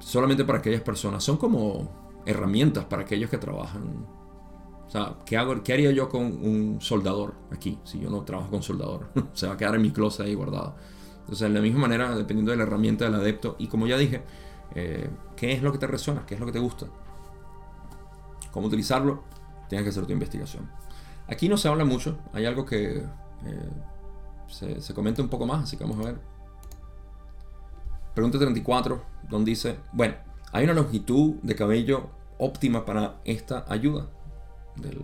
solamente 0.00 0.44
para 0.44 0.58
aquellas 0.58 0.82
personas. 0.82 1.22
Son 1.22 1.36
como 1.36 2.07
herramientas 2.28 2.84
para 2.84 3.02
aquellos 3.02 3.30
que 3.30 3.38
trabajan. 3.38 4.06
O 4.86 4.90
sea, 4.90 5.16
¿qué, 5.24 5.36
hago, 5.36 5.62
¿qué 5.62 5.72
haría 5.72 5.90
yo 5.90 6.08
con 6.08 6.22
un 6.22 6.78
soldador 6.80 7.34
aquí 7.50 7.78
si 7.84 7.98
yo 7.98 8.10
no 8.10 8.22
trabajo 8.22 8.50
con 8.50 8.62
soldador? 8.62 9.10
Se 9.32 9.46
va 9.46 9.54
a 9.54 9.56
quedar 9.56 9.74
en 9.74 9.82
mi 9.82 9.90
closet 9.90 10.26
ahí 10.26 10.34
guardado. 10.34 10.76
Entonces, 11.20 11.48
de 11.48 11.54
la 11.54 11.60
misma 11.60 11.80
manera, 11.80 12.14
dependiendo 12.14 12.52
de 12.52 12.58
la 12.58 12.62
herramienta 12.64 13.04
del 13.04 13.14
adepto, 13.14 13.56
y 13.58 13.66
como 13.68 13.86
ya 13.86 13.96
dije, 13.96 14.22
eh, 14.74 15.10
¿qué 15.36 15.52
es 15.52 15.62
lo 15.62 15.72
que 15.72 15.78
te 15.78 15.86
resuena? 15.86 16.24
¿Qué 16.26 16.34
es 16.34 16.40
lo 16.40 16.46
que 16.46 16.52
te 16.52 16.58
gusta? 16.58 16.86
¿Cómo 18.50 18.66
utilizarlo? 18.66 19.24
Tienes 19.68 19.84
que 19.84 19.90
hacer 19.90 20.06
tu 20.06 20.12
investigación. 20.12 20.70
Aquí 21.26 21.48
no 21.48 21.56
se 21.58 21.68
habla 21.68 21.84
mucho, 21.84 22.18
hay 22.32 22.46
algo 22.46 22.64
que 22.64 22.98
eh, 22.98 23.70
se, 24.46 24.80
se 24.80 24.94
comenta 24.94 25.20
un 25.20 25.28
poco 25.28 25.46
más, 25.46 25.64
así 25.64 25.76
que 25.76 25.84
vamos 25.84 25.98
a 26.00 26.10
ver. 26.10 26.20
Pregunta 28.14 28.38
34, 28.38 29.02
donde 29.28 29.50
dice, 29.50 29.76
bueno, 29.92 30.14
hay 30.52 30.64
una 30.64 30.72
longitud 30.72 31.34
de 31.42 31.54
cabello 31.54 32.17
óptima 32.38 32.84
para 32.84 33.20
esta 33.24 33.64
ayuda 33.68 34.08
del 34.76 34.98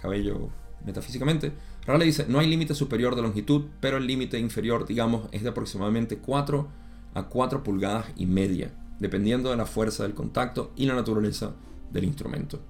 cabello 0.00 0.50
metafísicamente. 0.84 1.52
Raleigh 1.86 2.06
dice, 2.06 2.26
no 2.28 2.38
hay 2.38 2.46
límite 2.46 2.74
superior 2.74 3.16
de 3.16 3.22
longitud, 3.22 3.64
pero 3.80 3.96
el 3.96 4.06
límite 4.06 4.38
inferior, 4.38 4.86
digamos, 4.86 5.28
es 5.32 5.42
de 5.42 5.48
aproximadamente 5.48 6.18
4 6.18 6.68
a 7.14 7.22
4 7.24 7.62
pulgadas 7.62 8.06
y 8.16 8.26
media, 8.26 8.72
dependiendo 8.98 9.50
de 9.50 9.56
la 9.56 9.66
fuerza 9.66 10.04
del 10.04 10.14
contacto 10.14 10.72
y 10.76 10.86
la 10.86 10.94
naturaleza 10.94 11.54
del 11.90 12.04
instrumento. 12.04 12.60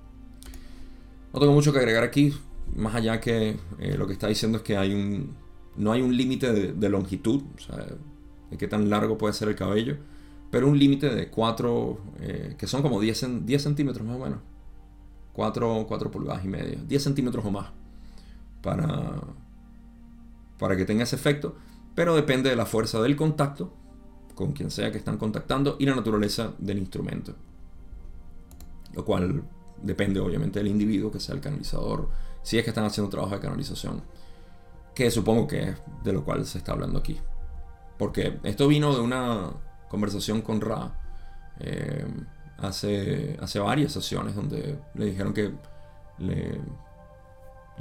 No 1.33 1.41
tengo 1.41 1.53
mucho 1.53 1.73
que 1.73 1.79
agregar 1.79 2.03
aquí, 2.03 2.35
más 2.75 2.95
allá 2.95 3.21
que 3.21 3.57
eh, 3.79 3.97
lo 3.97 4.07
que 4.07 4.13
está 4.13 4.29
diciendo 4.29 4.59
es 4.59 4.65
que 4.65 4.77
hay 4.77 4.95
un, 4.95 5.35
no 5.77 5.93
hay 5.93 6.03
un 6.03 6.17
límite 6.17 6.53
de, 6.53 6.89
longitud, 6.89 7.43
de 8.51 8.57
qué 8.57 8.69
tan 8.69 8.91
largo 8.91 9.19
puede 9.19 9.35
ser 9.35 9.49
el 9.49 9.55
cabello, 9.55 9.97
pero 10.51 10.69
un 10.69 10.79
límite 10.79 11.15
de 11.15 11.31
4, 11.31 11.99
eh, 12.21 12.55
que 12.59 12.67
son 12.67 12.83
como 12.83 13.01
10, 13.01 13.47
10 13.47 13.63
centímetros 13.63 14.07
más 14.07 14.17
o 14.17 14.25
menos. 14.25 14.39
4, 15.33 15.87
4 15.89 16.11
pulgadas 16.11 16.45
y 16.45 16.49
media, 16.49 16.79
10 16.87 17.03
centímetros 17.03 17.45
o 17.45 17.51
más, 17.51 17.71
para, 18.63 19.21
para 20.59 20.77
que 20.77 20.85
tenga 20.85 21.05
ese 21.05 21.17
efecto, 21.17 21.55
pero 21.95 22.17
depende 22.17 22.51
de 22.51 22.57
la 22.57 22.67
fuerza 22.67 23.01
del 23.01 23.17
contacto 23.17 23.73
con 24.35 24.53
quien 24.53 24.71
sea 24.71 24.91
que 24.91 24.99
están 24.99 25.19
contactando 25.19 25.77
y 25.79 25.87
la 25.87 25.95
naturaleza 25.95 26.55
del 26.59 26.79
instrumento. 26.79 27.35
Lo 28.95 29.05
cual 29.05 29.43
depende 29.83 30.19
obviamente 30.19 30.59
del 30.59 30.69
individuo, 30.69 31.11
que 31.11 31.21
sea 31.21 31.35
el 31.35 31.41
canalizador, 31.41 32.09
si 32.43 32.59
es 32.59 32.65
que 32.65 32.71
están 32.71 32.85
haciendo 32.85 33.11
trabajo 33.11 33.35
de 33.35 33.41
canalización, 33.41 34.03
que 34.95 35.11
supongo 35.11 35.47
que 35.47 35.71
es 35.71 35.77
de 36.05 36.13
lo 36.13 36.25
cual 36.25 36.47
se 36.47 36.59
está 36.59 36.73
hablando 36.73 36.99
aquí. 36.99 37.19
Porque 37.99 38.39
esto 38.43 38.67
vino 38.67 38.95
de 38.95 39.01
una 39.01 39.51
conversación 39.91 40.41
con 40.41 40.61
Ra 40.61 40.93
eh, 41.59 42.07
hace, 42.59 43.37
hace 43.41 43.59
varias 43.59 43.93
sesiones 43.93 44.37
donde 44.37 44.79
le 44.95 45.07
dijeron 45.07 45.35
que 45.35 45.53
le, 46.19 46.61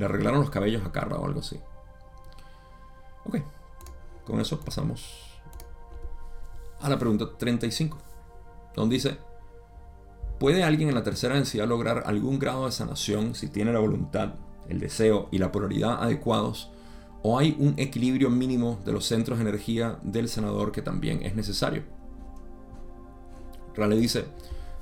arreglaron 0.04 0.40
los 0.40 0.50
cabellos 0.50 0.84
a 0.86 0.92
Carra 0.92 1.18
o 1.18 1.26
algo 1.26 1.42
así. 1.42 1.60
Ok, 3.26 3.38
con 4.26 4.42
eso 4.42 4.60
pasamos 4.60 5.40
a 6.82 6.90
la 6.90 6.98
pregunta 6.98 7.30
35, 7.38 7.98
donde 8.76 8.96
dice, 8.96 9.18
¿puede 10.40 10.64
alguien 10.64 10.90
en 10.90 10.96
la 10.96 11.04
tercera 11.04 11.36
densidad 11.36 11.68
lograr 11.68 12.04
algún 12.08 12.40
grado 12.40 12.66
de 12.66 12.72
sanación 12.72 13.36
si 13.36 13.50
tiene 13.50 13.72
la 13.72 13.80
voluntad, 13.80 14.36
el 14.68 14.80
deseo 14.80 15.28
y 15.32 15.38
la 15.38 15.52
polaridad 15.52 16.02
adecuados? 16.02 16.72
¿O 17.22 17.38
hay 17.38 17.56
un 17.60 17.74
equilibrio 17.78 18.30
mínimo 18.30 18.80
de 18.86 18.94
los 18.94 19.06
centros 19.06 19.38
de 19.38 19.44
energía 19.44 20.00
del 20.02 20.30
sanador 20.30 20.72
que 20.72 20.82
también 20.82 21.22
es 21.22 21.36
necesario? 21.36 21.99
Rale 23.76 23.96
dice, 23.96 24.26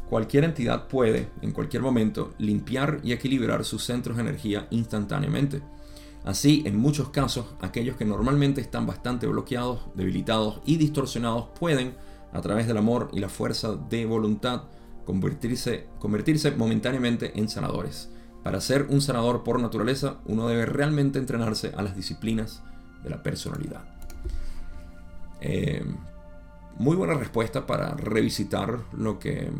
cualquier 0.09 0.43
entidad 0.43 0.87
puede, 0.87 1.29
en 1.41 1.51
cualquier 1.51 1.81
momento, 1.83 2.33
limpiar 2.37 2.99
y 3.03 3.11
equilibrar 3.11 3.63
sus 3.65 3.83
centros 3.83 4.17
de 4.17 4.23
energía 4.23 4.67
instantáneamente 4.71 5.61
Así, 6.27 6.61
en 6.65 6.77
muchos 6.77 7.07
casos, 7.07 7.45
aquellos 7.61 7.95
que 7.95 8.03
normalmente 8.03 8.59
están 8.59 8.85
bastante 8.85 9.27
bloqueados, 9.27 9.85
debilitados 9.95 10.59
y 10.65 10.75
distorsionados 10.75 11.45
pueden, 11.57 11.95
a 12.33 12.41
través 12.41 12.67
del 12.67 12.75
amor 12.75 13.09
y 13.13 13.21
la 13.21 13.29
fuerza 13.29 13.77
de 13.89 14.05
voluntad, 14.05 14.63
convertirse, 15.05 15.87
convertirse 15.99 16.51
momentáneamente 16.51 17.39
en 17.39 17.47
sanadores. 17.47 18.09
Para 18.43 18.59
ser 18.59 18.87
un 18.89 18.99
sanador 18.99 19.45
por 19.45 19.61
naturaleza, 19.61 20.17
uno 20.25 20.49
debe 20.49 20.65
realmente 20.65 21.17
entrenarse 21.17 21.71
a 21.77 21.81
las 21.81 21.95
disciplinas 21.95 22.61
de 23.03 23.09
la 23.09 23.23
personalidad. 23.23 23.85
Eh, 25.39 25.85
muy 26.79 26.95
buena 26.95 27.15
respuesta 27.15 27.65
para 27.65 27.95
revisitar 27.95 28.79
lo 28.93 29.19
que, 29.19 29.51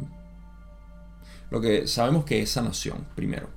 lo 1.50 1.62
que 1.62 1.88
sabemos 1.88 2.26
que 2.26 2.42
es 2.42 2.52
sanación, 2.52 3.08
primero. 3.16 3.50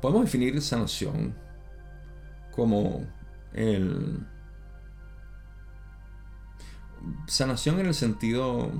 Podemos 0.00 0.24
definir 0.24 0.60
sanación 0.60 1.34
como 2.54 3.06
el... 3.52 4.26
Sanación 7.26 7.80
en 7.80 7.86
el 7.86 7.94
sentido... 7.94 8.70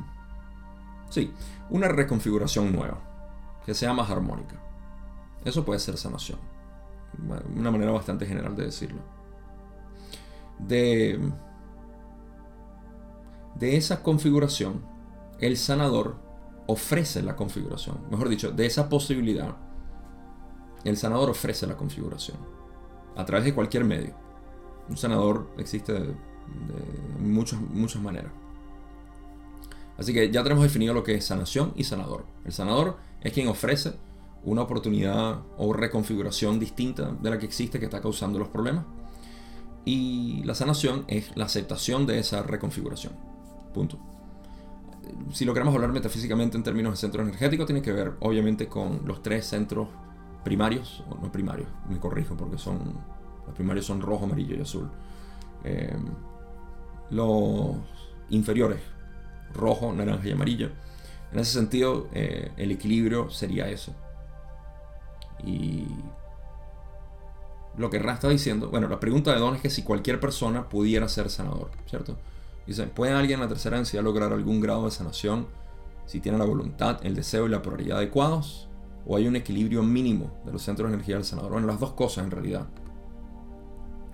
Sí, 1.11 1.33
una 1.71 1.89
reconfiguración 1.89 2.73
nueva, 2.73 2.99
que 3.65 3.75
sea 3.75 3.93
más 3.93 4.11
armónica. 4.11 4.57
Eso 5.45 5.65
puede 5.65 5.79
ser 5.79 5.97
sanación. 5.97 6.56
Una 7.55 7.71
manera 7.71 7.93
bastante 7.93 8.27
general 8.27 8.55
de 8.57 8.65
decirlo. 8.65 9.01
De, 10.59 11.21
de 13.55 13.77
esa 13.77 14.03
configuración, 14.03 14.83
el 15.41 15.57
sanador 15.57 16.17
ofrece 16.67 17.23
la 17.23 17.37
configuración. 17.37 17.99
Mejor 18.11 18.29
dicho, 18.29 18.51
de 18.51 18.67
esa 18.67 18.89
posibilidad, 18.89 19.57
el 20.85 20.97
sanador 20.97 21.31
ofrece 21.31 21.67
la 21.67 21.77
configuración 21.77 22.37
a 23.17 23.25
través 23.25 23.45
de 23.45 23.55
cualquier 23.55 23.85
medio. 23.85 24.15
Un 24.89 24.97
sanador 24.97 25.51
existe 25.59 25.93
de, 25.93 26.15
muchas, 27.19 27.61
muchas 27.61 28.03
maneras. 28.03 28.31
Así 29.99 30.13
que 30.13 30.31
ya 30.31 30.43
tenemos 30.43 30.63
definido 30.63 30.93
lo 30.93 31.03
que 31.03 31.15
es 31.15 31.25
sanación 31.25 31.73
y 31.75 31.85
sanador. 31.85 32.27
El 32.45 32.53
sanador 32.53 32.99
es 33.23 33.33
quien 33.33 33.49
ofrece 33.49 33.95
una 34.47 34.63
oportunidad 34.63 35.41
o 35.59 35.73
reconfiguración 35.73 36.59
distinta 36.59 37.11
de 37.21 37.31
la 37.31 37.39
que 37.39 37.47
existe 37.47 37.79
que 37.79 37.85
está 37.87 38.01
causando 38.01 38.39
los 38.39 38.49
problemas. 38.49 38.85
Y 39.85 40.43
la 40.45 40.55
sanación 40.55 41.05
es 41.09 41.37
la 41.37 41.45
aceptación 41.45 42.07
de 42.07 42.21
esa 42.21 42.43
reconfiguración. 42.43 43.13
Punto. 43.75 43.99
Si 45.33 45.45
lo 45.45 45.53
queremos 45.53 45.75
hablar 45.75 45.93
metafísicamente 45.93 46.57
en 46.57 46.63
términos 46.63 46.93
de 46.93 46.97
centro 46.97 47.23
energético, 47.23 47.67
tiene 47.67 47.83
que 47.83 47.93
ver 47.93 48.15
obviamente 48.21 48.69
con 48.69 49.03
los 49.05 49.23
tres 49.23 49.47
centros 49.47 49.89
primarios, 50.45 51.05
o 51.11 51.17
no 51.21 51.31
primarios, 51.31 51.69
me 51.89 51.99
corrijo 51.99 52.37
porque 52.37 52.57
son, 52.57 52.95
los 53.47 53.55
primarios 53.55 53.85
son 53.85 54.01
rojo, 54.01 54.25
amarillo 54.25 54.57
y 54.57 54.61
azul. 54.61 54.89
Eh, 55.65 55.97
los 57.11 57.77
inferiores, 58.31 58.81
rojo, 59.55 59.93
naranja 59.93 60.29
y 60.29 60.33
amarillo. 60.33 60.71
En 61.33 61.41
ese 61.41 61.53
sentido, 61.53 62.09
eh, 62.13 62.53
el 62.57 62.71
equilibrio 62.71 63.29
sería 63.31 63.69
eso. 63.69 63.93
Y 65.45 65.87
lo 67.77 67.91
que 67.91 67.99
Ra 67.99 68.15
está 68.15 68.29
diciendo, 68.29 68.71
bueno, 68.71 68.89
la 68.89 69.01
pregunta 69.01 69.33
de 69.33 69.41
Don 69.41 69.55
es 69.55 69.61
que 69.61 69.71
si 69.71 69.83
cualquier 69.83 70.21
persona 70.21 70.69
pudiera 70.69 71.09
ser 71.09 71.31
sanador, 71.31 71.71
¿cierto? 71.87 72.17
Dice, 72.67 72.85
¿puede 72.87 73.13
alguien 73.13 73.39
en 73.39 73.45
la 73.45 73.49
tercera 73.49 73.77
densidad 73.77 74.03
lograr 74.03 74.33
algún 74.33 74.61
grado 74.61 74.87
de 74.87 74.91
sanación 74.91 75.47
si 76.07 76.21
tiene 76.21 76.39
la 76.39 76.45
voluntad, 76.45 76.99
el 77.05 77.15
deseo 77.15 77.47
y 77.47 77.51
la 77.51 77.63
polaridad 77.63 77.99
adecuados? 77.99 78.67
o 79.07 79.17
hay 79.17 79.27
un 79.27 79.37
equilibrio 79.37 79.83
mínimo 79.83 80.33
de 80.45 80.53
los 80.53 80.63
centros 80.63 80.89
de 80.89 80.95
energía 80.95 81.15
del 81.15 81.25
sanador. 81.25 81.53
Bueno, 81.53 81.67
las 81.67 81.79
dos 81.79 81.93
cosas 81.93 82.25
en 82.25 82.31
realidad 82.31 82.67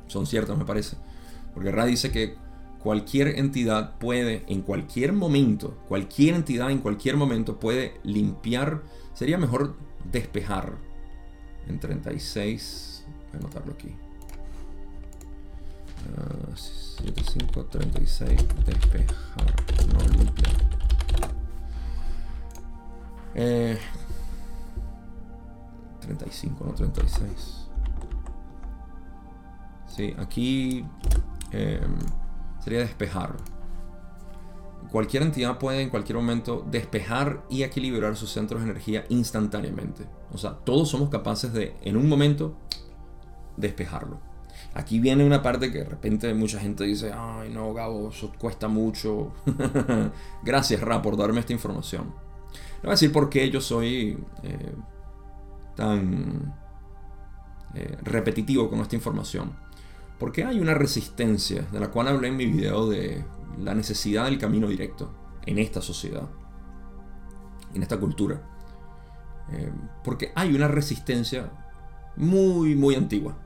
son 0.06 0.26
ciertas, 0.26 0.56
me 0.58 0.66
parece. 0.66 0.96
Porque 1.54 1.72
Ra 1.72 1.86
dice 1.86 2.12
que 2.12 2.36
cualquier 2.82 3.38
entidad 3.38 3.98
puede, 3.98 4.44
en 4.48 4.60
cualquier 4.60 5.14
momento, 5.14 5.78
cualquier 5.88 6.34
entidad 6.34 6.70
en 6.70 6.78
cualquier 6.78 7.16
momento 7.16 7.58
puede 7.58 7.94
limpiar, 8.02 8.82
sería 9.14 9.38
mejor 9.38 9.76
despejar. 10.10 10.74
En 11.72 11.80
36, 11.80 13.04
voy 13.06 13.32
a 13.32 13.36
anotarlo 13.38 13.72
aquí. 13.72 13.96
75, 16.54 17.64
36, 17.64 18.40
despejar, 18.66 19.54
no 19.90 20.18
limpiar. 20.18 20.52
Eh, 23.34 23.78
35, 26.02 26.62
no 26.62 26.74
36. 26.74 27.68
Sí, 29.86 30.14
aquí 30.18 30.84
em, 31.52 31.96
sería 32.62 32.80
despejar. 32.80 33.34
Cualquier 34.92 35.22
entidad 35.22 35.58
puede 35.58 35.80
en 35.80 35.88
cualquier 35.88 36.16
momento 36.16 36.66
despejar 36.70 37.44
y 37.48 37.62
equilibrar 37.62 38.14
sus 38.14 38.30
centros 38.30 38.62
de 38.62 38.70
energía 38.70 39.04
instantáneamente. 39.08 40.04
O 40.32 40.38
sea, 40.38 40.52
todos 40.52 40.90
somos 40.90 41.08
capaces 41.08 41.52
de, 41.54 41.74
en 41.82 41.96
un 41.96 42.08
momento, 42.08 42.58
despejarlo. 43.56 44.20
Aquí 44.74 45.00
viene 45.00 45.24
una 45.24 45.42
parte 45.42 45.72
que 45.72 45.78
de 45.78 45.84
repente 45.84 46.32
mucha 46.34 46.60
gente 46.60 46.84
dice, 46.84 47.10
ay 47.12 47.50
no, 47.50 47.72
Gabo, 47.72 48.10
eso 48.10 48.32
cuesta 48.38 48.68
mucho. 48.68 49.32
Gracias, 50.44 50.80
Ra, 50.82 51.00
por 51.00 51.16
darme 51.16 51.40
esta 51.40 51.54
información. 51.54 52.14
Le 52.76 52.82
voy 52.82 52.90
a 52.90 52.92
decir 52.92 53.12
por 53.12 53.30
qué 53.30 53.50
yo 53.50 53.62
soy 53.62 54.18
eh, 54.42 54.74
tan 55.74 56.54
eh, 57.74 57.96
repetitivo 58.02 58.68
con 58.68 58.80
esta 58.80 58.96
información? 58.96 59.52
Porque 60.18 60.44
hay 60.44 60.60
una 60.60 60.74
resistencia, 60.74 61.62
de 61.72 61.80
la 61.80 61.90
cual 61.90 62.08
hablé 62.08 62.28
en 62.28 62.36
mi 62.36 62.46
video 62.46 62.88
de 62.88 63.24
la 63.58 63.74
necesidad 63.74 64.26
del 64.26 64.38
camino 64.38 64.68
directo 64.68 65.14
en 65.46 65.58
esta 65.58 65.80
sociedad, 65.80 66.28
en 67.74 67.82
esta 67.82 67.98
cultura. 67.98 68.42
Eh, 69.50 69.72
porque 70.04 70.32
hay 70.34 70.54
una 70.54 70.68
resistencia 70.68 71.50
muy, 72.16 72.74
muy 72.74 72.94
antigua, 72.94 73.36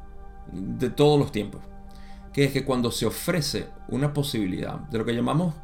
de 0.52 0.90
todos 0.90 1.18
los 1.18 1.32
tiempos, 1.32 1.62
que 2.32 2.44
es 2.44 2.52
que 2.52 2.64
cuando 2.64 2.90
se 2.90 3.06
ofrece 3.06 3.68
una 3.88 4.12
posibilidad 4.12 4.78
de 4.78 4.98
lo 4.98 5.04
que 5.04 5.14
llamamos 5.14 5.54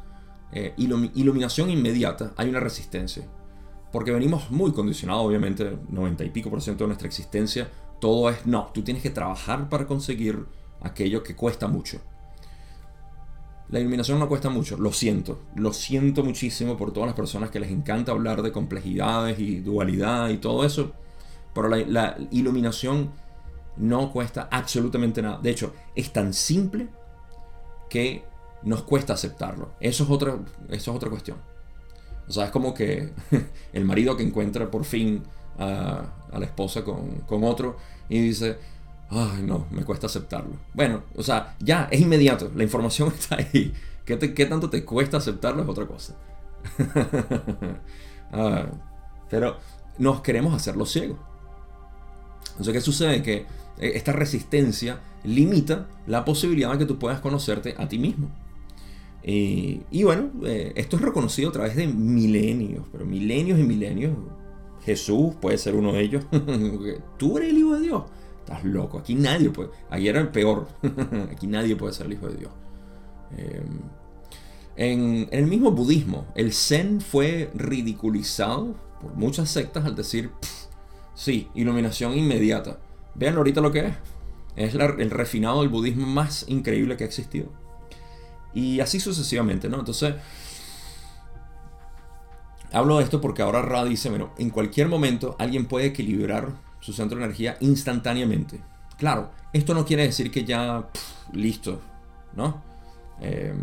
eh, 0.51 0.73
iluminación 0.77 1.69
inmediata, 1.69 2.33
hay 2.37 2.49
una 2.49 2.59
resistencia 2.59 3.25
porque 3.93 4.11
venimos 4.11 4.49
muy 4.49 4.71
condicionados, 4.71 5.23
obviamente, 5.23 5.77
90 5.89 6.23
y 6.23 6.29
pico 6.31 6.49
por 6.49 6.63
ciento 6.63 6.83
de 6.83 6.87
nuestra 6.87 7.07
existencia. 7.07 7.69
Todo 8.01 8.27
es, 8.27 8.43
no, 8.47 8.71
tú 8.73 8.81
tienes 8.81 9.03
que 9.03 9.11
trabajar 9.11 9.69
para 9.69 9.85
conseguir 9.85 10.47
aquello 10.81 11.21
que 11.21 11.35
cuesta 11.35 11.67
mucho. 11.67 12.01
La 13.69 13.79
iluminación 13.79 14.19
no 14.19 14.27
cuesta 14.27 14.49
mucho, 14.49 14.77
lo 14.77 14.91
siento, 14.91 15.39
lo 15.55 15.73
siento 15.73 16.23
muchísimo 16.23 16.77
por 16.77 16.91
todas 16.91 17.07
las 17.07 17.15
personas 17.15 17.49
que 17.49 17.59
les 17.59 17.71
encanta 17.71 18.11
hablar 18.11 18.41
de 18.41 18.51
complejidades 18.51 19.39
y 19.39 19.61
dualidad 19.61 20.29
y 20.29 20.37
todo 20.37 20.63
eso, 20.63 20.91
pero 21.53 21.69
la, 21.69 22.17
iluminación 22.31 23.11
no 23.77 24.11
cuesta 24.11 24.47
absolutamente 24.51 25.21
nada. 25.21 25.39
De 25.41 25.49
hecho, 25.49 25.73
es 25.95 26.13
tan 26.13 26.33
simple 26.33 26.87
que 27.89 28.23
nos 28.63 28.83
cuesta 28.83 29.13
aceptarlo. 29.13 29.71
Eso 29.79 30.03
es 30.03 30.09
otra, 30.09 30.37
eso 30.69 30.91
es 30.91 30.97
otra 30.97 31.09
cuestión. 31.09 31.37
O 32.27 32.31
sea, 32.31 32.45
es 32.45 32.51
como 32.51 32.73
que 32.73 33.11
el 33.73 33.85
marido 33.85 34.15
que 34.15 34.23
encuentra 34.23 34.69
por 34.69 34.85
fin 34.85 35.23
a, 35.57 36.05
la 36.31 36.45
esposa 36.45 36.83
con, 36.83 37.43
otro 37.43 37.77
y 38.09 38.19
dice, 38.19 38.57
ay 39.13 39.43
no, 39.43 39.67
me 39.71 39.83
cuesta 39.83 40.07
aceptarlo. 40.07 40.55
Bueno, 40.73 41.03
o 41.15 41.23
sea, 41.23 41.55
ya, 41.59 41.87
es 41.91 42.01
inmediato, 42.01 42.51
la 42.55 42.63
información 42.63 43.11
está 43.17 43.37
ahí. 43.37 43.73
¿Qué, 44.05 44.17
qué 44.33 44.45
tanto 44.45 44.69
te 44.69 44.83
cuesta 44.83 45.17
aceptarlo 45.17 45.63
es 45.63 45.69
otra 45.69 45.85
cosa? 45.85 46.15
Ah, 48.35 48.65
pero 49.29 49.57
nos 49.99 50.21
queremos 50.21 50.55
hacerlo 50.55 50.87
ciegos. 50.87 51.19
Entonces, 52.49 52.73
¿qué 52.73 52.81
sucede? 52.81 53.21
Que 53.21 53.45
eh, 53.77 53.91
esta 53.93 54.11
resistencia 54.11 55.01
limita 55.23 55.87
la 56.07 56.25
posibilidad 56.25 56.71
de 56.71 56.79
que 56.79 56.85
tú 56.87 56.97
puedas 56.97 57.19
conocerte 57.19 57.75
a 57.77 57.87
ti 57.87 57.99
mismo. 57.99 58.31
y 59.21 60.03
bueno, 60.03 60.31
eh, 60.45 60.73
esto 60.75 60.95
es 60.95 61.03
reconocido 61.03 61.49
a 61.49 61.51
través 61.51 61.75
de 61.75 61.85
milenios, 61.85 62.87
pero 62.91 63.05
milenios 63.05 63.59
y 63.59 63.63
milenios. 63.63 64.17
Jesús 64.85 65.35
puede 65.39 65.57
ser 65.57 65.75
uno 65.75 65.93
de 65.93 66.01
ellos. 66.01 66.25
Tú 67.17 67.37
eres 67.37 67.49
el 67.49 67.57
Hijo 67.57 67.75
de 67.75 67.81
Dios. 67.81 68.03
Estás 68.43 68.63
loco. 68.65 68.99
Aquí 68.99 69.15
nadie 69.15 69.49
puede. 69.49 69.69
Ahí 69.89 70.07
era 70.07 70.19
el 70.19 70.27
peor. 70.29 70.67
Aquí 71.31 71.47
nadie 71.47 71.75
puede 71.75 71.93
ser 71.93 72.07
el 72.07 72.13
Hijo 72.13 72.27
de 72.27 72.35
Dios. 72.35 72.51
Em, 73.37 73.79
en, 74.75 75.29
el 75.31 75.47
mismo 75.47 75.71
budismo, 75.71 76.27
el 76.35 76.51
Zen 76.51 76.99
fue 76.99 77.49
ridiculizado 77.53 78.75
por 79.01 79.15
muchas 79.15 79.49
sectas 79.49 79.85
al 79.85 79.95
decir, 79.95 80.31
sí, 81.15 81.49
iluminación 81.55 82.17
inmediata. 82.17 82.79
Vean 83.15 83.37
ahorita 83.37 83.61
lo 83.61 83.71
que 83.71 83.87
es. 83.87 83.95
Es 84.55 84.75
el 84.75 85.09
refinado 85.09 85.61
del 85.61 85.69
budismo 85.69 86.05
más 86.05 86.45
increíble 86.47 86.97
que 86.97 87.05
ha 87.05 87.07
existido. 87.07 87.51
Y 88.53 88.81
así 88.81 88.99
sucesivamente, 88.99 89.69
¿no? 89.69 89.79
Entonces, 89.79 90.15
hablo 92.73 92.97
de 92.97 93.05
esto 93.05 93.21
porque 93.21 93.41
ahora 93.41 93.61
Ra 93.61 93.85
dice, 93.85 94.09
bueno, 94.09 94.31
en 94.37 94.49
cualquier 94.49 94.89
momento 94.89 95.35
alguien 95.39 95.65
puede 95.65 95.87
equilibrar 95.87 96.51
su 96.83 96.91
centro 96.91 97.17
de 97.17 97.23
energía 97.23 97.55
instantáneamente. 97.61 98.59
Claro, 98.97 99.31
esto 99.53 99.73
no 99.73 99.85
quiere 99.85 100.03
decir 100.03 100.29
que 100.29 100.43
ya, 100.43 100.89
listo, 101.31 101.79
¿no? 102.35 102.61
Eh, 103.21 103.53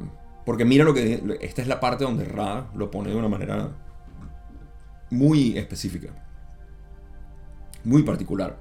porque 0.46 0.64
mira 0.64 0.84
lo 0.84 0.94
que. 0.94 1.38
Esta 1.42 1.60
es 1.60 1.68
la 1.68 1.80
parte 1.80 2.04
donde 2.04 2.24
Ra 2.24 2.70
lo 2.74 2.90
pone 2.90 3.10
de 3.10 3.16
una 3.16 3.28
manera 3.28 3.68
muy 5.10 5.58
específica. 5.58 6.08
Muy 7.84 8.04
particular. 8.04 8.58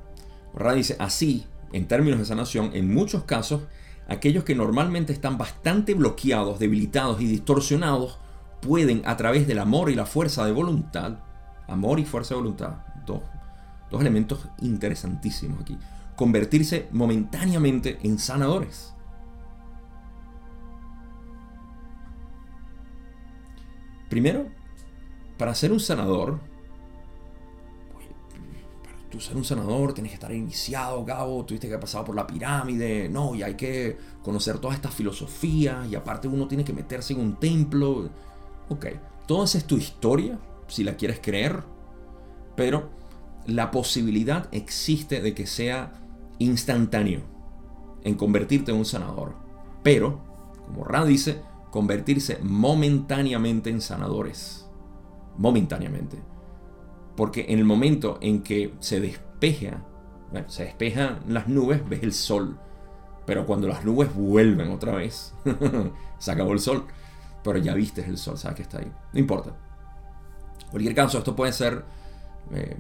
Ra 0.54 0.74
dice: 0.74 0.98
Así, 1.00 1.46
en 1.72 1.88
términos 1.88 2.20
de 2.20 2.26
sanación, 2.26 2.72
en 2.74 2.94
muchos 2.94 3.24
casos, 3.24 3.62
aquellos 4.10 4.44
que 4.44 4.56
normalmente 4.56 5.14
están 5.14 5.38
bastante 5.38 5.94
bloqueados, 5.94 6.60
debilitados 6.60 7.22
y 7.22 7.28
distorsionados, 7.28 8.20
pueden, 8.62 9.04
a 9.06 9.16
través 9.16 9.48
del 9.48 9.60
amor 9.60 9.90
y 9.90 9.96
la 9.96 10.06
fuerza 10.06 10.46
de 10.46 10.52
voluntad, 10.52 11.20
amor 11.66 12.02
y 12.02 12.04
fuerza 12.04 12.34
de 12.34 12.42
voluntad, 12.42 12.74
dos, 13.06 13.22
dos 13.90 14.02
elementos 14.02 14.48
interesantísimos 14.62 15.62
aquí, 15.62 15.78
convertirse 16.16 16.88
momentáneamente 16.92 18.00
en 18.04 18.20
sanadores. 18.20 18.94
Primero, 24.10 24.48
para 25.38 25.54
ser 25.54 25.72
un 25.72 25.80
sanador, 25.80 26.40
para 28.84 28.98
tú 29.10 29.20
ser 29.20 29.38
un 29.38 29.46
sanador 29.46 29.94
tienes 29.94 30.12
que 30.12 30.16
estar 30.16 30.32
iniciado, 30.32 31.06
Gabo, 31.06 31.46
tuviste 31.46 31.68
que 31.68 31.74
haber 31.74 31.82
pasado 31.82 32.06
por 32.06 32.16
la 32.16 32.26
pirámide, 32.26 33.08
no, 33.08 33.36
y 33.36 33.44
hay 33.44 33.54
que 33.54 33.98
conocer 34.24 34.58
todas 34.58 34.76
estas 34.76 34.94
filosofías, 34.94 35.88
y 35.88 35.96
aparte 35.96 36.28
uno 36.28 36.48
tiene 36.48 36.64
que 36.64 36.74
meterse 36.74 37.14
en 37.14 37.20
un 37.20 37.36
templo. 37.36 38.10
Ok, 38.68 38.88
toda 39.28 39.46
esa 39.46 39.60
es 39.60 39.66
tu 39.66 39.78
historia, 39.78 40.40
si 40.68 40.84
la 40.84 40.96
quieres 40.96 41.20
creer, 41.22 41.64
pero 42.56 42.99
la 43.50 43.72
posibilidad 43.72 44.48
existe 44.52 45.22
de 45.22 45.34
que 45.34 45.46
sea 45.46 45.94
instantáneo 46.40 47.22
en 48.04 48.16
convertirte 48.16 48.72
en 48.72 48.78
un 48.78 48.86
sanador. 48.86 49.36
Pero, 49.84 50.20
como 50.66 50.84
Ra 50.84 51.06
dice, 51.06 51.42
convertirse 51.72 52.40
momentáneamente 52.42 53.70
en 53.70 53.82
sanadores. 53.82 54.68
Momentáneamente. 55.38 56.18
Porque 57.16 57.46
en 57.50 57.60
el 57.60 57.66
momento 57.66 58.18
en 58.22 58.42
que 58.44 58.74
se 58.80 59.00
despeja, 59.00 59.86
bueno, 60.32 60.50
se 60.50 60.66
despejan 60.66 61.20
las 61.28 61.48
nubes, 61.48 61.88
ves 61.88 62.04
el 62.04 62.14
sol. 62.14 62.58
Pero 63.26 63.46
cuando 63.46 63.68
las 63.68 63.86
nubes 63.86 64.14
vuelven 64.14 64.72
otra 64.72 64.94
vez, 64.96 65.34
se 66.20 66.32
acabó 66.32 66.54
el 66.54 66.60
sol. 66.60 66.86
Pero 67.44 67.58
ya 67.58 67.74
viste 67.74 68.06
el 68.06 68.18
sol, 68.18 68.38
sabes 68.38 68.58
que 68.58 68.64
está 68.64 68.80
ahí. 68.80 68.92
No 69.14 69.20
importa. 69.20 69.52
En 70.64 70.72
cualquier 70.72 70.96
caso, 70.96 71.18
esto 71.18 71.36
puede 71.36 71.54
ser. 71.54 71.86
Eh, 72.52 72.78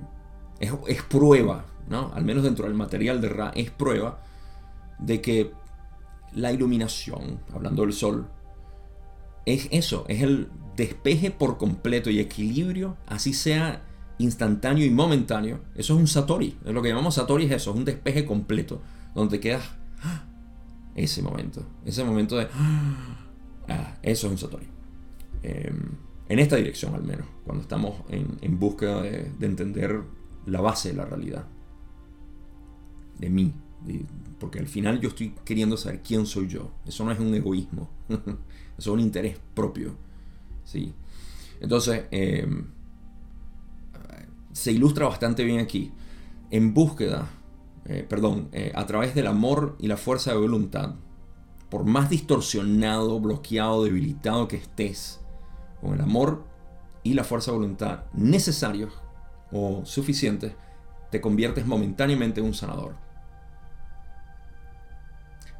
es, 0.59 0.71
es, 0.87 1.01
prueba, 1.03 1.65
¿no? 1.87 2.11
Al 2.13 2.23
menos 2.25 2.43
dentro 2.43 2.65
del 2.65 2.73
material 2.73 3.21
de 3.21 3.29
Ra, 3.29 3.51
es 3.55 3.71
prueba 3.71 4.21
de 4.99 5.21
que 5.21 5.51
la 6.33 6.51
iluminación, 6.51 7.39
hablando 7.53 7.83
del 7.83 7.93
sol, 7.93 8.27
es 9.45 9.67
eso, 9.71 10.05
es 10.07 10.21
el 10.21 10.49
despeje 10.75 11.31
por 11.31 11.57
completo 11.57 12.09
y 12.09 12.19
equilibrio, 12.19 12.97
así 13.07 13.33
sea 13.33 13.83
instantáneo 14.19 14.85
y 14.85 14.89
momentáneo. 14.89 15.61
Eso 15.75 15.93
es 15.93 15.99
un 15.99 16.07
Satori. 16.07 16.57
Lo 16.65 16.81
que 16.81 16.89
llamamos 16.89 17.15
Satori 17.15 17.45
es 17.45 17.51
eso, 17.51 17.71
es 17.71 17.77
un 17.77 17.85
despeje 17.85 18.25
completo, 18.25 18.81
donde 19.15 19.39
quedas 19.39 19.63
¡ah! 20.03 20.25
ese 20.95 21.21
momento, 21.21 21.65
ese 21.85 22.03
momento 22.03 22.37
de... 22.37 22.47
Ah, 23.67 23.97
eso 24.01 24.27
es 24.27 24.31
un 24.31 24.37
Satori. 24.37 24.67
Em, 25.43 25.95
en 26.27 26.39
esta 26.39 26.57
dirección 26.57 26.93
al 26.93 27.03
menos, 27.03 27.25
cuando 27.45 27.63
estamos 27.63 27.95
en, 28.09 28.59
búsqueda 28.59 29.01
de, 29.01 29.31
entender 29.41 30.01
la 30.45 30.61
base 30.61 30.89
de 30.89 30.95
la 30.95 31.05
realidad, 31.05 31.45
de 33.17 33.29
mí, 33.29 33.53
porque 34.39 34.59
al 34.59 34.67
final 34.67 34.99
yo 34.99 35.09
estoy 35.09 35.35
queriendo 35.45 35.77
saber 35.77 36.01
quién 36.01 36.25
soy 36.25 36.47
yo. 36.47 36.71
Eso 36.85 37.03
no 37.05 37.11
es 37.11 37.19
un 37.19 37.33
egoísmo. 37.33 37.89
es 38.77 38.87
un 38.87 38.99
interés 38.99 39.37
propio. 39.53 39.95
¿sí? 40.63 40.93
Entonces, 41.59 42.05
em, 42.11 42.67
se 44.51 44.71
ilustra 44.71 45.07
bastante 45.07 45.43
bien 45.43 45.59
aquí. 45.59 45.91
En 46.51 46.73
búsqueda, 46.73 47.29
eh, 47.85 48.05
perdón, 48.07 48.49
eh, 48.51 48.71
a 48.75 48.85
través 48.85 49.15
del 49.15 49.27
amor 49.27 49.75
y 49.79 49.87
la 49.87 49.97
fuerza 49.97 50.31
de 50.31 50.37
voluntad, 50.37 50.95
por 51.69 51.85
más 51.85 52.09
distorsionado, 52.09 53.19
bloqueado, 53.19 53.83
debilitado 53.83 54.47
que 54.47 54.57
estés, 54.57 55.19
con 55.81 55.93
el 55.93 56.01
amor 56.01 56.43
y 57.03 57.13
la 57.13 57.23
fuerza 57.23 57.51
de 57.51 57.57
voluntad 57.57 58.03
necesarios 58.13 58.93
o 59.51 59.81
suficientes, 59.85 60.53
te 61.09 61.21
conviertes 61.21 61.65
momentáneamente 61.65 62.39
en 62.39 62.47
un 62.47 62.53
sanador. 62.53 62.95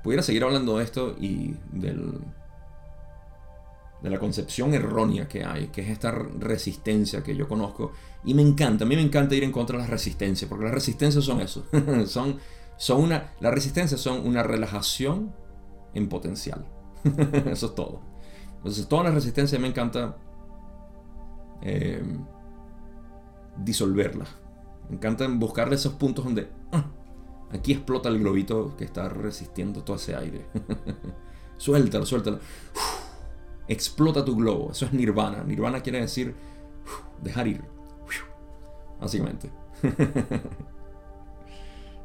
Pudiera 0.04 0.24
seguir 0.24 0.44
hablando 0.44 0.78
de 0.78 0.84
esto 0.84 1.16
y 1.20 1.56
del, 1.72 2.20
de 4.02 4.10
la 4.10 4.20
concepción 4.20 4.74
errónea 4.74 5.28
que 5.28 5.44
hay, 5.44 5.68
que 5.68 5.82
es 5.82 5.90
esta 5.90 6.12
resistencia 6.12 7.24
que 7.24 7.36
yo 7.36 7.48
conozco. 7.48 7.92
Y 8.24 8.34
me 8.34 8.42
encanta, 8.42 8.86
a 8.86 8.88
mí 8.88 8.96
me 8.96 9.02
encanta 9.02 9.36
ir 9.36 9.44
en 9.44 9.52
contra 9.52 9.78
de 9.78 9.84
las 9.84 9.90
resistencias, 9.90 10.48
porque 10.48 10.66
las 10.66 10.74
resistencias 10.74 11.24
son 11.24 11.42
eso. 11.42 11.66
son, 12.06 12.38
son 12.78 13.02
una, 13.02 13.34
las 13.40 13.54
resistencias 13.54 14.00
son 14.00 14.26
una 14.26 14.44
relajación 14.44 15.34
en 15.94 16.08
potencial. 16.08 16.66
eso 17.46 17.68
es 17.68 17.76
todo. 17.76 18.02
Entonces, 18.58 18.88
todas 18.88 19.06
las 19.06 19.14
resistencias 19.14 19.60
me 19.60 19.68
encanta 19.68 20.18
eh, 21.62 22.02
disolverlas. 23.64 24.30
Me 24.90 24.96
encanta 24.96 25.28
buscarle 25.28 25.76
esos 25.76 25.94
puntos 25.94 26.26
donde 26.26 26.50
ah, 26.72 26.86
aquí 27.52 27.74
explota 27.74 28.10
el 28.10 28.20
globito 28.20 28.76
que 28.78 28.86
está 28.86 29.10
resistiendo 29.10 29.84
todo 29.84 29.98
ese 29.98 30.16
aire. 30.16 30.46
suéltalo, 31.58 32.06
suéltalo 32.06 32.40
explota 33.70 34.26
tu 34.26 34.36
globo. 34.36 34.72
Eso 34.72 34.86
es 34.86 34.94
nirvana. 34.94 35.44
Nirvana 35.44 35.80
quiere 35.82 36.02
decir 36.02 36.36
dejar 37.22 37.48
ir. 37.48 37.62
Básicamente. 39.00 39.50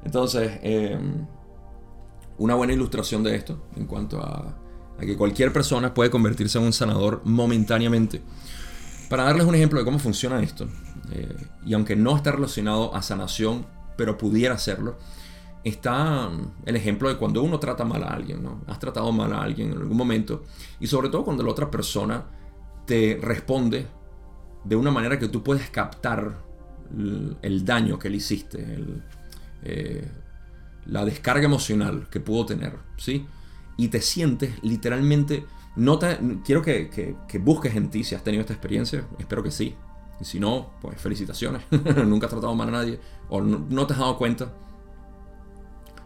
Entonces, 0.04 0.60
em, 0.62 1.26
una 2.38 2.54
buena 2.54 2.74
ilustración 2.74 3.24
de 3.24 3.34
esto 3.34 3.64
en 3.74 3.86
cuanto 3.86 4.20
a, 4.20 4.54
que 5.00 5.16
cualquier 5.16 5.52
persona 5.52 5.92
puede 5.92 6.10
convertirse 6.10 6.58
en 6.58 6.64
un 6.64 6.72
sanador 6.72 7.22
momentáneamente. 7.24 8.22
Para 9.08 9.24
darles 9.24 9.46
un 9.46 9.54
ejemplo 9.54 9.78
de 9.78 9.84
cómo 9.84 9.98
funciona 9.98 10.42
esto, 10.42 10.68
eh, 11.14 11.36
y 11.64 11.74
aunque 11.74 11.96
no 11.96 12.16
está 12.16 12.32
relacionado 12.32 12.94
a 12.94 13.02
sanación, 13.02 13.66
pero 13.96 14.18
pudiera 14.18 14.58
serlo, 14.58 14.96
está 15.62 16.30
el 16.66 16.76
ejemplo 16.76 17.08
de 17.08 17.16
cuando 17.16 17.42
uno 17.42 17.58
trata 17.58 17.84
mal 17.84 18.02
a 18.02 18.08
alguien, 18.08 18.42
¿no? 18.42 18.62
Has 18.66 18.78
tratado 18.78 19.10
mal 19.12 19.32
a 19.32 19.42
alguien 19.42 19.72
en 19.72 19.78
algún 19.78 19.96
momento 19.96 20.44
y 20.78 20.86
sobre 20.86 21.08
todo 21.08 21.24
cuando 21.24 21.42
la 21.42 21.50
otra 21.50 21.70
persona 21.70 22.24
te 22.86 23.18
responde 23.20 23.86
de 24.64 24.76
una 24.76 24.90
manera 24.90 25.18
que 25.18 25.28
tú 25.28 25.42
puedes 25.42 25.70
captar 25.70 26.42
el, 27.42 27.64
daño 27.64 27.98
que 27.98 28.10
le 28.10 28.16
hiciste, 28.16 28.84
eh, 29.62 30.06
la 30.86 31.04
descarga 31.04 31.46
emocional 31.46 32.08
que 32.10 32.20
pudo 32.20 32.46
tener, 32.46 32.74
¿sí? 32.96 33.26
Y 33.76 33.88
te 33.88 34.00
sientes 34.00 34.62
literalmente, 34.62 35.44
no 35.76 35.98
quiero 36.44 36.62
que, 36.62 37.16
busques 37.40 37.74
en 37.74 37.90
ti 37.90 38.04
si 38.04 38.14
has 38.14 38.22
tenido 38.22 38.42
esta 38.42 38.52
experiencia, 38.52 39.06
espero 39.18 39.42
que 39.42 39.50
sí. 39.50 39.74
Y 40.20 40.24
si 40.24 40.38
no, 40.38 40.70
pues 40.80 41.00
felicitaciones, 41.00 41.62
nunca 42.06 42.26
has 42.26 42.32
tratado 42.32 42.54
mal 42.54 42.68
a 42.68 42.72
nadie 42.72 43.00
o 43.28 43.40
no, 43.40 43.86
te 43.86 43.92
has 43.92 43.98
dado 43.98 44.16
cuenta. 44.16 44.52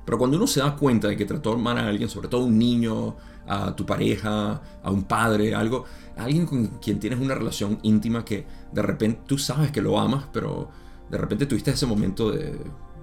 Pero 0.05 0.17
cuando 0.17 0.37
uno 0.39 0.47
se 0.47 0.61
da 0.61 0.75
cuenta 0.75 1.09
de 1.09 1.17
que 1.17 1.27
trató 1.27 1.57
mal 1.59 1.77
a 1.77 1.87
alguien, 1.87 2.09
sobre 2.09 2.29
todo 2.29 2.45
un 2.45 2.59
niño, 2.59 3.17
a 3.47 3.75
tu 3.77 3.85
pareja, 3.85 4.61
a 4.83 4.91
un 4.91 5.05
padre, 5.05 5.55
algo, 5.55 5.85
alguien 6.17 6.47
con 6.47 6.67
quien 6.79 6.99
tienes 6.99 7.19
una 7.19 7.35
relación 7.35 7.79
íntima 7.83 8.25
que 8.25 8.47
de 8.73 8.83
repente 8.83 9.23
tú 9.27 9.39
sabes 9.39 9.71
que 9.71 9.83
lo 9.83 9.99
amas, 9.99 10.25
pero 10.33 10.71
de 11.11 11.19
repente 11.19 11.47
tuviste 11.47 11.71
ese 11.71 11.87
momento 11.87 12.31
de, 12.31 12.59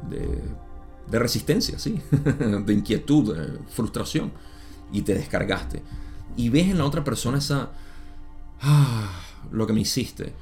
de, 0.10 1.20
resistencia, 1.20 1.80
¿sí? 1.80 2.02
de 2.12 2.74
inquietud, 2.74 3.36
de 3.36 3.60
frustración, 3.70 4.32
y 4.92 5.02
te 5.02 5.14
descargaste. 5.14 5.82
Y 6.38 6.50
ves 6.50 6.68
en 6.68 6.78
la 6.78 6.86
otra 6.86 7.04
persona 7.04 7.38
esa... 7.38 7.72
Ah, 8.62 9.12
lo 9.52 9.68
que 9.68 9.74
me 9.74 9.82
hiciste. 9.82 10.34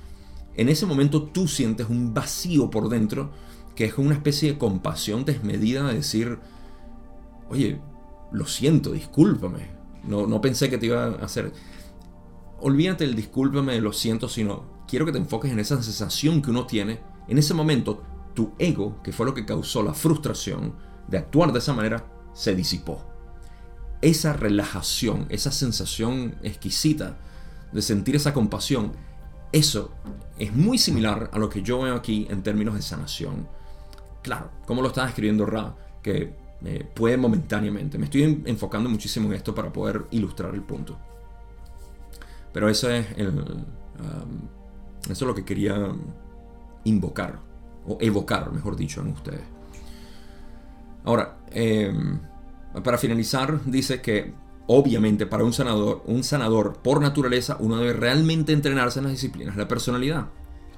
En 0.56 0.70
ese 0.70 0.86
momento 0.86 1.24
tú 1.24 1.48
sientes 1.48 1.90
un 1.90 2.14
vacío 2.14 2.70
por 2.70 2.90
dentro 2.90 3.32
que 3.76 3.86
es 3.86 3.98
una 3.98 4.14
especie 4.14 4.54
de 4.54 4.58
compasión 4.58 5.26
desmedida 5.26 5.88
de 5.88 5.96
decir, 5.96 6.40
oye, 7.50 7.82
lo 8.32 8.46
siento, 8.46 8.92
discúlpame, 8.92 9.70
no, 10.04 10.28
no 10.28 10.42
pensé 10.42 10.70
que 10.70 10.78
te 10.78 10.88
iba 10.88 11.06
a 11.06 11.26
hacer. 11.26 11.54
Olvídate 12.60 13.04
el 13.04 13.16
discúlpame, 13.16 13.80
lo 13.82 13.94
siento, 13.94 14.30
sino 14.30 14.86
quiero 14.88 15.06
que 15.06 15.12
te 15.12 15.18
enfoques 15.18 15.52
en 15.52 15.60
esa 15.60 15.82
sensación 15.82 16.42
que 16.42 16.52
uno 16.52 16.66
tiene. 16.66 17.02
En 17.28 17.38
ese 17.38 17.54
momento, 17.54 18.04
tu 18.34 18.54
ego, 18.60 19.02
que 19.04 19.12
fue 19.12 19.26
lo 19.26 19.34
que 19.34 19.46
causó 19.46 19.84
la 19.84 19.94
frustración 19.94 20.76
de 21.08 21.18
actuar 21.18 21.52
de 21.52 21.60
esa 21.60 21.74
manera, 21.74 22.06
se 22.34 22.56
disipó. 22.56 23.04
Esa 24.02 24.34
relajación, 24.34 25.28
esa 25.30 25.52
sensación 25.52 26.36
exquisita 26.44 27.18
de 27.72 27.82
sentir 27.82 28.16
esa 28.16 28.34
compasión, 28.34 28.94
eso 29.54 29.92
es 30.38 30.54
muy 30.54 30.78
similar 30.78 31.30
a 31.32 31.38
lo 31.38 31.48
que 31.48 31.62
yo 31.62 31.84
veo 31.84 31.96
aquí 31.96 32.28
en 32.30 32.42
términos 32.42 32.74
de 32.74 32.82
sanación. 32.82 33.48
Claro, 34.22 34.50
como 34.66 34.82
lo 34.82 34.90
estaba 34.90 35.08
escribiendo 35.08 35.46
Ra, 35.46 35.76
que 36.02 36.34
eh, 36.66 36.90
puede 36.94 37.18
momentáneamente. 37.18 37.98
Me 37.98 38.06
estoy 38.06 38.42
enfocando 38.46 38.90
muchísimo 38.90 39.28
en 39.28 39.36
esto 39.36 39.54
para 39.54 39.72
poder 39.72 40.06
ilustrar 40.12 40.56
el 40.56 40.64
punto. 40.64 40.98
Pero 42.52 42.68
eso 42.68 42.90
es, 42.90 43.06
um, 43.18 44.48
eso 45.04 45.12
es 45.12 45.22
lo 45.22 45.36
que 45.36 45.46
quería 45.46 45.76
invocar, 46.86 47.40
o 47.86 47.98
evocar, 48.02 48.52
mejor 48.52 48.76
dicho, 48.76 49.02
en 49.02 49.08
ustedes. 49.08 49.42
Ahora, 51.04 51.38
em, 51.52 52.20
para 52.84 52.98
finalizar, 52.98 53.64
dice 53.66 54.02
que 54.02 54.34
obviamente 54.68 55.26
para 55.26 55.44
un 55.44 55.54
sanador, 55.54 56.04
un 56.06 56.24
sanador 56.24 56.78
por 56.82 57.02
naturaleza, 57.02 57.58
uno 57.60 57.78
debe 57.78 57.94
realmente 57.94 58.54
entrenarse 58.54 59.00
en 59.00 59.06
las 59.06 59.14
disciplinas 59.14 59.56
de 59.56 59.62
la 59.62 59.68
personalidad. 59.68 60.28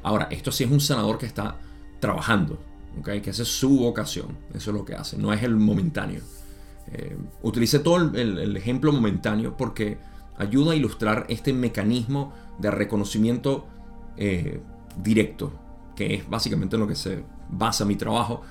Ahora, 0.04 0.28
esto 0.32 0.52
sí 0.52 0.64
es 0.64 0.72
un 0.72 0.80
sanador 0.80 1.18
que 1.18 1.26
está 1.26 1.58
trabajando, 2.00 2.60
que 3.04 3.30
esa 3.30 3.42
es 3.42 3.48
su 3.48 3.80
vocación, 3.80 4.38
eso 4.54 4.72
es 4.72 4.78
lo 4.78 4.86
que 4.86 4.96
hace, 4.96 5.18
no 5.18 5.34
es 5.34 5.44
el 5.44 5.56
momentáneo. 5.56 6.22
Eh, 6.92 7.18
utilicé 7.42 7.80
todo 7.80 7.98
el, 7.98 8.56
ejemplo 8.56 8.92
momentáneo 8.92 9.58
porque 9.58 9.98
ayuda 10.38 10.74
a 10.74 10.76
ilustrar 10.76 11.26
este 11.30 11.52
mecanismo 11.54 12.34
de 12.60 12.70
reconocimiento 12.70 13.66
eh, 14.18 14.62
directo, 15.02 15.52
que 15.96 16.14
es 16.14 16.30
básicamente 16.30 16.76
en 16.76 16.82
lo 16.82 16.88
que 16.88 16.96
se 16.96 17.24
basa 17.50 17.86
mi 17.86 17.96
trabajo, 17.96 18.44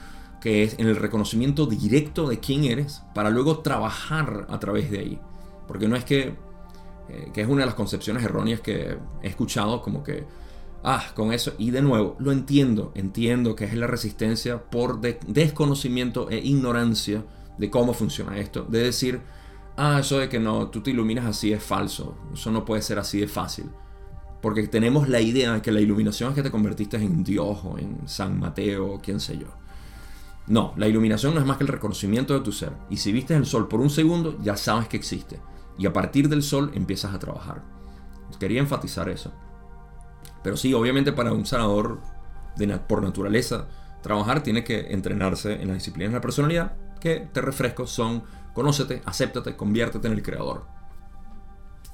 que 0.45 0.62
es 0.62 0.78
en 0.78 0.86
el 0.86 0.97
reconocimiento 0.97 1.64
directo 1.64 2.28
de 2.28 2.38
quién 2.38 2.64
eres 2.64 3.03
para 3.14 3.30
luego 3.30 3.61
trabajar 3.61 4.47
a 4.51 4.61
través 4.61 4.90
de 4.90 4.99
ahí. 4.99 5.18
Porque 5.66 5.88
no 5.88 5.97
es 5.97 6.05
que, 6.05 6.36
eh, 7.09 7.30
que 7.32 7.40
es 7.40 7.49
una 7.49 7.62
de 7.62 7.66
las 7.66 7.74
concepciones 7.74 8.22
erróneas 8.22 8.61
que 8.61 8.99
he 9.22 9.26
escuchado, 9.26 9.80
como 9.80 10.05
que 10.05 10.24
Ah, 10.86 11.03
con 11.14 11.32
eso. 11.32 11.55
Y 11.57 11.70
de 11.70 11.80
nuevo, 11.80 12.14
lo 12.18 12.30
entiendo. 12.30 12.92
Entiendo 12.95 13.57
que 13.57 13.64
es 13.64 13.72
la 13.72 13.86
resistencia 13.86 14.62
por 14.62 15.01
desconocimiento 15.01 16.28
e 16.28 16.36
ignorancia 16.36 17.24
de 17.57 17.70
cómo 17.70 17.95
funciona 17.95 18.36
esto. 18.36 18.64
De 18.64 18.80
decir, 18.80 19.22
ah, 19.78 20.01
eso 20.01 20.18
de 20.18 20.28
que 20.28 20.38
no, 20.38 20.68
tú 20.68 20.82
te 20.82 20.90
iluminas 20.90 21.24
así 21.24 21.55
es 21.55 21.62
falso. 21.62 22.18
Eso 22.34 22.51
no 22.51 22.66
puede 22.66 22.82
ser 22.82 22.99
así 22.99 23.18
de 23.18 23.28
fácil. 23.28 23.70
Porque 24.42 24.68
tenemos 24.68 25.09
la 25.09 25.22
idea 25.22 25.55
de 25.55 25.62
que 25.62 25.72
la 25.72 25.80
iluminación 25.80 26.28
es 26.28 26.34
que 26.34 26.42
te 26.42 26.51
convertiste 26.51 26.99
en 26.99 27.24
Dios 27.24 27.61
o 27.64 27.78
en 27.78 28.07
San 28.07 28.38
Mateo 28.38 29.01
quién 29.03 29.20
sé 29.20 29.38
yo. 29.38 29.63
No, 30.47 30.74
la 30.76 30.88
iluminación 30.88 31.34
no 31.34 31.40
es 31.40 31.47
más 31.47 31.57
que 31.57 31.64
el 31.64 31.68
reconocimiento 31.68 32.34
de 32.34 32.40
tu 32.40 32.53
ser. 32.53 32.72
Y 32.90 32.99
si 32.99 33.12
vistes 33.12 33.36
el 33.36 33.47
sol 33.47 33.68
por 33.68 33.80
un 33.80 33.90
segundo, 33.90 34.38
ya 34.42 34.57
sabes 34.57 34.88
que 34.88 34.97
existe. 34.97 35.40
Y 35.78 35.86
a 35.86 35.92
partir 35.92 36.28
del 36.28 36.42
sol 36.42 36.70
empiezas 36.74 37.14
a 37.14 37.18
trabajar. 37.18 37.62
Quería 38.38 38.61
enfatizar 38.61 39.09
eso. 39.09 39.32
Pero 40.42 40.57
sí, 40.57 40.74
obviamente 40.74 41.12
para 41.12 41.32
un 41.32 41.47
sanador 41.47 42.01
por 42.86 43.03
naturaleza, 43.03 43.68
trabajar 44.03 44.42
tiene 44.42 44.64
que 44.64 44.92
entrenarse 44.92 45.55
en 45.55 45.68
las 45.68 45.78
disciplinas 45.78 46.12
de 46.12 46.18
la 46.18 46.20
personalidad, 46.20 46.76
que 47.01 47.28
te 47.32 47.40
refresco 47.40 47.86
son 47.86 48.22
conócete, 48.53 49.03
acéptate, 49.05 49.57
conviértete 49.57 50.07
en 50.07 50.14
el 50.14 50.22
creador. 50.22 50.66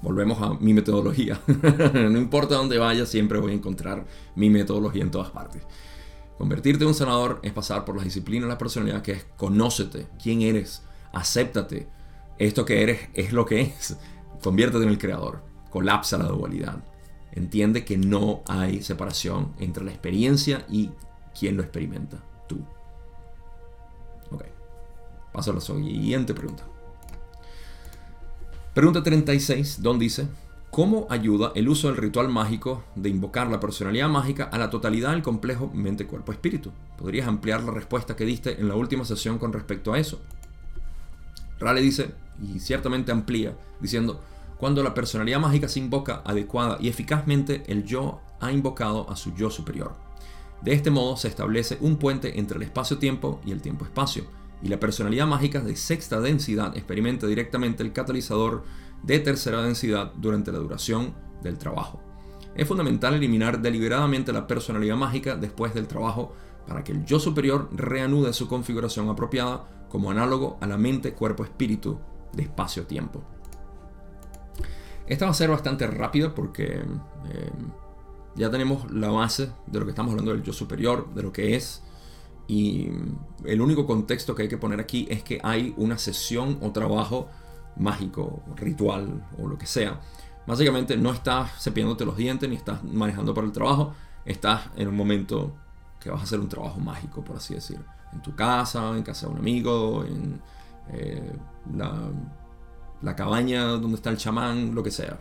Volvemos 0.03 0.41
a 0.43 0.55
mi 0.55 0.75
metodología. 0.75 1.41
no 1.95 2.19
importa 2.19 2.57
dónde 2.57 2.79
vaya, 2.79 3.07
siempre 3.07 3.39
voy 3.39 3.53
a 3.53 3.57
encontrar 3.57 4.07
mi 4.35 4.51
metodología 4.51 5.03
en 5.03 5.11
todas 5.11 5.31
partes. 5.31 5.63
Convertirte 6.41 6.85
en 6.85 6.89
un 6.89 6.95
sanador 6.95 7.39
es 7.43 7.53
pasar 7.53 7.85
por 7.85 7.97
las 7.97 8.05
disciplinas 8.05 8.45
de 8.45 8.55
la 8.55 8.59
personalidad, 8.59 9.03
que 9.03 9.13
es 9.13 9.27
conócete, 9.37 10.07
quién 10.21 10.41
eres, 10.41 10.83
acéptate. 11.13 11.87
Esto 12.39 12.65
que 12.65 12.83
eres 12.83 13.11
es 13.13 13.35
lo 13.35 13.45
que 13.45 13.61
es. 13.61 13.99
Conviértete 14.43 14.85
en 14.85 14.89
el 14.89 14.99
creador. 14.99 15.43
Colapsa 15.71 16.17
la 16.17 16.25
dualidad 16.25 16.83
entiende 17.33 17.85
que 17.85 17.97
no 17.97 18.43
hay 18.47 18.83
separación 18.83 19.53
entre 19.59 19.85
la 19.85 19.91
experiencia 19.91 20.65
y 20.69 20.91
quien 21.39 21.57
lo 21.57 21.63
experimenta, 21.63 22.19
tú. 22.49 22.65
Ok, 24.31 24.45
paso 25.33 25.51
a 25.51 25.55
la 25.55 25.61
siguiente 25.61 26.35
pregunta. 26.35 26.65
Pregunta 28.75 29.03
36, 29.03 29.83
Don 29.83 29.99
dice, 29.99 30.27
¿cómo 30.71 31.07
ayuda 31.11 31.53
el 31.57 31.69
uso 31.69 31.89
del 31.89 31.97
ritual 31.97 32.29
mágico 32.29 32.85
de 32.95 33.09
invocar 33.09 33.49
la 33.49 33.61
personalidad 33.61 34.09
mágica 34.09 34.45
a 34.45 34.59
la 34.59 34.71
totalidad 34.71 35.11
del 35.11 35.23
complejo 35.23 35.71
mente-cuerpo-espíritu? 35.75 36.71
¿Podrías 36.97 37.27
ampliar 37.27 37.63
la 37.63 37.73
respuesta 37.73 38.15
que 38.15 38.25
diste 38.25 38.61
en 38.61 38.69
la 38.69 38.77
última 38.77 39.05
sesión 39.05 39.39
con 39.39 39.53
respecto 39.53 39.93
a 39.93 39.99
eso? 39.99 40.21
Rale 41.59 41.81
dice, 41.81 42.13
y 42.41 42.61
ciertamente 42.61 43.13
amplía, 43.13 43.57
diciendo, 43.81 44.21
cuando 44.59 44.83
la 44.83 44.95
personalidad 44.95 45.41
mágica 45.41 45.69
se 45.69 45.81
invoca 45.81 46.23
adecuada 46.25 46.79
y 46.81 46.89
eficazmente, 46.89 47.65
el 47.67 47.85
yo 47.85 48.21
ha 48.41 48.53
invocado 48.53 49.11
a 49.11 49.17
su 49.17 49.35
yo 49.35 49.51
superior. 49.51 49.95
De 50.63 50.73
este 50.73 50.91
modo 50.91 51.17
se 51.17 51.29
establece 51.29 51.79
un 51.81 51.97
puente 51.97 52.39
entre 52.39 52.59
el 52.59 52.63
espacio-tiempo 52.63 53.41
y 53.45 53.51
el 53.53 53.61
tiempo-espacio, 53.61 54.25
y 54.63 54.69
la 54.69 54.79
personalidad 54.79 55.27
mágica 55.27 55.61
de 55.61 55.75
sexta 55.75 56.21
densidad 56.21 56.77
experimenta 56.77 57.27
directamente 57.27 57.83
el 57.83 57.93
catalizador 57.93 58.65
de 59.03 59.19
tercera 59.19 59.63
densidad 59.63 60.13
durante 60.17 60.53
la 60.53 60.59
duración 60.59 61.15
del 61.43 61.59
trabajo. 61.59 62.01
Es 62.55 62.67
fundamental 62.67 63.15
eliminar 63.15 63.61
deliberadamente 63.61 64.33
la 64.33 64.47
personalidad 64.47 64.97
mágica 64.97 65.37
después 65.37 65.73
del 65.75 65.87
trabajo 65.87 66.35
para 66.67 66.85
que 66.85 66.93
el 66.93 67.05
yo 67.05 67.19
superior 67.19 67.69
reanude 67.73 68.33
su 68.33 68.49
configuración 68.49 69.09
apropiada 69.09 69.87
como 69.89 70.11
análogo 70.11 70.59
a 70.61 70.67
la 70.67 70.77
mente, 70.77 71.13
cuerpo, 71.15 71.45
espíritu 71.45 71.99
de 72.33 72.43
espacio-tiempo. 72.45 73.23
Esta 75.07 75.25
va 75.25 75.33
a 75.33 75.35
ser 75.35 75.51
bastante 75.51 75.87
rápida 75.87 76.35
porque 76.35 76.67
eh, 76.67 77.51
ya 78.37 78.51
tenemos 78.51 78.91
la 78.93 79.11
base 79.11 79.51
de 79.67 79.81
lo 79.81 79.85
que 79.85 79.91
estamos 79.91 80.13
hablando 80.13 80.33
del 80.33 80.43
yo 80.43 80.53
superior, 80.53 81.13
de 81.15 81.23
lo 81.23 81.33
que 81.33 81.57
es. 81.57 81.83
Y 82.47 82.89
el 83.45 83.61
único 83.61 83.87
contexto 83.87 84.35
que 84.35 84.43
hay 84.43 84.49
que 84.49 84.59
poner 84.59 84.81
aquí 84.81 85.07
es 85.11 85.23
que 85.23 85.41
hay 85.43 85.75
una 85.77 85.99
sesión 85.99 86.59
o 86.61 86.73
trabajo 86.73 87.29
mágico, 87.77 88.43
ritual 88.57 89.27
o 89.39 89.47
lo 89.47 89.59
que 89.59 89.67
sea. 89.67 90.01
Básicamente 90.47 90.97
no 90.97 91.13
estás 91.13 91.63
cepillándote 91.63 92.05
los 92.05 92.17
dientes 92.17 92.49
ni 92.49 92.57
estás 92.57 92.83
manejando 92.85 93.35
para 93.35 93.47
el 93.47 93.53
trabajo. 93.53 93.95
Estás 94.25 94.63
en 94.77 94.89
un 94.89 94.97
momento 94.97 95.55
que 95.99 96.11
vas 96.11 96.21
a 96.21 96.25
hacer 96.25 96.41
un 96.41 96.49
trabajo 96.49 96.81
mágico, 96.81 97.23
por 97.23 97.37
así 97.37 97.55
decir. 97.55 97.79
En 98.13 98.21
tu 98.23 98.35
casa, 98.35 98.97
en 98.97 99.03
casa 99.03 99.27
de 99.27 99.33
un 99.33 99.39
amigo, 99.39 100.05
en 100.05 100.41
eh, 100.93 101.33
la 103.03 103.17
cabaña 103.17 103.65
donde 103.65 103.97
está 103.97 104.11
el 104.11 104.17
chamán, 104.17 104.75
lo 104.75 104.83
que 104.83 104.91
sea. 104.91 105.19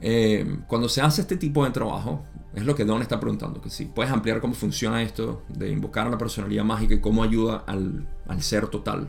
Eh, 0.00 0.58
cuando 0.66 0.88
se 0.88 1.00
hace 1.00 1.22
este 1.22 1.36
tipo 1.36 1.64
de 1.64 1.70
trabajo, 1.70 2.22
es 2.54 2.64
lo 2.64 2.74
que 2.74 2.84
Don 2.84 3.00
está 3.02 3.18
preguntando, 3.18 3.60
que 3.60 3.70
si 3.70 3.86
puedes 3.86 4.12
ampliar 4.12 4.40
cómo 4.40 4.54
funciona 4.54 5.02
esto 5.02 5.42
de 5.48 5.70
invocar 5.70 6.06
a 6.06 6.10
la 6.10 6.18
personalidad 6.18 6.64
mágica 6.64 6.94
y 6.94 7.00
cómo 7.00 7.22
ayuda 7.22 7.64
al, 7.66 8.06
ser 8.40 8.68
total. 8.68 9.08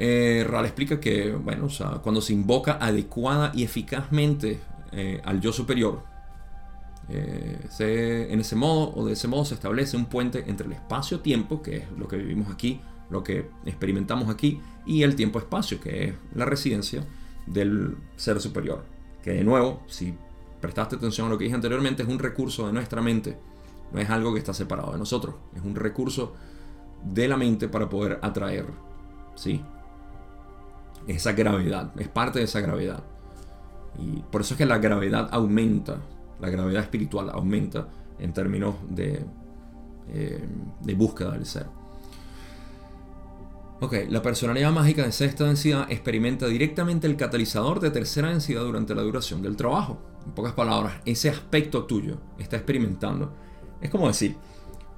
Eh, 0.00 0.46
Ral 0.48 0.64
explica 0.64 1.00
que, 1.00 1.32
bueno, 1.32 1.68
cuando 2.02 2.20
se 2.20 2.32
invoca 2.32 2.78
adecuada 2.80 3.50
y 3.52 3.64
eficazmente 3.64 4.60
eh, 4.92 5.20
al 5.24 5.40
yo 5.40 5.52
superior, 5.52 6.02
en 7.08 8.40
ese 8.40 8.54
modo 8.54 8.94
o 8.94 9.06
de 9.06 9.14
ese 9.14 9.28
modo 9.28 9.44
se 9.44 9.54
establece 9.54 9.96
un 9.96 10.06
puente 10.06 10.44
entre 10.46 10.66
el 10.66 10.74
espacio-tiempo, 10.74 11.62
que 11.62 11.78
es 11.78 11.84
lo 11.96 12.06
que 12.06 12.16
vivimos 12.16 12.50
aquí, 12.50 12.80
lo 13.10 13.24
que 13.24 13.50
experimentamos 13.64 14.28
aquí, 14.28 14.60
y 14.86 15.02
el 15.02 15.16
tiempo-espacio, 15.16 15.80
que 15.80 16.04
es 16.04 16.14
la 16.34 16.44
residencia 16.44 17.04
del 17.46 17.96
ser 18.16 18.40
superior. 18.40 18.84
Que 19.22 19.32
de 19.32 19.42
nuevo, 19.42 19.82
si 19.88 20.14
prestaste 20.60 20.96
atención 20.96 21.26
a 21.26 21.30
lo 21.30 21.38
que 21.38 21.44
dije 21.44 21.56
anteriormente, 21.56 22.02
es 22.02 22.08
un 22.08 22.18
recurso 22.18 22.66
de 22.66 22.72
nuestra 22.72 23.02
mente, 23.02 23.38
no 23.92 24.00
es 24.00 24.10
algo 24.10 24.32
que 24.32 24.38
está 24.38 24.52
separado 24.52 24.92
de 24.92 24.98
nosotros, 24.98 25.34
es 25.56 25.62
un 25.62 25.74
recurso 25.74 26.34
de 27.02 27.26
la 27.26 27.36
mente 27.36 27.68
para 27.68 27.88
poder 27.88 28.18
atraer, 28.22 28.66
¿sí? 29.34 29.62
Esa 31.08 31.32
gravedad, 31.32 31.90
es 31.98 32.06
parte 32.06 32.38
de 32.38 32.44
esa 32.44 32.60
gravedad. 32.60 33.02
Y 33.98 34.22
por 34.30 34.42
eso 34.42 34.54
es 34.54 34.58
que 34.58 34.66
la 34.66 34.78
gravedad 34.78 35.28
aumenta, 35.32 35.96
la 36.38 36.48
gravedad 36.50 36.82
espiritual 36.82 37.30
aumenta 37.30 37.88
en 38.20 38.32
términos 38.32 38.76
de, 38.88 39.24
eh, 40.10 40.44
de 40.82 40.94
búsqueda 40.94 41.32
del 41.32 41.46
ser. 41.46 41.66
Ok, 43.80 43.94
la 44.08 44.22
personalidad 44.22 44.72
mágica 44.72 45.04
de 45.04 45.12
sexta 45.12 45.44
densidad 45.44 45.86
experimenta 45.90 46.46
directamente 46.46 47.06
el 47.06 47.16
catalizador 47.16 47.78
de 47.78 47.90
tercera 47.90 48.28
densidad 48.28 48.62
durante 48.62 48.94
la 48.94 49.02
duración 49.02 49.40
del 49.40 49.56
trabajo. 49.56 49.98
En 50.26 50.32
pocas 50.32 50.52
palabras, 50.52 50.94
ese 51.04 51.28
aspecto 51.30 51.84
tuyo 51.84 52.18
está 52.38 52.56
experimentando. 52.56 53.32
Es 53.80 53.88
como 53.88 54.08
decir, 54.08 54.36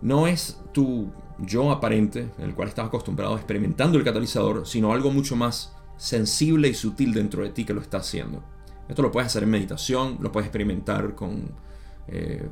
no 0.00 0.26
es 0.26 0.58
tu 0.72 1.11
yo 1.38 1.70
aparente, 1.70 2.30
en 2.38 2.44
el 2.44 2.54
cual 2.54 2.68
estás 2.68 2.86
acostumbrado 2.86 3.36
experimentando 3.36 3.98
el 3.98 4.04
catalizador, 4.04 4.66
sino 4.66 4.92
algo 4.92 5.11
mucho 5.11 5.36
más 5.36 5.76
sensible 6.01 6.66
y 6.66 6.74
sutil 6.74 7.12
dentro 7.12 7.42
de 7.42 7.51
ti 7.51 7.66
que 7.66 7.74
lo 7.74 7.82
está 7.82 7.98
haciendo. 7.98 8.42
Esto 8.88 9.03
lo 9.03 9.12
puedes 9.12 9.26
hacer 9.26 9.42
en 9.42 9.51
meditación, 9.51 10.16
lo 10.20 10.32
puedes 10.32 10.46
experimentar 10.46 11.14
con 11.14 11.53
eh, 12.09 12.48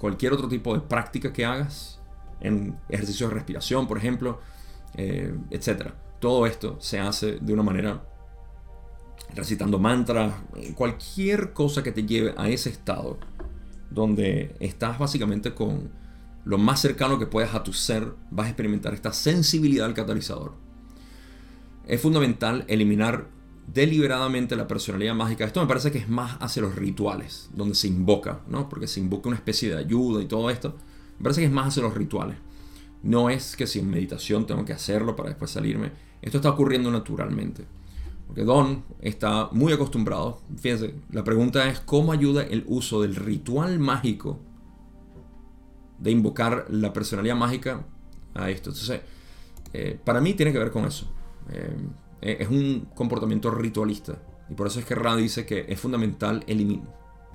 cualquier 0.00 0.32
otro 0.32 0.48
tipo 0.48 0.74
de 0.74 0.80
práctica 0.80 1.32
que 1.32 1.44
hagas, 1.44 2.02
en 2.40 2.76
ejercicios 2.88 3.30
de 3.30 3.36
respiración, 3.36 3.86
por 3.86 3.98
ejemplo, 3.98 4.40
eh, 4.94 5.32
etc. 5.50 5.92
Todo 6.18 6.44
esto 6.44 6.76
se 6.80 6.98
hace 6.98 7.38
de 7.40 7.52
una 7.52 7.62
manera 7.62 8.04
recitando 9.32 9.78
mantras, 9.78 10.34
cualquier 10.74 11.52
cosa 11.52 11.84
que 11.84 11.92
te 11.92 12.04
lleve 12.04 12.34
a 12.36 12.48
ese 12.48 12.70
estado 12.70 13.18
donde 13.90 14.56
estás 14.58 14.98
básicamente 14.98 15.54
con 15.54 15.90
lo 16.44 16.58
más 16.58 16.80
cercano 16.80 17.18
que 17.18 17.26
puedas 17.26 17.54
a 17.54 17.62
tu 17.62 17.72
ser, 17.72 18.12
vas 18.30 18.46
a 18.46 18.50
experimentar 18.50 18.92
esta 18.92 19.12
sensibilidad 19.12 19.86
al 19.86 19.94
catalizador. 19.94 20.67
Es 21.88 22.00
fundamental 22.00 22.64
eliminar 22.68 23.28
deliberadamente 23.66 24.56
la 24.56 24.68
personalidad 24.68 25.14
mágica. 25.14 25.44
Esto 25.44 25.60
me 25.60 25.66
parece 25.66 25.90
que 25.90 25.98
es 25.98 26.08
más 26.08 26.36
hacia 26.40 26.62
los 26.62 26.76
rituales, 26.76 27.50
donde 27.54 27.74
se 27.74 27.88
invoca, 27.88 28.42
¿no? 28.46 28.68
Porque 28.68 28.86
se 28.86 29.00
invoca 29.00 29.28
una 29.28 29.36
especie 29.36 29.70
de 29.70 29.78
ayuda 29.78 30.22
y 30.22 30.26
todo 30.26 30.50
esto. 30.50 30.76
Me 31.18 31.24
parece 31.24 31.40
que 31.40 31.46
es 31.46 31.52
más 31.52 31.68
hacia 31.68 31.82
los 31.82 31.94
rituales. 31.94 32.36
No 33.02 33.30
es 33.30 33.56
que 33.56 33.66
si 33.66 33.78
en 33.78 33.90
meditación 33.90 34.46
tengo 34.46 34.64
que 34.66 34.74
hacerlo 34.74 35.16
para 35.16 35.30
después 35.30 35.50
salirme. 35.50 35.92
Esto 36.20 36.38
está 36.38 36.50
ocurriendo 36.50 36.90
naturalmente. 36.90 37.64
Porque 38.26 38.44
Don 38.44 38.84
está 39.00 39.48
muy 39.52 39.72
acostumbrado. 39.72 40.42
Fíjense, 40.58 40.94
la 41.10 41.24
pregunta 41.24 41.68
es 41.70 41.80
cómo 41.80 42.12
ayuda 42.12 42.42
el 42.42 42.64
uso 42.66 43.00
del 43.00 43.16
ritual 43.16 43.78
mágico 43.78 44.40
de 45.98 46.10
invocar 46.10 46.66
la 46.68 46.92
personalidad 46.92 47.36
mágica 47.36 47.86
a 48.34 48.50
esto. 48.50 48.70
Entonces, 48.70 49.00
eh, 49.72 49.98
para 50.04 50.20
mí 50.20 50.34
tiene 50.34 50.52
que 50.52 50.58
ver 50.58 50.70
con 50.70 50.84
eso. 50.84 51.08
Eh, 51.50 52.38
es 52.40 52.48
un 52.48 52.88
comportamiento 52.94 53.50
ritualista. 53.50 54.18
Y 54.48 54.54
por 54.54 54.66
eso 54.66 54.80
es 54.80 54.86
que 54.86 54.94
Ra 54.94 55.16
dice 55.16 55.44
que 55.46 55.66
es 55.68 55.80
fundamental 55.80 56.44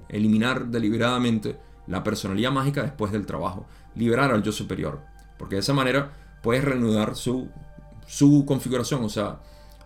eliminar 0.09 0.67
deliberadamente 0.67 1.57
la 1.87 2.03
personalidad 2.03 2.51
mágica 2.51 2.83
después 2.83 3.11
del 3.11 3.25
trabajo. 3.25 3.65
Liberar 3.95 4.31
al 4.31 4.43
yo 4.43 4.51
superior. 4.51 5.01
Porque 5.37 5.55
de 5.55 5.61
esa 5.61 5.73
manera 5.73 6.11
puedes 6.41 6.63
reanudar 6.63 7.15
su, 7.15 7.49
su 8.07 8.45
configuración. 8.45 9.03
O 9.03 9.09
sea, 9.09 9.41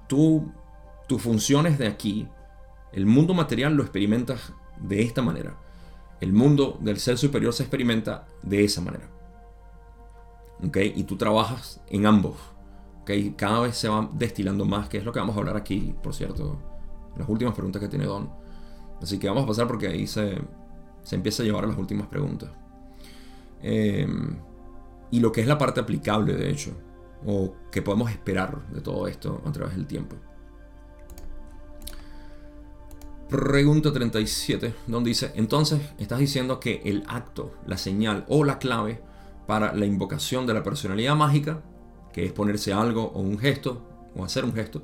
tú, 0.08 0.52
tus 1.08 1.22
funciones 1.22 1.78
de 1.78 1.88
aquí, 1.88 2.28
el 2.94 3.06
mundo 3.06 3.34
material 3.34 3.76
lo 3.76 3.84
experimentas 3.84 4.54
de 4.80 5.02
esta 5.02 5.22
manera. 5.22 5.58
El 6.20 6.34
mundo 6.34 6.78
del 6.82 7.00
ser 7.00 7.18
superior 7.18 7.54
se 7.54 7.64
experimenta 7.64 8.26
de 8.42 8.64
esa 8.64 8.82
manera. 8.82 9.10
¿Ok? 10.66 10.78
Y 10.96 11.04
tú 11.04 11.18
trabajas 11.18 11.82
en 11.90 12.06
ambos. 12.06 12.36
¿Ok? 13.08 13.36
Cada 13.38 13.62
vez 13.62 13.78
se 13.78 13.88
va 13.88 14.10
destilando 14.14 14.66
más, 14.66 14.90
que 14.90 14.98
es 14.98 15.06
lo 15.06 15.14
que 15.14 15.20
vamos 15.20 15.38
a 15.38 15.40
hablar 15.40 15.56
aquí, 15.56 15.96
por 16.04 16.14
cierto. 16.14 16.60
Las 17.16 17.30
últimas 17.30 17.54
preguntas 17.54 17.82
que 17.82 17.88
tiene 17.88 18.06
Don. 18.06 18.30
Así 19.02 19.18
que 19.18 19.30
vamos 19.30 19.46
a 19.46 19.48
pasar 19.48 19.66
porque 19.66 19.88
ahí 19.88 20.06
se, 20.08 20.38
se 21.04 21.16
empieza 21.16 21.42
a 21.42 21.46
llevar 21.46 21.64
a 21.64 21.68
las 21.68 21.78
últimas 21.78 22.08
preguntas. 22.08 22.50
Eh, 23.64 24.06
y 25.10 25.22
lo 25.22 25.32
que 25.32 25.40
es 25.40 25.48
la 25.48 25.58
parte 25.58 25.80
aplicable, 25.80 26.34
de 26.34 26.50
hecho, 26.50 26.72
o 27.26 27.56
que 27.72 27.82
podemos 27.82 28.12
esperar 28.12 28.68
de 28.74 28.82
todo 28.82 29.08
esto 29.08 29.42
a 29.46 29.52
través 29.54 29.78
del 29.78 29.88
tiempo. 29.88 30.18
Pregunta 33.30 33.94
37, 33.94 34.74
donde 34.86 35.10
dice, 35.10 35.32
entonces 35.36 35.82
estás 35.98 36.20
diciendo 36.20 36.60
que 36.60 36.82
el 36.84 37.04
acto, 37.08 37.54
la 37.66 37.78
señal 37.78 38.26
o 38.28 38.44
la 38.44 38.60
clave 38.60 39.02
para 39.48 39.74
la 39.74 39.86
invocación 39.86 40.46
de 40.46 40.54
la 40.54 40.64
personalidad 40.64 41.16
mágica, 41.16 41.62
que 42.18 42.26
es 42.26 42.34
ponerse 42.34 42.74
algo 42.74 43.12
o 43.14 43.22
un 43.22 43.38
gesto, 43.38 44.10
o 44.16 44.26
hacer 44.26 44.44
un 44.44 44.52
gesto, 44.52 44.82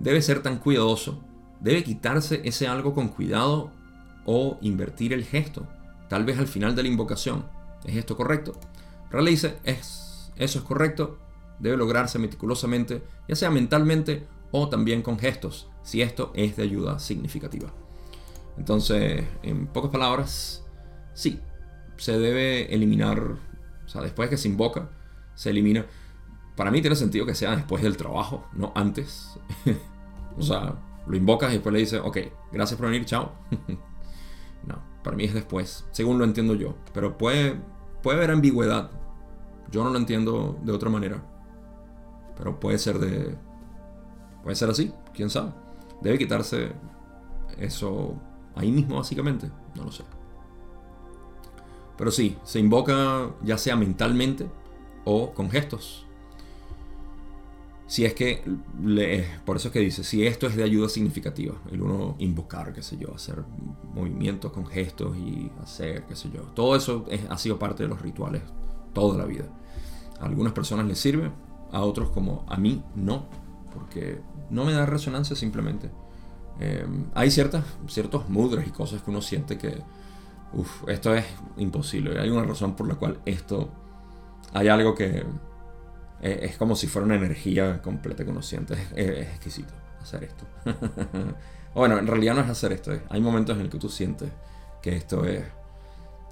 debe 0.00 0.20
ser 0.20 0.42
tan 0.42 0.58
cuidadoso, 0.58 1.22
debe 1.60 1.84
quitarse 1.84 2.40
ese 2.42 2.66
algo 2.66 2.94
con 2.94 3.10
cuidado 3.10 3.70
o 4.26 4.58
invertir 4.60 5.12
el 5.12 5.22
gesto, 5.22 5.68
tal 6.08 6.24
vez 6.24 6.36
al 6.36 6.48
final 6.48 6.74
de 6.74 6.82
la 6.82 6.88
invocación. 6.88 7.44
¿Es 7.84 7.94
esto 7.94 8.16
correcto? 8.16 8.58
Realice, 9.08 9.58
es, 9.62 10.32
eso 10.34 10.58
es 10.58 10.64
correcto, 10.64 11.20
debe 11.60 11.76
lograrse 11.76 12.18
meticulosamente, 12.18 13.04
ya 13.28 13.36
sea 13.36 13.52
mentalmente 13.52 14.26
o 14.50 14.68
también 14.68 15.02
con 15.02 15.16
gestos, 15.16 15.70
si 15.84 16.02
esto 16.02 16.32
es 16.34 16.56
de 16.56 16.64
ayuda 16.64 16.98
significativa. 16.98 17.72
Entonces, 18.56 19.24
en 19.44 19.68
pocas 19.68 19.92
palabras, 19.92 20.64
sí, 21.14 21.38
se 21.98 22.18
debe 22.18 22.74
eliminar, 22.74 23.20
o 23.20 23.88
sea, 23.88 24.02
después 24.02 24.28
que 24.28 24.36
se 24.36 24.48
invoca, 24.48 24.88
se 25.36 25.50
elimina. 25.50 25.86
Para 26.58 26.72
mí 26.72 26.80
tiene 26.80 26.96
sentido 26.96 27.24
que 27.24 27.36
sea 27.36 27.54
después 27.54 27.84
del 27.84 27.96
trabajo, 27.96 28.44
no 28.52 28.72
antes. 28.74 29.38
o 30.36 30.42
sea, 30.42 30.74
lo 31.06 31.16
invocas 31.16 31.50
y 31.50 31.54
después 31.54 31.72
le 31.72 31.78
dices, 31.78 32.00
ok, 32.04 32.18
gracias 32.50 32.76
por 32.76 32.90
venir, 32.90 33.06
chao. 33.06 33.30
no, 34.66 34.82
para 35.04 35.16
mí 35.16 35.22
es 35.22 35.34
después, 35.34 35.86
según 35.92 36.18
lo 36.18 36.24
entiendo 36.24 36.56
yo. 36.56 36.74
Pero 36.92 37.16
puede, 37.16 37.60
puede 38.02 38.18
haber 38.18 38.32
ambigüedad. 38.32 38.90
Yo 39.70 39.84
no 39.84 39.90
lo 39.90 39.98
entiendo 39.98 40.58
de 40.64 40.72
otra 40.72 40.90
manera. 40.90 41.22
Pero 42.36 42.58
puede 42.58 42.78
ser 42.78 42.98
de, 42.98 43.38
Puede 44.42 44.56
ser 44.56 44.70
así, 44.70 44.92
quién 45.14 45.30
sabe. 45.30 45.52
Debe 46.00 46.18
quitarse 46.18 46.72
eso 47.56 48.14
ahí 48.56 48.72
mismo, 48.72 48.96
básicamente. 48.96 49.48
No 49.76 49.84
lo 49.84 49.92
sé. 49.92 50.02
Pero 51.96 52.10
sí, 52.10 52.36
se 52.42 52.58
invoca 52.58 53.30
ya 53.44 53.58
sea 53.58 53.76
mentalmente 53.76 54.50
o 55.04 55.32
con 55.34 55.50
gestos. 55.50 56.07
Si 57.88 58.04
es 58.04 58.12
que, 58.12 58.44
por 59.46 59.56
eso 59.56 59.68
es 59.68 59.72
que 59.72 59.80
dice, 59.80 60.04
si 60.04 60.26
esto 60.26 60.46
es 60.46 60.54
de 60.54 60.62
ayuda 60.62 60.90
significativa, 60.90 61.54
el 61.72 61.80
uno 61.80 62.16
invocar, 62.18 62.74
qué 62.74 62.82
sé 62.82 62.98
yo, 62.98 63.14
hacer 63.14 63.42
movimientos 63.94 64.52
con 64.52 64.66
gestos 64.66 65.16
y 65.16 65.50
hacer, 65.62 66.04
qué 66.04 66.14
sé 66.14 66.30
yo. 66.30 66.42
Todo 66.54 66.76
eso 66.76 67.06
ha 67.30 67.38
sido 67.38 67.58
parte 67.58 67.84
de 67.84 67.88
los 67.88 68.02
rituales 68.02 68.42
toda 68.92 69.16
la 69.16 69.24
vida. 69.24 69.46
A 70.20 70.26
algunas 70.26 70.52
personas 70.52 70.86
les 70.86 70.98
sirve, 70.98 71.30
a 71.72 71.80
otros 71.80 72.10
como 72.10 72.44
a 72.48 72.58
mí 72.58 72.82
no 72.94 73.26
porque 73.72 74.20
no 74.50 74.64
me 74.64 74.72
da 74.72 74.86
resonancia 74.86 75.36
simplemente. 75.36 75.90
Em, 76.60 77.06
hay 77.14 77.30
ciertas, 77.30 77.64
ciertos 77.86 78.28
mudras 78.28 78.66
y 78.66 78.70
cosas 78.70 79.02
que 79.02 79.10
uno 79.10 79.22
siente 79.22 79.56
que, 79.56 79.82
uff, 80.52 80.88
esto 80.88 81.14
es 81.14 81.24
imposible. 81.56 82.20
Hay 82.20 82.30
una 82.30 82.42
razón 82.42 82.74
por 82.74 82.88
la 82.88 82.96
cual 82.96 83.20
esto, 83.24 83.70
hay 84.52 84.68
algo 84.68 84.94
que 84.94 85.24
es, 86.20 86.56
como 86.56 86.76
si 86.76 86.86
fuera 86.86 87.06
una 87.06 87.16
energía 87.16 87.80
completa 87.82 88.24
que 88.24 88.30
uno 88.30 88.42
siente. 88.42 88.74
Es, 88.94 89.28
exquisito 89.28 89.72
hacer 90.00 90.24
esto. 90.24 90.44
bueno, 91.74 91.98
en 91.98 92.06
realidad 92.06 92.34
no 92.34 92.40
es 92.40 92.48
hacer 92.48 92.72
esto. 92.72 92.92
hay 93.08 93.20
momentos 93.20 93.56
en 93.56 93.62
el 93.62 93.70
que 93.70 93.78
tú 93.78 93.88
sientes 93.88 94.30
que 94.82 94.96
esto 94.96 95.24
es, 95.24 95.44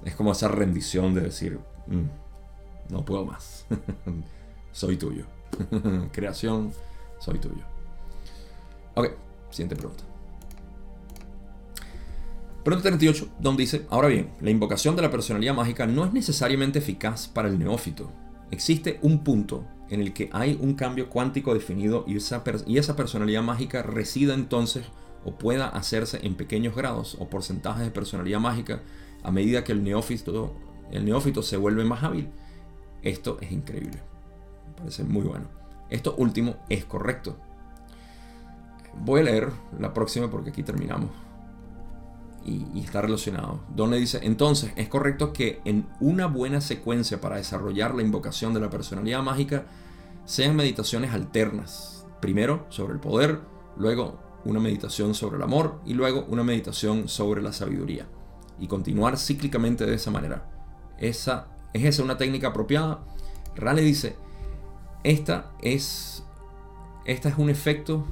es 0.05 0.15
como 0.15 0.31
esa 0.31 0.47
rendición 0.47 1.13
de 1.13 1.21
decir, 1.21 1.59
mm, 1.87 2.93
no 2.93 3.05
puedo 3.05 3.25
más. 3.25 3.65
Soy 4.71 4.97
tuyo. 4.97 5.25
Creación 6.11 6.71
soy 7.19 7.39
tuyo. 7.39 7.63
Ok, 8.95 9.09
siguiente 9.49 9.75
pregunta. 9.75 10.03
Pregunta 12.63 12.89
38, 12.89 13.29
donde 13.39 13.63
dice, 13.63 13.85
ahora 13.89 14.09
bien, 14.09 14.29
la 14.41 14.49
invocación 14.49 14.95
de 14.95 15.01
la 15.01 15.09
personalidad 15.09 15.55
mágica 15.55 15.87
no 15.87 16.05
es 16.05 16.13
necesariamente 16.13 16.79
eficaz 16.79 17.27
para 17.27 17.47
el 17.47 17.57
neófito. 17.57 18.11
Existe 18.51 18.99
un 19.01 19.23
punto 19.23 19.65
en 19.89 20.01
el 20.01 20.13
que 20.13 20.29
hay 20.33 20.57
un 20.61 20.73
cambio 20.73 21.09
cuántico 21.09 21.53
definido 21.53 22.03
y 22.07 22.17
esa, 22.17 22.43
y 22.65 22.77
esa 22.77 22.95
personalidad 22.95 23.43
mágica 23.43 23.83
resida 23.83 24.33
entonces 24.33 24.85
o 25.23 25.31
pueda 25.31 25.67
hacerse 25.67 26.19
en 26.23 26.35
pequeños 26.35 26.75
grados 26.75 27.17
o 27.19 27.29
porcentajes 27.29 27.83
de 27.83 27.91
personalidad 27.91 28.39
mágica 28.39 28.81
a 29.23 29.31
medida 29.31 29.63
que 29.63 29.71
el 29.71 29.83
neófito, 29.83 30.53
el 30.91 31.05
neófito 31.05 31.41
se 31.41 31.57
vuelve 31.57 31.83
más 31.83 32.03
hábil. 32.03 32.29
Esto 33.01 33.37
es 33.41 33.51
increíble. 33.51 33.99
Me 34.67 34.73
parece 34.77 35.03
muy 35.03 35.23
bueno. 35.23 35.47
Esto 35.89 36.15
último 36.17 36.57
es 36.69 36.85
correcto. 36.85 37.37
Voy 39.03 39.21
a 39.21 39.23
leer 39.23 39.51
la 39.79 39.93
próxima 39.93 40.29
porque 40.29 40.49
aquí 40.49 40.63
terminamos. 40.63 41.09
Y, 42.47 42.79
está 42.79 43.01
relacionado. 43.01 43.59
Don 43.75 43.91
le 43.91 43.97
dice, 43.97 44.19
entonces 44.23 44.71
es 44.77 44.87
correcto 44.87 45.33
que 45.33 45.61
en 45.65 45.85
una 45.99 46.25
buena 46.27 46.61
secuencia 46.61 47.21
para 47.21 47.35
desarrollar 47.35 47.93
la 47.93 48.01
invocación 48.01 48.53
de 48.53 48.61
la 48.61 48.69
personalidad 48.69 49.21
mágica 49.21 49.65
sean 50.25 50.55
meditaciones 50.55 51.11
alternas. 51.11 52.05
Primero 52.21 52.65
sobre 52.69 52.93
el 52.93 52.99
poder, 52.99 53.41
luego 53.75 54.19
una 54.45 54.59
meditación 54.59 55.13
sobre 55.13 55.35
el 55.35 55.43
amor 55.43 55.81
y 55.85 55.93
luego 55.93 56.25
una 56.29 56.43
meditación 56.43 57.09
sobre 57.09 57.41
la 57.41 57.51
sabiduría. 57.51 58.07
Y 58.59 58.67
continuar 58.67 59.17
cíclicamente 59.17 59.85
de 59.85 59.95
esa 59.95 60.09
manera. 60.09 60.49
Esa, 60.97 61.49
¿Es 61.73 61.83
esa 61.83 62.01
una 62.01 62.17
técnica 62.17 62.47
apropiada? 62.47 63.03
Rale 63.55 63.81
dice, 63.81 64.15
esta 65.03 65.51
es, 65.61 66.23
esta 67.05 67.29
es 67.29 67.37
un 67.37 67.49
efecto, 67.49 68.07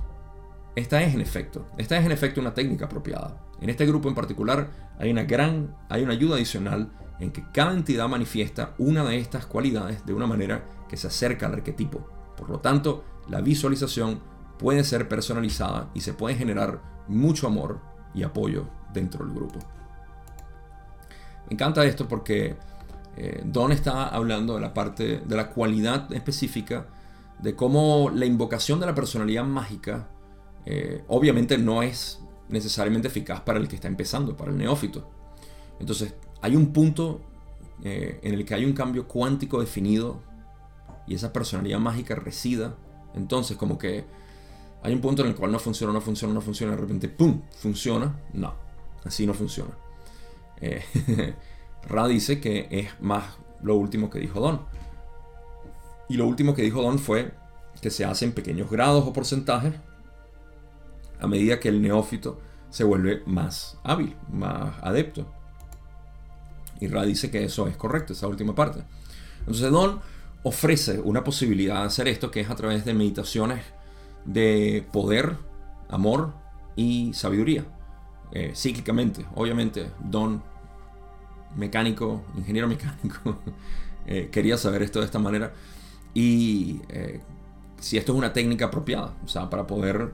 esta 0.76 1.02
es 1.02 1.14
en 1.14 1.22
efecto, 1.22 1.68
esta 1.78 1.98
es 1.98 2.06
en 2.06 2.12
efecto 2.12 2.42
una 2.42 2.54
técnica 2.54 2.86
apropiada. 2.86 3.45
En 3.62 3.70
este 3.70 3.86
grupo 3.86 4.10
en 4.10 4.16
particular 4.16 4.70
hay 5.00 5.12
una 5.12 5.24
gran, 5.24 5.76
hay 5.90 6.04
una 6.04 6.14
ayuda 6.14 6.36
adicional 6.36 6.92
en 7.20 7.32
que 7.32 7.46
cada 7.54 7.74
entidad 7.74 8.08
manifiesta 8.08 8.74
una 8.78 9.04
de 9.04 9.18
estas 9.18 9.46
cualidades 9.46 10.06
de 10.06 10.14
una 10.14 10.28
manera 10.28 10.66
que 10.90 10.98
se 10.98 11.08
acerca 11.08 11.46
al 11.46 11.54
arquetipo. 11.54 12.08
Por 12.38 12.50
lo 12.50 12.60
tanto, 12.60 13.04
la 13.30 13.42
visualización 13.42 14.20
puede 14.60 14.84
ser 14.84 15.08
personalizada 15.08 15.90
y 15.94 16.02
se 16.02 16.14
puede 16.14 16.36
generar 16.36 16.82
mucho 17.08 17.48
amor 17.48 17.80
y 18.14 18.24
apoyo 18.24 18.68
dentro 18.94 19.26
del 19.26 19.34
grupo. 19.34 19.60
Me 21.48 21.54
encanta 21.54 21.86
esto 21.86 22.08
porque 22.08 22.56
eh, 23.18 23.42
Don 23.46 23.72
está 23.72 24.08
hablando 24.08 24.56
de 24.56 24.62
la 24.62 24.74
parte 24.74 25.22
de 25.26 25.36
la 25.36 25.50
cualidad 25.50 26.12
específica 26.12 26.88
de 27.40 27.56
cómo 27.56 28.10
la 28.14 28.26
invocación 28.26 28.80
de 28.80 28.86
la 28.86 28.96
personalidad 28.96 29.44
mágica 29.44 30.08
eh, 30.66 31.04
obviamente 31.08 31.58
no 31.58 31.84
es 31.84 32.25
necesariamente 32.50 33.08
eficaz 33.08 33.42
para 33.42 33.60
el 33.60 33.68
que 33.68 33.76
está 33.76 33.88
empezando, 33.88 34.36
para 34.36 34.52
el 34.52 34.58
neófito. 34.58 35.10
Entonces, 35.80 36.14
hay 36.42 36.56
un 36.56 36.72
punto 36.74 37.22
eh, 37.84 38.20
en 38.24 38.34
el 38.34 38.46
que 38.46 38.54
hay 38.54 38.66
un 38.66 38.74
cambio 38.74 39.08
cuántico 39.08 39.60
definido 39.60 40.22
y 41.08 41.16
esa 41.16 41.34
personalidad 41.34 41.80
mágica 41.80 42.16
resida. 42.16 42.76
Entonces, 43.14 43.58
como 43.58 43.78
que 43.78 44.06
hay 44.84 44.94
un 44.94 45.02
punto 45.02 45.24
en 45.24 45.30
el 45.30 45.36
cual 45.36 45.52
no 45.52 45.60
funciona, 45.60 45.92
no 45.94 46.02
funciona, 46.02 46.34
no 46.34 46.42
funciona, 46.42 46.74
de 46.74 46.82
repente, 46.82 47.10
¡pum!, 47.10 47.42
funciona. 47.60 48.20
No, 48.34 48.54
así 49.04 49.26
no 49.26 49.34
funciona. 49.34 49.72
Ra 51.88 52.08
dice 52.08 52.40
que 52.40 52.68
es 52.72 53.00
más 53.02 53.38
lo 53.62 53.76
último 53.76 54.10
que 54.10 54.20
dijo 54.20 54.40
Don. 54.40 54.62
Y 56.08 56.18
lo 56.18 56.28
último 56.28 56.54
que 56.54 56.62
dijo 56.62 56.82
Don 56.82 57.00
fue 57.00 57.34
que 57.82 57.90
se 57.90 58.06
hace 58.06 58.26
en 58.26 58.32
pequeños 58.32 58.70
grados 58.70 59.06
o 59.06 59.14
porcentajes 59.14 59.74
a 61.20 61.28
medida 61.28 61.60
que 61.60 61.70
el 61.70 61.82
neófito 61.82 62.40
se 62.70 62.84
vuelve 62.84 63.24
más 63.26 63.78
hábil, 63.84 64.16
más 64.32 64.76
adepto. 64.82 65.26
Y 66.80 66.88
Ra 66.88 67.04
dice 67.04 67.32
que 67.32 67.44
eso 67.44 67.68
es 67.68 67.78
correcto, 67.78 68.14
esa 68.14 68.28
última 68.28 68.54
parte. 68.54 68.84
Entonces 69.40 69.72
Don 69.72 70.02
ofrece 70.44 71.00
una 71.00 71.24
posibilidad 71.24 71.82
de 71.82 71.88
hacer 71.88 72.08
esto 72.08 72.32
que 72.32 72.42
es 72.42 72.50
a 72.50 72.56
través 72.56 72.86
de 72.86 72.94
meditaciones 72.94 73.64
de 74.26 74.86
poder, 74.92 75.38
amor 75.90 76.34
y 76.76 77.14
sabiduría. 77.14 77.66
Eh, 78.32 78.52
cíclicamente, 78.56 79.26
obviamente, 79.36 79.90
Don 80.04 80.44
mecánico, 81.56 82.24
ingeniero 82.36 82.68
mecánico, 82.68 83.40
eh, 84.06 84.30
quería 84.32 84.58
saber 84.58 84.84
esto 84.84 85.00
de 85.00 85.06
esta 85.06 85.20
manera. 85.20 85.54
Y 86.14 86.82
eh, 86.90 87.22
si 87.80 87.98
esto 87.98 88.12
es 88.12 88.18
una 88.18 88.34
técnica 88.34 88.66
apropiada, 88.66 89.14
o 89.24 89.28
sea, 89.28 89.50
para 89.50 89.66
poder 89.66 90.12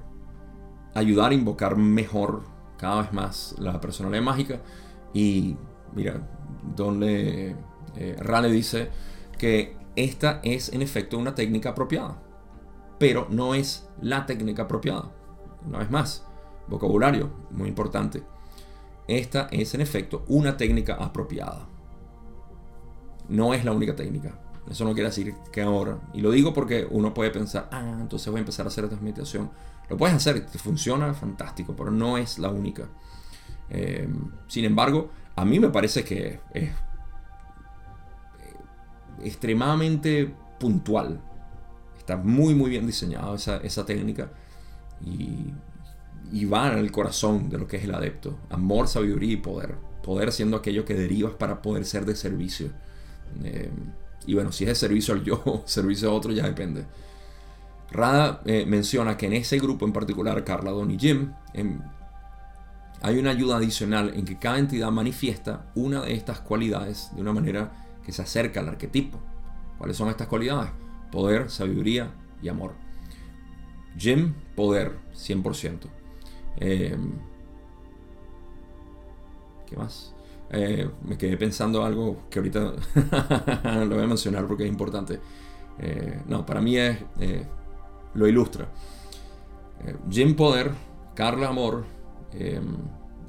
ayudar 0.93 1.31
a 1.31 1.35
invocar 1.35 1.77
mejor 1.77 2.43
cada 2.77 3.01
vez 3.03 3.13
más 3.13 3.55
la 3.59 3.79
personalidad 3.79 4.23
mágica. 4.23 4.61
Y 5.13 5.55
mira, 5.93 6.27
donde 6.75 7.55
eh, 7.95 8.15
Rale 8.19 8.49
dice 8.49 8.89
que 9.37 9.77
esta 9.95 10.39
es 10.43 10.71
en 10.73 10.81
efecto 10.81 11.17
una 11.17 11.35
técnica 11.35 11.69
apropiada, 11.69 12.21
pero 12.97 13.27
no 13.29 13.55
es 13.55 13.89
la 14.01 14.25
técnica 14.25 14.63
apropiada. 14.63 15.11
Una 15.65 15.79
vez 15.79 15.91
más, 15.91 16.25
vocabulario, 16.67 17.29
muy 17.51 17.67
importante. 17.67 18.23
Esta 19.07 19.47
es 19.51 19.73
en 19.73 19.81
efecto 19.81 20.23
una 20.27 20.57
técnica 20.57 20.95
apropiada. 20.95 21.67
No 23.27 23.53
es 23.53 23.65
la 23.65 23.71
única 23.71 23.95
técnica. 23.95 24.39
Eso 24.69 24.85
no 24.85 24.93
quiere 24.93 25.09
decir 25.09 25.33
que 25.51 25.61
ahora, 25.61 25.99
y 26.13 26.21
lo 26.21 26.31
digo 26.31 26.53
porque 26.53 26.87
uno 26.89 27.13
puede 27.13 27.31
pensar, 27.31 27.67
ah, 27.71 27.97
entonces 27.99 28.29
voy 28.29 28.37
a 28.37 28.41
empezar 28.41 28.65
a 28.65 28.69
hacer 28.69 28.85
esta 28.85 28.95
meditación. 28.97 29.49
Lo 29.91 29.97
puedes 29.97 30.15
hacer, 30.15 30.45
te 30.45 30.57
funciona 30.57 31.13
fantástico, 31.13 31.75
pero 31.75 31.91
no 31.91 32.17
es 32.17 32.39
la 32.39 32.49
única. 32.49 32.87
Eh, 33.69 34.07
sin 34.47 34.65
embargo, 34.65 35.11
a 35.35 35.45
mí 35.45 35.59
me 35.59 35.69
parece 35.69 36.03
que 36.03 36.39
es 36.53 36.63
eh, 36.63 36.73
extremadamente 39.23 40.33
puntual. 40.59 41.21
Está 41.97 42.17
muy, 42.17 42.55
muy 42.55 42.69
bien 42.69 42.87
diseñada 42.87 43.35
esa, 43.35 43.57
esa 43.57 43.85
técnica. 43.85 44.31
Y 45.03 45.53
y 46.31 46.45
va 46.45 46.71
en 46.71 46.79
el 46.79 46.91
corazón 46.91 47.49
de 47.49 47.57
lo 47.57 47.67
que 47.67 47.77
es 47.77 47.83
el 47.83 47.93
adepto. 47.93 48.37
Amor, 48.49 48.87
sabiduría 48.87 49.33
y 49.33 49.37
poder. 49.37 49.75
Poder 50.03 50.31
siendo 50.31 50.57
aquello 50.57 50.85
que 50.85 50.93
derivas 50.93 51.33
para 51.33 51.61
poder 51.61 51.85
ser 51.85 52.05
de 52.05 52.15
servicio. 52.15 52.69
Eh, 53.43 53.69
y 54.25 54.33
bueno, 54.33 54.51
si 54.51 54.63
es 54.63 54.69
de 54.69 54.75
servicio 54.75 55.13
al 55.13 55.23
yo, 55.23 55.63
servicio 55.65 56.09
a 56.09 56.13
otro, 56.13 56.31
ya 56.31 56.45
depende. 56.45 56.85
Rada 57.91 58.41
eh, 58.45 58.65
menciona 58.65 59.17
que 59.17 59.25
en 59.25 59.33
ese 59.33 59.59
grupo 59.59 59.85
en 59.85 59.91
particular, 59.91 60.43
Carla, 60.43 60.71
Don 60.71 60.91
y 60.91 60.97
Jim, 60.97 61.33
em, 61.53 61.81
hay 63.01 63.17
una 63.17 63.31
ayuda 63.31 63.57
adicional 63.57 64.13
en 64.15 64.25
que 64.25 64.37
cada 64.37 64.59
entidad 64.59 64.91
manifiesta 64.91 65.65
una 65.75 66.01
de 66.01 66.13
estas 66.13 66.39
cualidades 66.39 67.11
de 67.15 67.21
una 67.21 67.33
manera 67.33 67.71
que 68.05 68.11
se 68.11 68.21
acerca 68.21 68.61
al 68.61 68.69
arquetipo. 68.69 69.19
¿Cuáles 69.77 69.97
son 69.97 70.09
estas 70.09 70.27
cualidades? 70.27 70.71
Poder, 71.11 71.49
sabiduría 71.49 72.11
y 72.41 72.47
amor. 72.47 72.73
Jim, 73.97 74.33
poder, 74.55 74.97
100%. 75.13 75.79
Eh, 76.57 76.95
¿Qué 79.67 79.75
más? 79.75 80.13
Eh, 80.51 80.89
me 81.03 81.17
quedé 81.17 81.37
pensando 81.37 81.83
algo 81.83 82.23
que 82.29 82.39
ahorita 82.39 82.59
lo 83.85 83.95
voy 83.95 84.03
a 84.03 84.07
mencionar 84.07 84.45
porque 84.47 84.63
es 84.63 84.69
importante. 84.69 85.19
Eh, 85.79 86.21
no, 86.27 86.45
para 86.45 86.61
mí 86.61 86.77
es. 86.77 86.97
Lo 88.13 88.27
ilustra. 88.27 88.69
Jim 90.09 90.35
Poder, 90.35 90.71
Carla 91.15 91.49
Amor, 91.49 91.85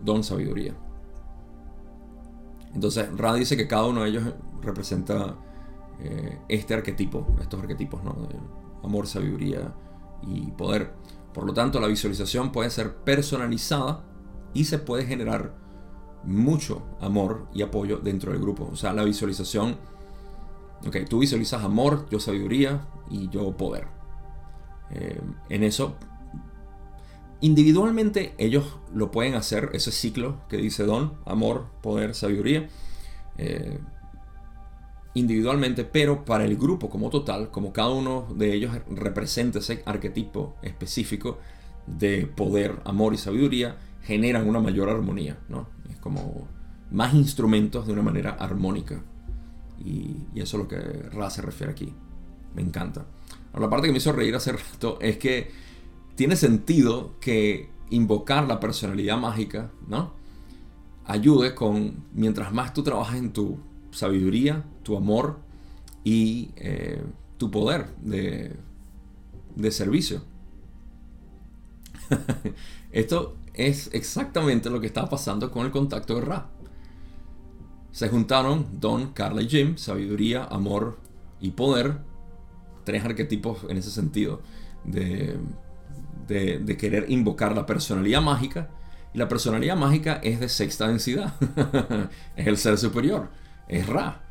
Don 0.03 0.23
Sabiduría. 0.25 0.75
Entonces, 2.75 3.09
Ra 3.17 3.35
dice 3.35 3.57
que 3.57 3.69
cada 3.69 3.87
uno 3.87 4.03
de 4.03 4.11
ellos 4.11 4.25
representa 4.61 5.37
este 6.49 6.75
arquetipo, 6.75 7.27
estos 7.41 7.61
arquetipos, 7.61 8.03
¿no? 8.03 8.17
amor, 8.83 9.07
sabiduría 9.07 9.73
y 10.23 10.51
poder. 10.53 10.93
Por 11.33 11.47
lo 11.47 11.55
tanto, 11.55 11.81
la 11.81 11.87
visualización 11.87 12.53
puede 12.53 12.71
ser 12.71 12.97
personalizada 12.97 14.05
y 14.53 14.65
se 14.65 14.79
puede 14.79 15.07
generar 15.07 15.55
mucho 16.25 16.83
amor 17.01 17.47
y 17.55 17.63
apoyo 17.63 17.99
dentro 17.99 18.33
del 18.33 18.41
grupo. 18.41 18.69
O 18.71 18.77
sea, 18.77 18.93
la 18.93 19.05
visualización, 19.05 19.77
ok, 20.87 20.97
tú 21.09 21.21
visualizas 21.21 21.65
amor, 21.65 22.07
yo 22.11 22.21
sabiduría 22.21 22.87
y 23.11 23.29
yo 23.29 23.57
poder. 23.57 23.87
Eh, 24.95 25.21
en 25.49 25.63
eso, 25.63 25.97
individualmente 27.41 28.35
ellos 28.39 28.79
lo 28.95 29.11
pueden 29.11 29.35
hacer, 29.35 29.71
ese 29.73 29.93
ciclo 29.93 30.41
que 30.49 30.57
dice 30.57 30.85
Don, 30.85 31.15
amor, 31.25 31.67
poder, 31.83 32.15
sabiduría. 32.15 32.69
Eh, 33.39 33.79
individualmente, 35.15 35.85
pero 35.85 36.25
para 36.25 36.45
el 36.45 36.57
grupo 36.57 36.89
como 36.89 37.11
total, 37.11 37.51
como 37.51 37.73
cada 37.73 37.91
uno 37.91 38.27
de 38.35 38.55
ellos 38.55 38.73
representa 38.91 39.59
ese 39.59 39.83
arquetipo 39.85 40.57
específico 40.63 41.39
de 41.87 42.27
poder, 42.27 42.81
amor 42.85 43.13
y 43.13 43.19
sabiduría, 43.19 43.77
generan 44.03 44.49
una 44.49 44.61
mayor 44.61 44.89
armonía, 44.89 45.39
¿no? 45.49 45.69
Es 45.91 45.97
como 45.97 46.49
más 46.91 47.15
instrumentos 47.15 47.87
de 47.87 47.93
una 47.93 48.03
manera 48.03 48.31
armónica. 48.31 49.03
Y, 49.85 50.17
eso 50.35 50.57
es 50.57 50.63
lo 50.63 50.69
que 50.69 50.79
Ra 51.11 51.31
se 51.31 51.43
refiere 51.43 51.73
aquí. 51.73 51.93
Me 52.55 52.63
encanta. 52.63 53.07
La 53.61 53.69
parte 53.69 53.87
que 53.87 53.93
me 53.93 53.99
hizo 53.99 54.13
reír 54.13 54.35
hace 54.35 54.53
rato 54.73 54.99
es 55.01 55.19
que 55.19 55.51
tiene 56.15 56.37
sentido 56.37 57.15
que 57.21 57.71
invocar 57.91 58.47
la 58.47 58.61
personalidad 58.61 59.19
mágica, 59.19 59.71
¿no? 59.87 60.13
Ayude 61.05 61.55
con, 61.55 62.05
mientras 62.15 62.53
más 62.53 62.73
tú 62.73 62.83
trabajas 62.83 63.17
en 63.17 63.33
tu 63.33 63.59
sabiduría, 63.91 64.65
tu 64.83 64.97
amor 64.97 65.41
y 66.05 66.51
eh, 66.57 67.03
tu 67.39 67.51
poder 67.51 67.95
de, 67.97 68.57
de 69.57 69.71
servicio. 69.71 70.23
Esto 72.93 73.37
es 73.55 73.91
exactamente 73.93 74.71
lo 74.71 74.81
que 74.81 74.87
estaba 74.87 75.09
pasando 75.09 75.51
con 75.51 75.67
el 75.67 75.73
contacto 75.73 76.15
de 76.15 76.21
Ra. 76.23 76.51
Se 77.91 78.09
juntaron 78.09 78.81
Don, 78.81 79.13
Carla 79.13 79.43
y 79.43 79.49
Jim, 79.49 79.77
sabiduría, 79.77 80.45
amor 80.45 80.99
y 81.41 81.51
poder, 81.51 81.99
tres 82.85 83.05
arquetipos 83.05 83.65
en 83.69 83.77
ese 83.77 83.91
sentido 83.91 84.41
de, 84.85 85.39
querer 86.79 87.07
invocar 87.11 87.55
la 87.55 87.67
personalidad 87.67 88.23
mágica. 88.23 88.69
Y 89.15 89.19
la 89.19 89.29
personalidad 89.29 89.77
mágica 89.77 90.21
es 90.23 90.41
de 90.41 90.49
sexta 90.49 90.89
densidad. 90.89 91.35
es 92.37 92.47
el 92.47 92.57
ser 92.57 92.79
superior. 92.79 93.29
Es 93.69 93.87
Ra. 93.87 94.23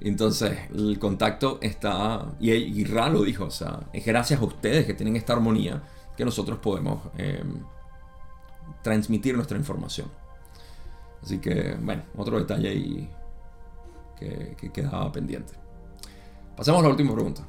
Entonces, 0.00 0.58
el 0.74 0.98
contacto 0.98 1.58
está. 1.62 2.34
Y, 2.40 2.84
Ra 2.84 3.08
lo 3.08 3.22
dijo. 3.22 3.44
O 3.44 3.50
sea, 3.50 3.80
es 3.92 4.04
gracias 4.04 4.40
a 4.40 4.44
ustedes 4.44 4.84
que 4.84 4.94
tienen 4.94 5.16
esta 5.16 5.32
armonía 5.32 5.82
que 6.16 6.24
nosotros 6.24 6.58
podemos 6.58 7.00
em, 7.18 7.60
transmitir 8.82 9.36
nuestra 9.36 9.56
información. 9.56 10.10
Así 11.22 11.38
que, 11.38 11.76
bueno, 11.80 12.02
otro 12.16 12.38
detalle 12.38 12.68
ahí 12.68 13.10
que, 14.18 14.56
que 14.58 14.72
quedaba 14.72 15.10
pendiente. 15.12 15.54
Pasemos 16.56 16.80
a 16.80 16.84
la 16.84 16.88
última 16.88 17.12
pregunta. 17.12 17.46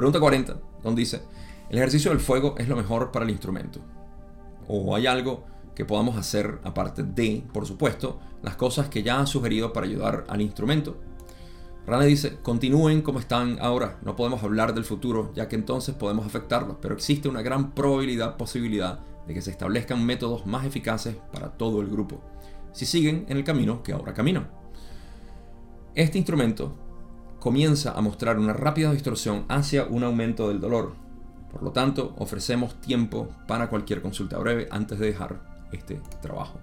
Pregunta 0.00 0.18
40, 0.18 0.56
donde 0.82 1.00
dice, 1.00 1.20
¿el 1.68 1.76
ejercicio 1.76 2.10
del 2.10 2.20
fuego 2.20 2.54
es 2.56 2.66
lo 2.68 2.74
mejor 2.74 3.10
para 3.10 3.26
el 3.26 3.30
instrumento? 3.30 3.80
¿O 4.66 4.96
hay 4.96 5.06
algo 5.06 5.44
que 5.74 5.84
podamos 5.84 6.16
hacer 6.16 6.58
aparte 6.64 7.02
de, 7.02 7.44
por 7.52 7.66
supuesto, 7.66 8.18
las 8.42 8.56
cosas 8.56 8.88
que 8.88 9.02
ya 9.02 9.18
han 9.18 9.26
sugerido 9.26 9.74
para 9.74 9.84
ayudar 9.84 10.24
al 10.30 10.40
instrumento? 10.40 10.96
Rane 11.86 12.06
dice, 12.06 12.38
continúen 12.42 13.02
como 13.02 13.18
están 13.18 13.58
ahora, 13.60 13.98
no 14.00 14.16
podemos 14.16 14.42
hablar 14.42 14.72
del 14.72 14.86
futuro, 14.86 15.32
ya 15.34 15.48
que 15.48 15.56
entonces 15.56 15.94
podemos 15.94 16.24
afectarlos, 16.24 16.78
pero 16.80 16.94
existe 16.94 17.28
una 17.28 17.42
gran 17.42 17.72
probabilidad, 17.72 18.38
posibilidad 18.38 19.00
de 19.26 19.34
que 19.34 19.42
se 19.42 19.50
establezcan 19.50 20.06
métodos 20.06 20.46
más 20.46 20.64
eficaces 20.64 21.14
para 21.30 21.50
todo 21.58 21.82
el 21.82 21.88
grupo, 21.88 22.22
si 22.72 22.86
siguen 22.86 23.26
en 23.28 23.36
el 23.36 23.44
camino 23.44 23.82
que 23.82 23.92
ahora 23.92 24.14
caminan. 24.14 24.48
Este 25.94 26.16
instrumento 26.16 26.89
comienza 27.40 27.92
a 27.92 28.00
mostrar 28.02 28.38
una 28.38 28.52
rápida 28.52 28.92
distorsión 28.92 29.46
hacia 29.48 29.84
un 29.86 30.04
aumento 30.04 30.48
del 30.48 30.60
dolor. 30.60 30.92
Por 31.50 31.62
lo 31.62 31.72
tanto, 31.72 32.14
ofrecemos 32.18 32.80
tiempo 32.80 33.28
para 33.48 33.68
cualquier 33.68 34.02
consulta 34.02 34.38
breve 34.38 34.68
antes 34.70 34.98
de 34.98 35.06
dejar 35.06 35.40
este 35.72 36.00
trabajo. 36.22 36.60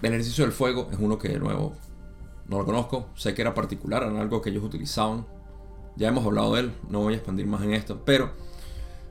El 0.00 0.12
ejercicio 0.12 0.44
del 0.44 0.52
fuego 0.52 0.88
es 0.90 0.98
uno 0.98 1.18
que 1.18 1.28
de 1.28 1.38
nuevo 1.38 1.74
no 2.48 2.58
lo 2.58 2.64
conozco, 2.64 3.06
sé 3.14 3.34
que 3.34 3.42
era 3.42 3.54
particular, 3.54 4.02
era 4.02 4.20
algo 4.20 4.42
que 4.42 4.50
ellos 4.50 4.64
utilizaban. 4.64 5.26
Ya 5.94 6.08
hemos 6.08 6.24
hablado 6.24 6.54
de 6.54 6.62
él, 6.62 6.72
no 6.88 7.00
voy 7.00 7.12
a 7.12 7.16
expandir 7.16 7.46
más 7.46 7.62
en 7.62 7.74
esto, 7.74 8.02
pero 8.04 8.32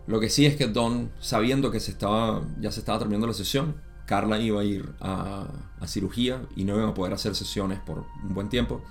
lo 0.07 0.19
que 0.19 0.29
sí 0.29 0.45
es 0.45 0.57
que 0.57 0.67
Don, 0.67 1.11
sabiendo 1.19 1.71
que 1.71 1.79
se 1.79 1.91
estaba, 1.91 2.41
ya 2.59 2.71
se 2.71 2.79
estaba 2.79 2.99
terminando 2.99 3.27
la 3.27 3.33
sesión, 3.33 3.75
Carla 4.11 4.37
iba 4.39 4.59
a 4.59 4.63
ir 4.65 4.93
a, 4.99 5.47
cirugía 5.85 6.41
y 6.57 6.65
no 6.65 6.75
iba 6.75 6.89
a 6.89 6.93
poder 6.93 7.13
hacer 7.13 7.33
sesiones 7.33 7.79
por 7.79 7.99
un 8.25 8.33
buen 8.33 8.49
tiempo. 8.49 8.81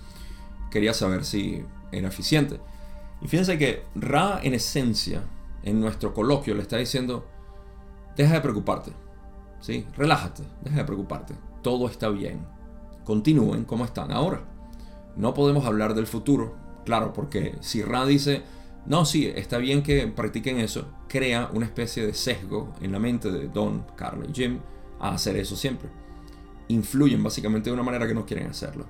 Quería 0.70 0.94
saber 0.94 1.26
si 1.26 1.62
era 1.92 2.08
eficiente. 2.08 2.58
Y 3.20 3.28
fíjense 3.28 3.58
que 3.58 3.84
Ra 3.94 4.40
en 4.42 4.54
esencia, 4.54 5.22
en 5.62 5.78
nuestro 5.78 6.14
coloquio, 6.14 6.54
le 6.54 6.62
está 6.62 6.78
diciendo, 6.78 7.28
deja 8.16 8.32
de 8.32 8.40
preocuparte, 8.40 8.92
¿sí? 9.60 9.86
relájate, 9.94 10.42
deja 10.62 10.78
de 10.78 10.84
preocuparte, 10.84 11.34
todo 11.60 11.86
está 11.86 12.08
bien, 12.08 12.46
continúen 13.04 13.64
como 13.64 13.84
están 13.84 14.12
ahora. 14.12 14.40
No 15.16 15.34
podemos 15.34 15.66
hablar 15.66 15.92
del 15.92 16.06
futuro, 16.06 16.56
claro, 16.86 17.12
porque 17.12 17.58
si 17.60 17.82
Ra 17.82 18.06
dice, 18.06 18.42
no, 18.86 19.04
sí, 19.04 19.26
está 19.26 19.58
bien 19.58 19.82
que 19.82 20.06
practiquen 20.06 20.60
eso, 20.60 20.88
crea 21.08 21.50
una 21.52 21.66
especie 21.66 22.06
de 22.06 22.14
sesgo 22.14 22.72
en 22.80 22.92
la 22.92 22.98
mente 22.98 23.30
de 23.30 23.48
Don, 23.48 23.84
Carla 23.96 24.24
y 24.26 24.32
Jim, 24.32 24.60
a 25.00 25.10
hacer 25.10 25.36
eso 25.36 25.56
siempre. 25.56 25.88
Influyen 26.68 27.22
básicamente 27.22 27.70
de 27.70 27.74
una 27.74 27.82
manera 27.82 28.06
que 28.06 28.14
no 28.14 28.26
quieren 28.26 28.48
hacerlo. 28.48 28.86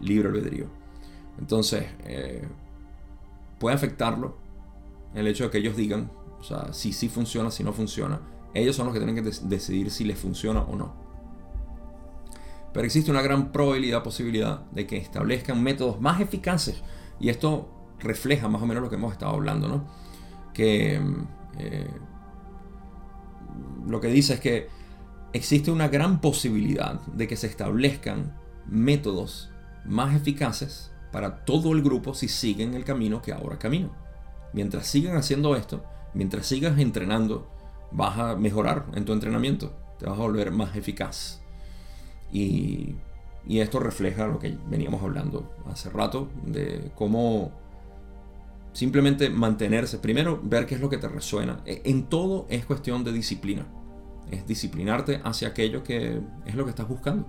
Libre 0.00 0.28
albedrío. 0.28 0.66
Entonces, 1.38 1.86
eh, 2.04 2.46
puede 3.58 3.74
afectarlo 3.74 4.36
el 5.14 5.26
hecho 5.26 5.44
de 5.44 5.50
que 5.50 5.58
ellos 5.58 5.76
digan, 5.76 6.10
o 6.38 6.42
sea, 6.42 6.72
si 6.72 6.92
sí 6.92 7.08
funciona, 7.08 7.50
si 7.50 7.64
no 7.64 7.72
funciona. 7.72 8.20
Ellos 8.52 8.76
son 8.76 8.86
los 8.86 8.94
que 8.94 9.00
tienen 9.00 9.16
que 9.16 9.30
decidir 9.46 9.90
si 9.90 10.04
les 10.04 10.18
funciona 10.18 10.60
o 10.62 10.76
no. 10.76 10.94
Pero 12.72 12.86
existe 12.86 13.10
una 13.10 13.22
gran 13.22 13.52
probabilidad, 13.52 14.02
posibilidad 14.02 14.60
de 14.72 14.86
que 14.86 14.96
establezcan 14.96 15.62
métodos 15.62 16.00
más 16.00 16.20
eficaces. 16.20 16.82
Y 17.20 17.28
esto 17.28 17.68
refleja 18.00 18.48
más 18.48 18.62
o 18.62 18.66
menos 18.66 18.82
lo 18.82 18.90
que 18.90 18.96
hemos 18.96 19.12
estado 19.12 19.32
hablando, 19.32 19.68
¿no? 19.68 19.84
Que 20.52 21.00
eh, 21.58 21.90
lo 23.86 24.00
que 24.00 24.08
dice 24.08 24.34
es 24.34 24.40
que 24.40 24.68
existe 25.34 25.72
una 25.72 25.88
gran 25.88 26.20
posibilidad 26.20 27.00
de 27.06 27.26
que 27.26 27.36
se 27.36 27.48
establezcan 27.48 28.32
métodos 28.66 29.50
más 29.84 30.14
eficaces 30.14 30.92
para 31.10 31.44
todo 31.44 31.72
el 31.72 31.82
grupo 31.82 32.14
si 32.14 32.28
siguen 32.28 32.74
el 32.74 32.84
camino 32.84 33.20
que 33.20 33.32
ahora 33.32 33.58
camino. 33.58 33.90
Mientras 34.52 34.86
sigan 34.86 35.16
haciendo 35.16 35.56
esto, 35.56 35.84
mientras 36.14 36.46
sigas 36.46 36.78
entrenando, 36.78 37.50
vas 37.90 38.16
a 38.16 38.36
mejorar 38.36 38.86
en 38.94 39.04
tu 39.04 39.12
entrenamiento, 39.12 39.76
te 39.98 40.06
vas 40.06 40.16
a 40.16 40.22
volver 40.22 40.52
más 40.52 40.76
eficaz. 40.76 41.42
Y, 42.32 42.94
y 43.44 43.58
esto 43.58 43.80
refleja 43.80 44.28
lo 44.28 44.38
que 44.38 44.56
veníamos 44.68 45.02
hablando 45.02 45.52
hace 45.66 45.90
rato, 45.90 46.28
de 46.46 46.92
cómo 46.94 47.50
simplemente 48.72 49.30
mantenerse, 49.30 49.98
primero 49.98 50.40
ver 50.44 50.66
qué 50.66 50.76
es 50.76 50.80
lo 50.80 50.88
que 50.88 50.98
te 50.98 51.08
resuena. 51.08 51.60
E, 51.66 51.82
en 51.86 52.04
todo 52.04 52.46
es 52.48 52.64
cuestión 52.64 53.02
de 53.02 53.12
disciplina 53.12 53.66
es 54.30 54.46
disciplinarte 54.46 55.20
hacia 55.24 55.48
aquello 55.48 55.82
que 55.82 56.20
es 56.46 56.54
lo 56.54 56.64
que 56.64 56.70
estás 56.70 56.88
buscando. 56.88 57.26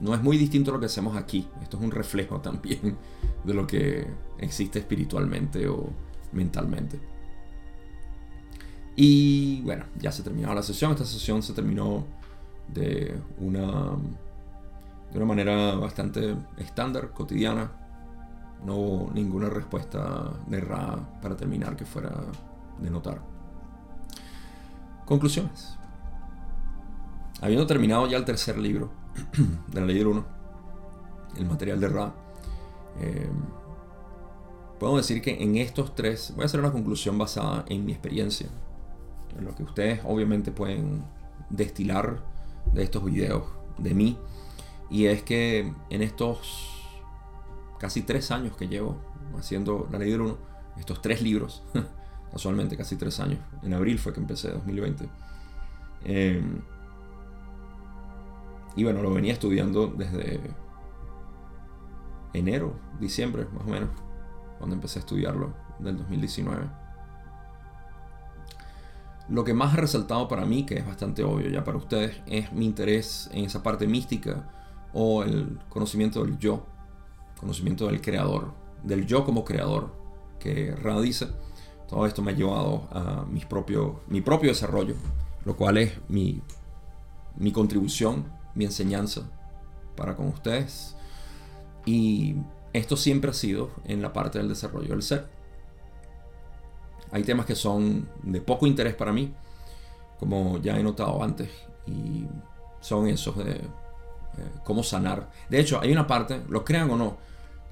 No 0.00 0.14
es 0.14 0.22
muy 0.22 0.38
distinto 0.38 0.70
a 0.70 0.74
lo 0.74 0.80
que 0.80 0.86
hacemos 0.86 1.16
aquí. 1.16 1.46
Esto 1.62 1.76
es 1.76 1.82
un 1.82 1.90
reflejo 1.90 2.40
también 2.42 2.96
de 3.44 3.54
lo 3.54 3.66
que 3.66 4.06
existe 4.38 4.78
espiritualmente 4.78 5.68
o 5.68 5.88
mentalmente. 6.32 6.98
Y 8.96 9.62
bueno, 9.62 9.84
ya 9.98 10.12
se 10.12 10.22
terminó 10.22 10.54
la 10.54 10.62
sesión. 10.62 10.92
Esta 10.92 11.04
sesión 11.04 11.42
se 11.42 11.52
terminó 11.52 12.04
de 12.68 13.18
una, 13.38 13.96
de 15.10 15.16
una 15.16 15.26
manera 15.26 15.74
bastante 15.74 16.34
estándar, 16.58 17.10
cotidiana. 17.12 17.70
No 18.64 18.76
hubo 18.76 19.10
ninguna 19.12 19.48
respuesta 19.48 20.30
de 20.46 20.60
Ra 20.60 20.98
para 21.22 21.36
terminar 21.36 21.76
que 21.76 21.84
fuera 21.84 22.12
de 22.78 22.90
notar. 22.90 23.22
Conclusiones. 25.06 25.79
Habiendo 27.40 27.66
terminado 27.66 28.06
ya 28.06 28.18
el 28.18 28.24
tercer 28.24 28.58
libro 28.58 28.90
de 29.68 29.80
la 29.80 29.86
ley 29.86 29.98
del 29.98 30.08
1, 30.08 30.26
el 31.38 31.46
material 31.46 31.80
de 31.80 31.88
Ra, 31.88 32.14
eh, 33.00 33.30
puedo 34.78 34.96
decir 34.96 35.22
que 35.22 35.42
en 35.42 35.56
estos 35.56 35.94
tres 35.94 36.32
voy 36.34 36.42
a 36.42 36.46
hacer 36.46 36.60
una 36.60 36.72
conclusión 36.72 37.16
basada 37.16 37.64
en 37.68 37.86
mi 37.86 37.92
experiencia, 37.92 38.48
en 39.38 39.44
lo 39.44 39.54
que 39.54 39.62
ustedes 39.62 40.00
obviamente 40.04 40.52
pueden 40.52 41.02
destilar 41.48 42.22
de 42.74 42.82
estos 42.82 43.04
videos 43.04 43.44
de 43.78 43.94
mí, 43.94 44.18
y 44.90 45.06
es 45.06 45.22
que 45.22 45.72
en 45.88 46.02
estos 46.02 46.68
casi 47.78 48.02
tres 48.02 48.30
años 48.30 48.54
que 48.56 48.68
llevo 48.68 48.98
haciendo 49.38 49.88
la 49.90 49.98
ley 49.98 50.10
del 50.10 50.20
1, 50.20 50.38
estos 50.78 51.00
tres 51.00 51.22
libros, 51.22 51.62
casualmente 52.32 52.76
casi 52.76 52.96
tres 52.96 53.18
años, 53.18 53.38
en 53.62 53.72
abril 53.72 53.98
fue 53.98 54.12
que 54.12 54.20
empecé 54.20 54.50
2020, 54.50 55.08
eh, 56.04 56.42
y 58.76 58.84
bueno, 58.84 59.02
lo 59.02 59.12
venía 59.12 59.32
estudiando 59.32 59.88
desde 59.88 60.40
enero, 62.32 62.74
diciembre, 62.98 63.46
más 63.52 63.66
o 63.66 63.70
menos, 63.70 63.90
cuando 64.58 64.74
empecé 64.74 64.98
a 64.98 65.00
estudiarlo, 65.00 65.52
del 65.78 65.96
2019. 65.96 66.66
Lo 69.28 69.44
que 69.44 69.54
más 69.54 69.74
ha 69.74 69.76
resaltado 69.76 70.28
para 70.28 70.44
mí, 70.44 70.66
que 70.66 70.78
es 70.78 70.86
bastante 70.86 71.22
obvio 71.22 71.48
ya 71.48 71.64
para 71.64 71.78
ustedes, 71.78 72.20
es 72.26 72.52
mi 72.52 72.66
interés 72.66 73.30
en 73.32 73.44
esa 73.44 73.62
parte 73.62 73.86
mística 73.86 74.48
o 74.92 75.22
el 75.22 75.58
conocimiento 75.68 76.24
del 76.24 76.38
yo, 76.38 76.66
conocimiento 77.38 77.86
del 77.86 78.00
creador, 78.00 78.52
del 78.82 79.06
yo 79.06 79.24
como 79.24 79.44
creador, 79.44 79.94
que 80.38 80.74
Ra 80.74 81.00
dice. 81.00 81.28
Todo 81.88 82.06
esto 82.06 82.22
me 82.22 82.32
ha 82.32 82.34
llevado 82.34 82.88
a 82.92 83.24
mis 83.28 83.46
propios, 83.46 83.96
mi 84.08 84.20
propio 84.20 84.50
desarrollo, 84.50 84.94
lo 85.44 85.56
cual 85.56 85.78
es 85.78 85.92
mi, 86.08 86.40
mi 87.36 87.52
contribución 87.52 88.39
mi 88.54 88.64
enseñanza 88.64 89.22
para 89.96 90.16
con 90.16 90.28
ustedes. 90.28 90.96
Y 91.86 92.36
esto 92.72 92.96
siempre 92.96 93.30
ha 93.30 93.34
sido 93.34 93.70
en 93.84 94.02
la 94.02 94.12
parte 94.12 94.38
del 94.38 94.48
desarrollo 94.48 94.90
del 94.90 95.02
ser. 95.02 95.26
Hay 97.12 97.24
temas 97.24 97.46
que 97.46 97.56
son 97.56 98.08
de 98.22 98.40
poco 98.40 98.66
interés 98.66 98.94
para 98.94 99.12
mí, 99.12 99.34
como 100.18 100.58
ya 100.58 100.78
he 100.78 100.82
notado 100.82 101.22
antes, 101.22 101.50
y 101.86 102.26
son 102.80 103.08
esos 103.08 103.36
de 103.36 103.52
eh, 103.52 103.62
cómo 104.64 104.82
sanar. 104.82 105.30
De 105.48 105.58
hecho, 105.58 105.80
hay 105.80 105.90
una 105.90 106.06
parte, 106.06 106.42
lo 106.48 106.64
crean 106.64 106.90
o 106.90 106.96
no, 106.96 107.16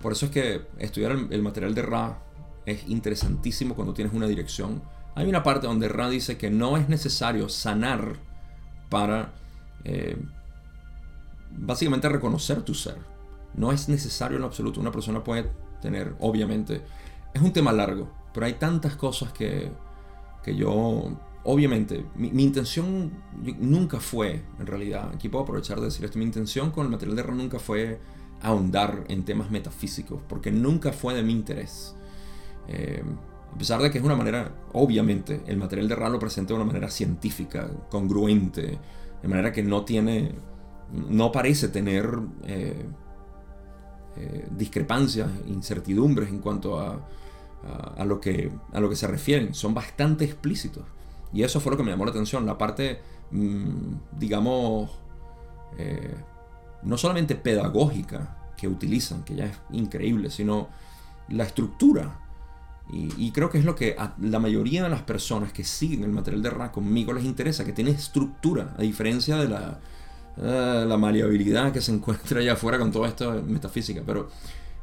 por 0.01 0.13
eso 0.13 0.27
es 0.27 0.33
que 0.33 0.63
estudiar 0.79 1.13
el, 1.13 1.43
material 1.43 1.75
de 1.75 1.83
Ra 1.83 2.19
es 2.67 2.89
interesantísimo 2.89 3.75
cuando 3.75 3.95
tienes 3.95 4.15
una 4.15 4.27
dirección. 4.27 4.83
Hay 5.15 5.29
una 5.29 5.43
parte 5.43 5.67
donde 5.67 5.89
Ra 5.89 6.09
dice 6.09 6.39
que 6.39 6.51
no 6.51 6.77
es 6.77 6.89
necesario 6.89 7.49
sanar 7.49 8.17
para 8.89 9.33
eh, 9.85 10.17
básicamente 11.51 12.09
reconocer 12.09 12.63
tu 12.63 12.75
ser. 12.75 12.97
No 13.55 13.73
es 13.73 13.89
necesario 13.89 14.39
en 14.39 14.45
absoluto. 14.45 14.81
Una 14.81 14.93
persona 14.93 15.25
puede 15.25 15.51
tener, 15.81 16.15
obviamente, 16.21 16.83
es 17.33 17.43
un 17.43 17.53
tema 17.53 17.73
largo, 17.73 18.09
pero 18.33 18.47
hay 18.47 18.55
tantas 18.55 18.97
cosas 18.97 19.33
que, 19.33 19.71
que 20.43 20.55
yo, 20.55 21.11
obviamente, 21.45 22.05
mi, 22.15 22.43
intención 22.43 23.13
nunca 23.59 24.01
fue, 24.01 24.43
en 24.59 24.67
realidad, 24.67 25.11
aquí 25.15 25.29
puedo 25.29 25.45
aprovechar 25.45 25.79
de 25.79 25.87
decir 25.87 26.05
esto, 26.05 26.19
mi 26.19 26.25
intención 26.25 26.71
con 26.71 26.87
el 26.87 26.93
material 26.93 27.17
de 27.17 27.23
RA 27.23 27.35
nunca 27.35 27.59
fue 27.59 28.01
ahondar 28.43 29.05
en 29.09 29.25
temas 29.25 29.51
metafísicos, 29.51 30.21
porque 30.29 30.51
nunca 30.51 30.93
fue 30.93 31.15
de 31.15 31.23
mi 31.23 31.33
interés. 31.33 31.95
Eh, 32.69 33.03
a 33.53 33.59
pesar 33.59 33.81
de 33.81 33.91
que 33.91 33.99
es 33.99 34.05
una 34.05 34.15
manera, 34.15 34.55
obviamente, 34.73 35.43
el 35.47 35.57
material 35.57 35.89
de 35.89 35.97
RA 35.97 36.09
lo 36.11 36.19
presenta 36.19 36.55
de 36.55 36.61
una 36.61 36.67
manera 36.67 36.91
científica, 36.91 37.71
congruente, 37.91 38.79
de 39.23 39.29
manera 39.29 39.53
que 39.53 39.63
no 39.63 39.85
tiene, 39.85 40.35
no 40.93 41.33
parece 41.33 41.69
tener 41.69 42.19
eh, 42.45 42.85
eh, 44.17 44.49
discrepancias, 44.51 45.31
incertidumbres 45.47 46.29
en 46.29 46.39
cuanto 46.39 46.81
a, 46.81 47.07
a, 47.97 48.05
lo 48.05 48.21
que, 48.21 48.51
a 48.73 48.81
lo 48.81 48.89
que 48.89 48.97
se 48.97 49.07
refieren. 49.07 49.55
Son 49.55 49.75
bastante 49.75 50.25
explícitos. 50.25 50.85
Y 51.33 51.43
eso 51.43 51.61
fue 51.61 51.73
lo 51.73 51.77
que 51.77 51.85
me 51.85 51.91
llamó 51.91 52.05
la 52.05 52.11
atención. 52.11 52.47
La 52.47 52.57
parte, 52.57 53.01
mm, 53.31 54.19
digamos, 54.19 54.91
eh, 55.77 56.15
no 56.83 56.97
solamente 56.97 57.35
pedagógica 57.35 58.37
que 58.57 58.69
utilizan, 58.69 59.25
que 59.25 59.35
ya 59.35 59.47
es 59.47 59.57
increíble, 59.71 60.31
sino 60.31 60.69
la 61.29 61.45
estructura. 61.45 62.25
Y, 62.91 63.33
creo 63.33 63.51
que 63.51 63.59
es 63.59 63.67
lo 63.67 63.75
que 63.75 63.97
a 63.99 64.15
la 64.19 64.39
mayoría 64.39 64.83
de 64.83 64.89
las 64.89 65.03
personas 65.03 65.53
que 65.53 65.63
siguen 65.63 66.05
el 66.05 66.11
material 66.11 66.43
de 66.43 66.49
Ra 66.49 66.73
conmigo 66.73 67.13
les 67.13 67.25
interesa, 67.25 67.63
que 67.63 67.75
tiene 67.75 67.91
estructura, 67.91 68.75
a 68.79 68.81
diferencia 68.81 69.37
de 69.37 69.47
la, 69.47 69.79
uh, 70.39 70.87
la 70.87 70.97
maleabilidad 70.97 71.73
que 71.73 71.81
se 71.81 71.93
encuentra 71.95 72.41
allá 72.41 72.55
afuera 72.55 72.79
con 72.79 72.91
toda 72.91 73.09
esta 73.09 73.31
metafísica. 73.33 74.03
Pero 74.05 74.29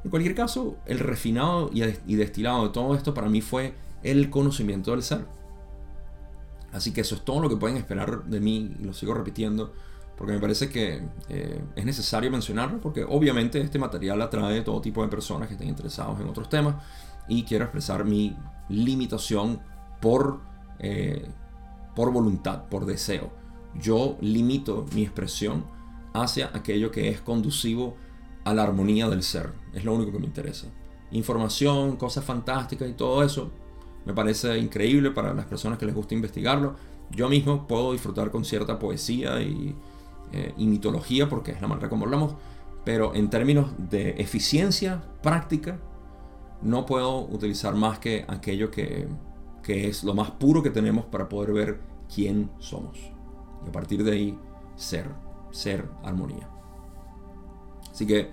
en 0.03 0.11
cualquier 0.11 0.35
caso, 0.35 0.77
el 0.85 0.99
refinado 0.99 1.71
y 1.73 2.15
destilado 2.15 2.67
de 2.67 2.69
todo 2.69 2.95
esto 2.95 3.13
para 3.13 3.27
mí 3.27 3.41
fue 3.41 3.73
el 4.03 4.29
conocimiento 4.29 4.91
del 4.91 5.01
ser. 5.01 5.25
Así 6.71 6.91
que 6.91 7.01
eso 7.01 7.15
es 7.15 7.21
todo 7.23 7.39
lo 7.39 7.49
que 7.49 7.55
pueden 7.55 7.77
esperar 7.77 8.25
de 8.25 8.39
mí 8.39 8.75
y 8.79 8.83
lo 8.83 8.93
sigo 8.93 9.13
repitiendo 9.13 9.73
porque 10.17 10.33
me 10.33 10.39
parece 10.39 10.69
que 10.69 11.01
eh, 11.29 11.61
es 11.75 11.85
necesario 11.85 12.31
mencionarlo 12.31 12.79
porque 12.79 13.03
obviamente 13.03 13.59
este 13.59 13.79
material 13.79 14.21
atrae 14.21 14.59
a 14.59 14.63
todo 14.63 14.81
tipo 14.81 15.01
de 15.01 15.09
personas 15.09 15.47
que 15.47 15.55
estén 15.55 15.67
interesados 15.67 16.19
en 16.19 16.27
otros 16.27 16.49
temas 16.49 16.75
y 17.27 17.43
quiero 17.43 17.65
expresar 17.65 18.05
mi 18.05 18.35
limitación 18.69 19.59
por, 20.01 20.41
eh, 20.79 21.25
por 21.95 22.11
voluntad, 22.11 22.65
por 22.65 22.85
deseo. 22.85 23.31
Yo 23.79 24.17
limito 24.21 24.85
mi 24.93 25.03
expresión 25.03 25.65
hacia 26.13 26.51
aquello 26.53 26.91
que 26.91 27.09
es 27.09 27.21
conducivo 27.21 27.95
a 28.43 28.53
la 28.53 28.63
armonía 28.63 29.09
del 29.09 29.23
ser. 29.23 29.51
Es 29.73 29.83
lo 29.83 29.93
único 29.93 30.11
que 30.11 30.19
me 30.19 30.25
interesa. 30.25 30.67
Información, 31.11 31.97
cosas 31.97 32.23
fantásticas 32.23 32.89
y 32.89 32.93
todo 32.93 33.23
eso 33.23 33.51
me 34.05 34.13
parece 34.13 34.57
increíble 34.57 35.11
para 35.11 35.33
las 35.33 35.45
personas 35.45 35.77
que 35.77 35.85
les 35.85 35.95
gusta 35.95 36.13
investigarlo. 36.13 36.75
Yo 37.11 37.27
mismo 37.27 37.67
puedo 37.67 37.91
disfrutar 37.91 38.31
con 38.31 38.45
cierta 38.45 38.79
poesía 38.79 39.41
y, 39.41 39.75
eh, 40.31 40.53
mitología 40.57 41.27
porque 41.27 41.51
es 41.51 41.61
la 41.61 41.67
manera 41.67 41.89
como 41.89 42.05
hablamos, 42.05 42.35
pero 42.83 43.15
en 43.15 43.29
términos 43.29 43.71
de 43.77 44.11
eficiencia 44.17 45.03
práctica 45.21 45.79
no 46.61 46.85
puedo 46.85 47.21
utilizar 47.21 47.75
más 47.75 47.99
que 47.99 48.25
aquello 48.27 48.71
que, 48.71 49.07
que 49.63 49.87
es 49.87 50.03
lo 50.03 50.13
más 50.13 50.31
puro 50.31 50.61
que 50.61 50.69
tenemos 50.69 51.05
para 51.05 51.29
poder 51.29 51.53
ver 51.53 51.79
quién 52.13 52.51
somos. 52.59 53.14
A 53.67 53.71
partir 53.71 54.03
de 54.03 54.11
ahí, 54.11 54.39
ser, 54.75 55.09
ser 55.51 55.87
armonía. 56.03 56.49
Así 57.91 58.05
que 58.05 58.29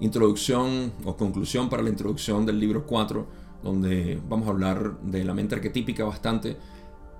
introducción 0.00 0.92
o 1.04 1.16
conclusión 1.16 1.68
para 1.68 1.82
la 1.82 1.90
introducción 1.90 2.46
del 2.46 2.58
libro 2.58 2.86
4, 2.86 3.26
donde 3.62 4.20
vamos 4.28 4.48
a 4.48 4.50
hablar 4.50 5.00
de 5.02 5.24
la 5.24 5.34
mente 5.34 5.54
arquetípica 5.54 6.04
bastante. 6.04 6.56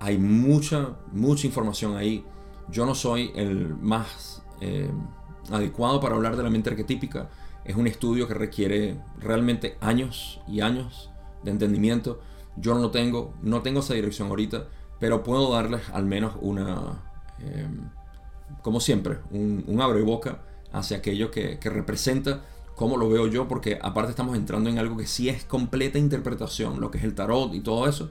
Hay 0.00 0.18
mucha, 0.18 0.96
mucha 1.12 1.46
información 1.46 1.96
ahí. 1.96 2.24
Yo 2.68 2.86
no 2.86 2.94
soy 2.94 3.30
el 3.36 3.76
más 3.76 4.42
eh, 4.60 4.90
adecuado 5.50 6.00
para 6.00 6.16
hablar 6.16 6.36
de 6.36 6.42
la 6.42 6.50
mente 6.50 6.70
arquetípica. 6.70 7.28
Es 7.64 7.76
un 7.76 7.86
estudio 7.86 8.26
que 8.26 8.34
requiere 8.34 9.00
realmente 9.18 9.76
años 9.80 10.40
y 10.48 10.60
años 10.60 11.10
de 11.44 11.52
entendimiento. 11.52 12.20
Yo 12.56 12.78
no 12.78 12.90
tengo, 12.90 13.34
no 13.42 13.62
tengo 13.62 13.80
esa 13.80 13.94
dirección 13.94 14.28
ahorita, 14.28 14.66
pero 14.98 15.22
puedo 15.22 15.52
darles 15.52 15.88
al 15.90 16.04
menos 16.04 16.34
una, 16.40 17.11
eh, 17.42 17.66
como 18.62 18.80
siempre, 18.80 19.18
un, 19.30 19.64
un 19.66 19.80
abre 19.80 20.02
boca 20.02 20.40
hacia 20.72 20.98
aquello 20.98 21.30
que, 21.30 21.58
representa 21.62 22.42
cómo 22.76 22.96
lo 22.96 23.08
veo 23.08 23.26
yo, 23.26 23.46
porque 23.46 23.78
aparte 23.80 24.10
estamos 24.10 24.36
entrando 24.36 24.70
en 24.70 24.78
algo 24.78 24.96
que 24.96 25.06
sí 25.06 25.28
es 25.28 25.44
completa 25.44 25.98
interpretación, 25.98 26.80
lo 26.80 26.90
que 26.90 26.98
es 26.98 27.04
el 27.04 27.14
tarot 27.14 27.54
y 27.54 27.60
todo 27.60 27.86
eso. 27.88 28.10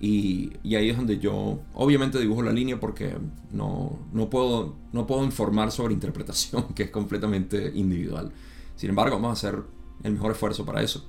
Y, 0.00 0.54
ahí 0.74 0.90
es 0.90 0.96
donde 0.96 1.18
yo 1.18 1.60
obviamente 1.74 2.18
dibujo 2.18 2.42
la 2.42 2.50
línea 2.50 2.80
porque 2.80 3.16
no, 3.52 4.00
no, 4.12 4.28
puedo, 4.28 4.74
no 4.92 5.06
puedo 5.06 5.24
informar 5.24 5.70
sobre 5.70 5.94
interpretación, 5.94 6.64
que 6.74 6.84
es 6.84 6.90
completamente 6.90 7.70
individual. 7.74 8.32
Sin 8.74 8.90
embargo, 8.90 9.16
vamos 9.16 9.30
a 9.30 9.32
hacer 9.32 9.62
el 10.02 10.12
mejor 10.12 10.32
esfuerzo 10.32 10.64
para 10.64 10.82
eso. 10.82 11.08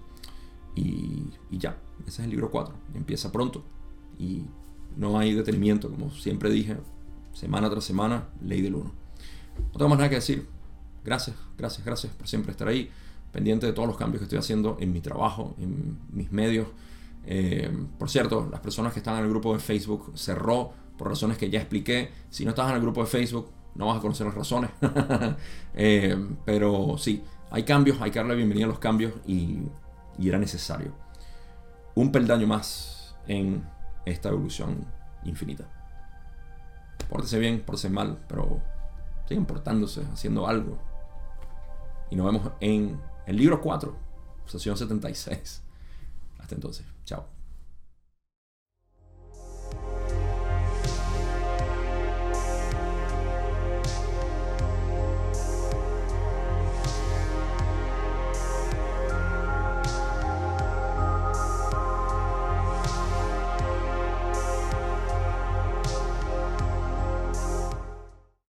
Y, 0.75 1.23
y 1.49 1.57
ya, 1.57 1.77
ese 2.01 2.21
es 2.21 2.25
el 2.25 2.29
libro 2.29 2.51
4. 2.51 2.73
Empieza 2.93 3.31
pronto. 3.31 3.63
Y 4.19 4.43
no 4.95 5.17
hay 5.17 5.33
detenimiento, 5.33 5.89
como 5.89 6.11
siempre 6.11 6.51
dije, 6.51 6.77
semana 7.33 7.69
tras 7.69 7.83
semana, 7.83 8.29
ley 8.41 8.61
del 8.61 8.75
1. 8.75 8.83
No 8.85 9.71
tengo 9.73 9.89
más 9.89 9.97
nada 9.97 10.09
que 10.09 10.15
decir 10.15 10.47
gracias, 11.03 11.35
gracias, 11.57 11.85
gracias 11.85 12.13
por 12.13 12.27
siempre 12.27 12.51
estar 12.51 12.67
ahí, 12.67 12.89
pendiente 13.31 13.65
de 13.65 13.73
todos 13.73 13.87
los 13.87 13.97
cambios 13.97 14.19
que 14.19 14.25
estoy 14.25 14.39
haciendo 14.39 14.77
en 14.79 14.93
mi 14.93 15.01
trabajo, 15.01 15.55
en 15.59 15.99
mis 16.11 16.31
medios. 16.31 16.67
Eh, 17.25 17.71
por 17.97 18.09
cierto, 18.09 18.47
las 18.51 18.59
personas 18.59 18.93
que 18.93 18.99
están 18.99 19.17
en 19.17 19.23
el 19.23 19.29
grupo 19.29 19.53
de 19.53 19.59
Facebook 19.59 20.11
cerró 20.15 20.73
por 20.97 21.09
razones 21.09 21.37
que 21.37 21.49
ya 21.49 21.59
expliqué. 21.59 22.11
Si 22.29 22.43
no 22.43 22.51
estás 22.51 22.69
en 22.69 22.75
el 22.75 22.81
grupo 22.81 23.01
de 23.01 23.07
Facebook, 23.07 23.49
no 23.75 23.87
vas 23.87 23.97
a 23.97 24.01
conocer 24.01 24.25
las 24.25 24.35
razones. 24.35 24.69
Eh, 25.75 26.15
pero 26.45 26.99
sí, 26.99 27.23
hay 27.49 27.63
cambios, 27.63 27.99
hay 27.99 28.11
que 28.11 28.19
darle 28.19 28.35
bienvenida 28.35 28.65
a 28.65 28.67
los 28.67 28.77
cambios 28.77 29.11
y, 29.25 29.57
y 30.19 30.29
era 30.29 30.37
necesario. 30.37 30.93
Un 31.95 32.11
peldaño 32.11 32.45
más 32.45 33.15
en 33.27 33.63
esta 34.05 34.29
evolución 34.29 34.85
infinita. 35.23 35.67
Pórtese 37.13 37.37
bien, 37.37 37.61
pórtese 37.61 37.91
mal, 37.91 38.17
pero 38.27 38.59
sigan 39.27 39.45
portándose, 39.45 40.01
haciendo 40.11 40.47
algo. 40.47 40.79
Y 42.09 42.15
nos 42.15 42.25
vemos 42.25 42.51
en 42.59 42.99
el 43.27 43.37
libro 43.37 43.61
4, 43.61 43.95
sesión 44.47 44.75
76. 44.75 45.61
Hasta 46.39 46.55
entonces, 46.55 46.87
chao. 47.05 47.27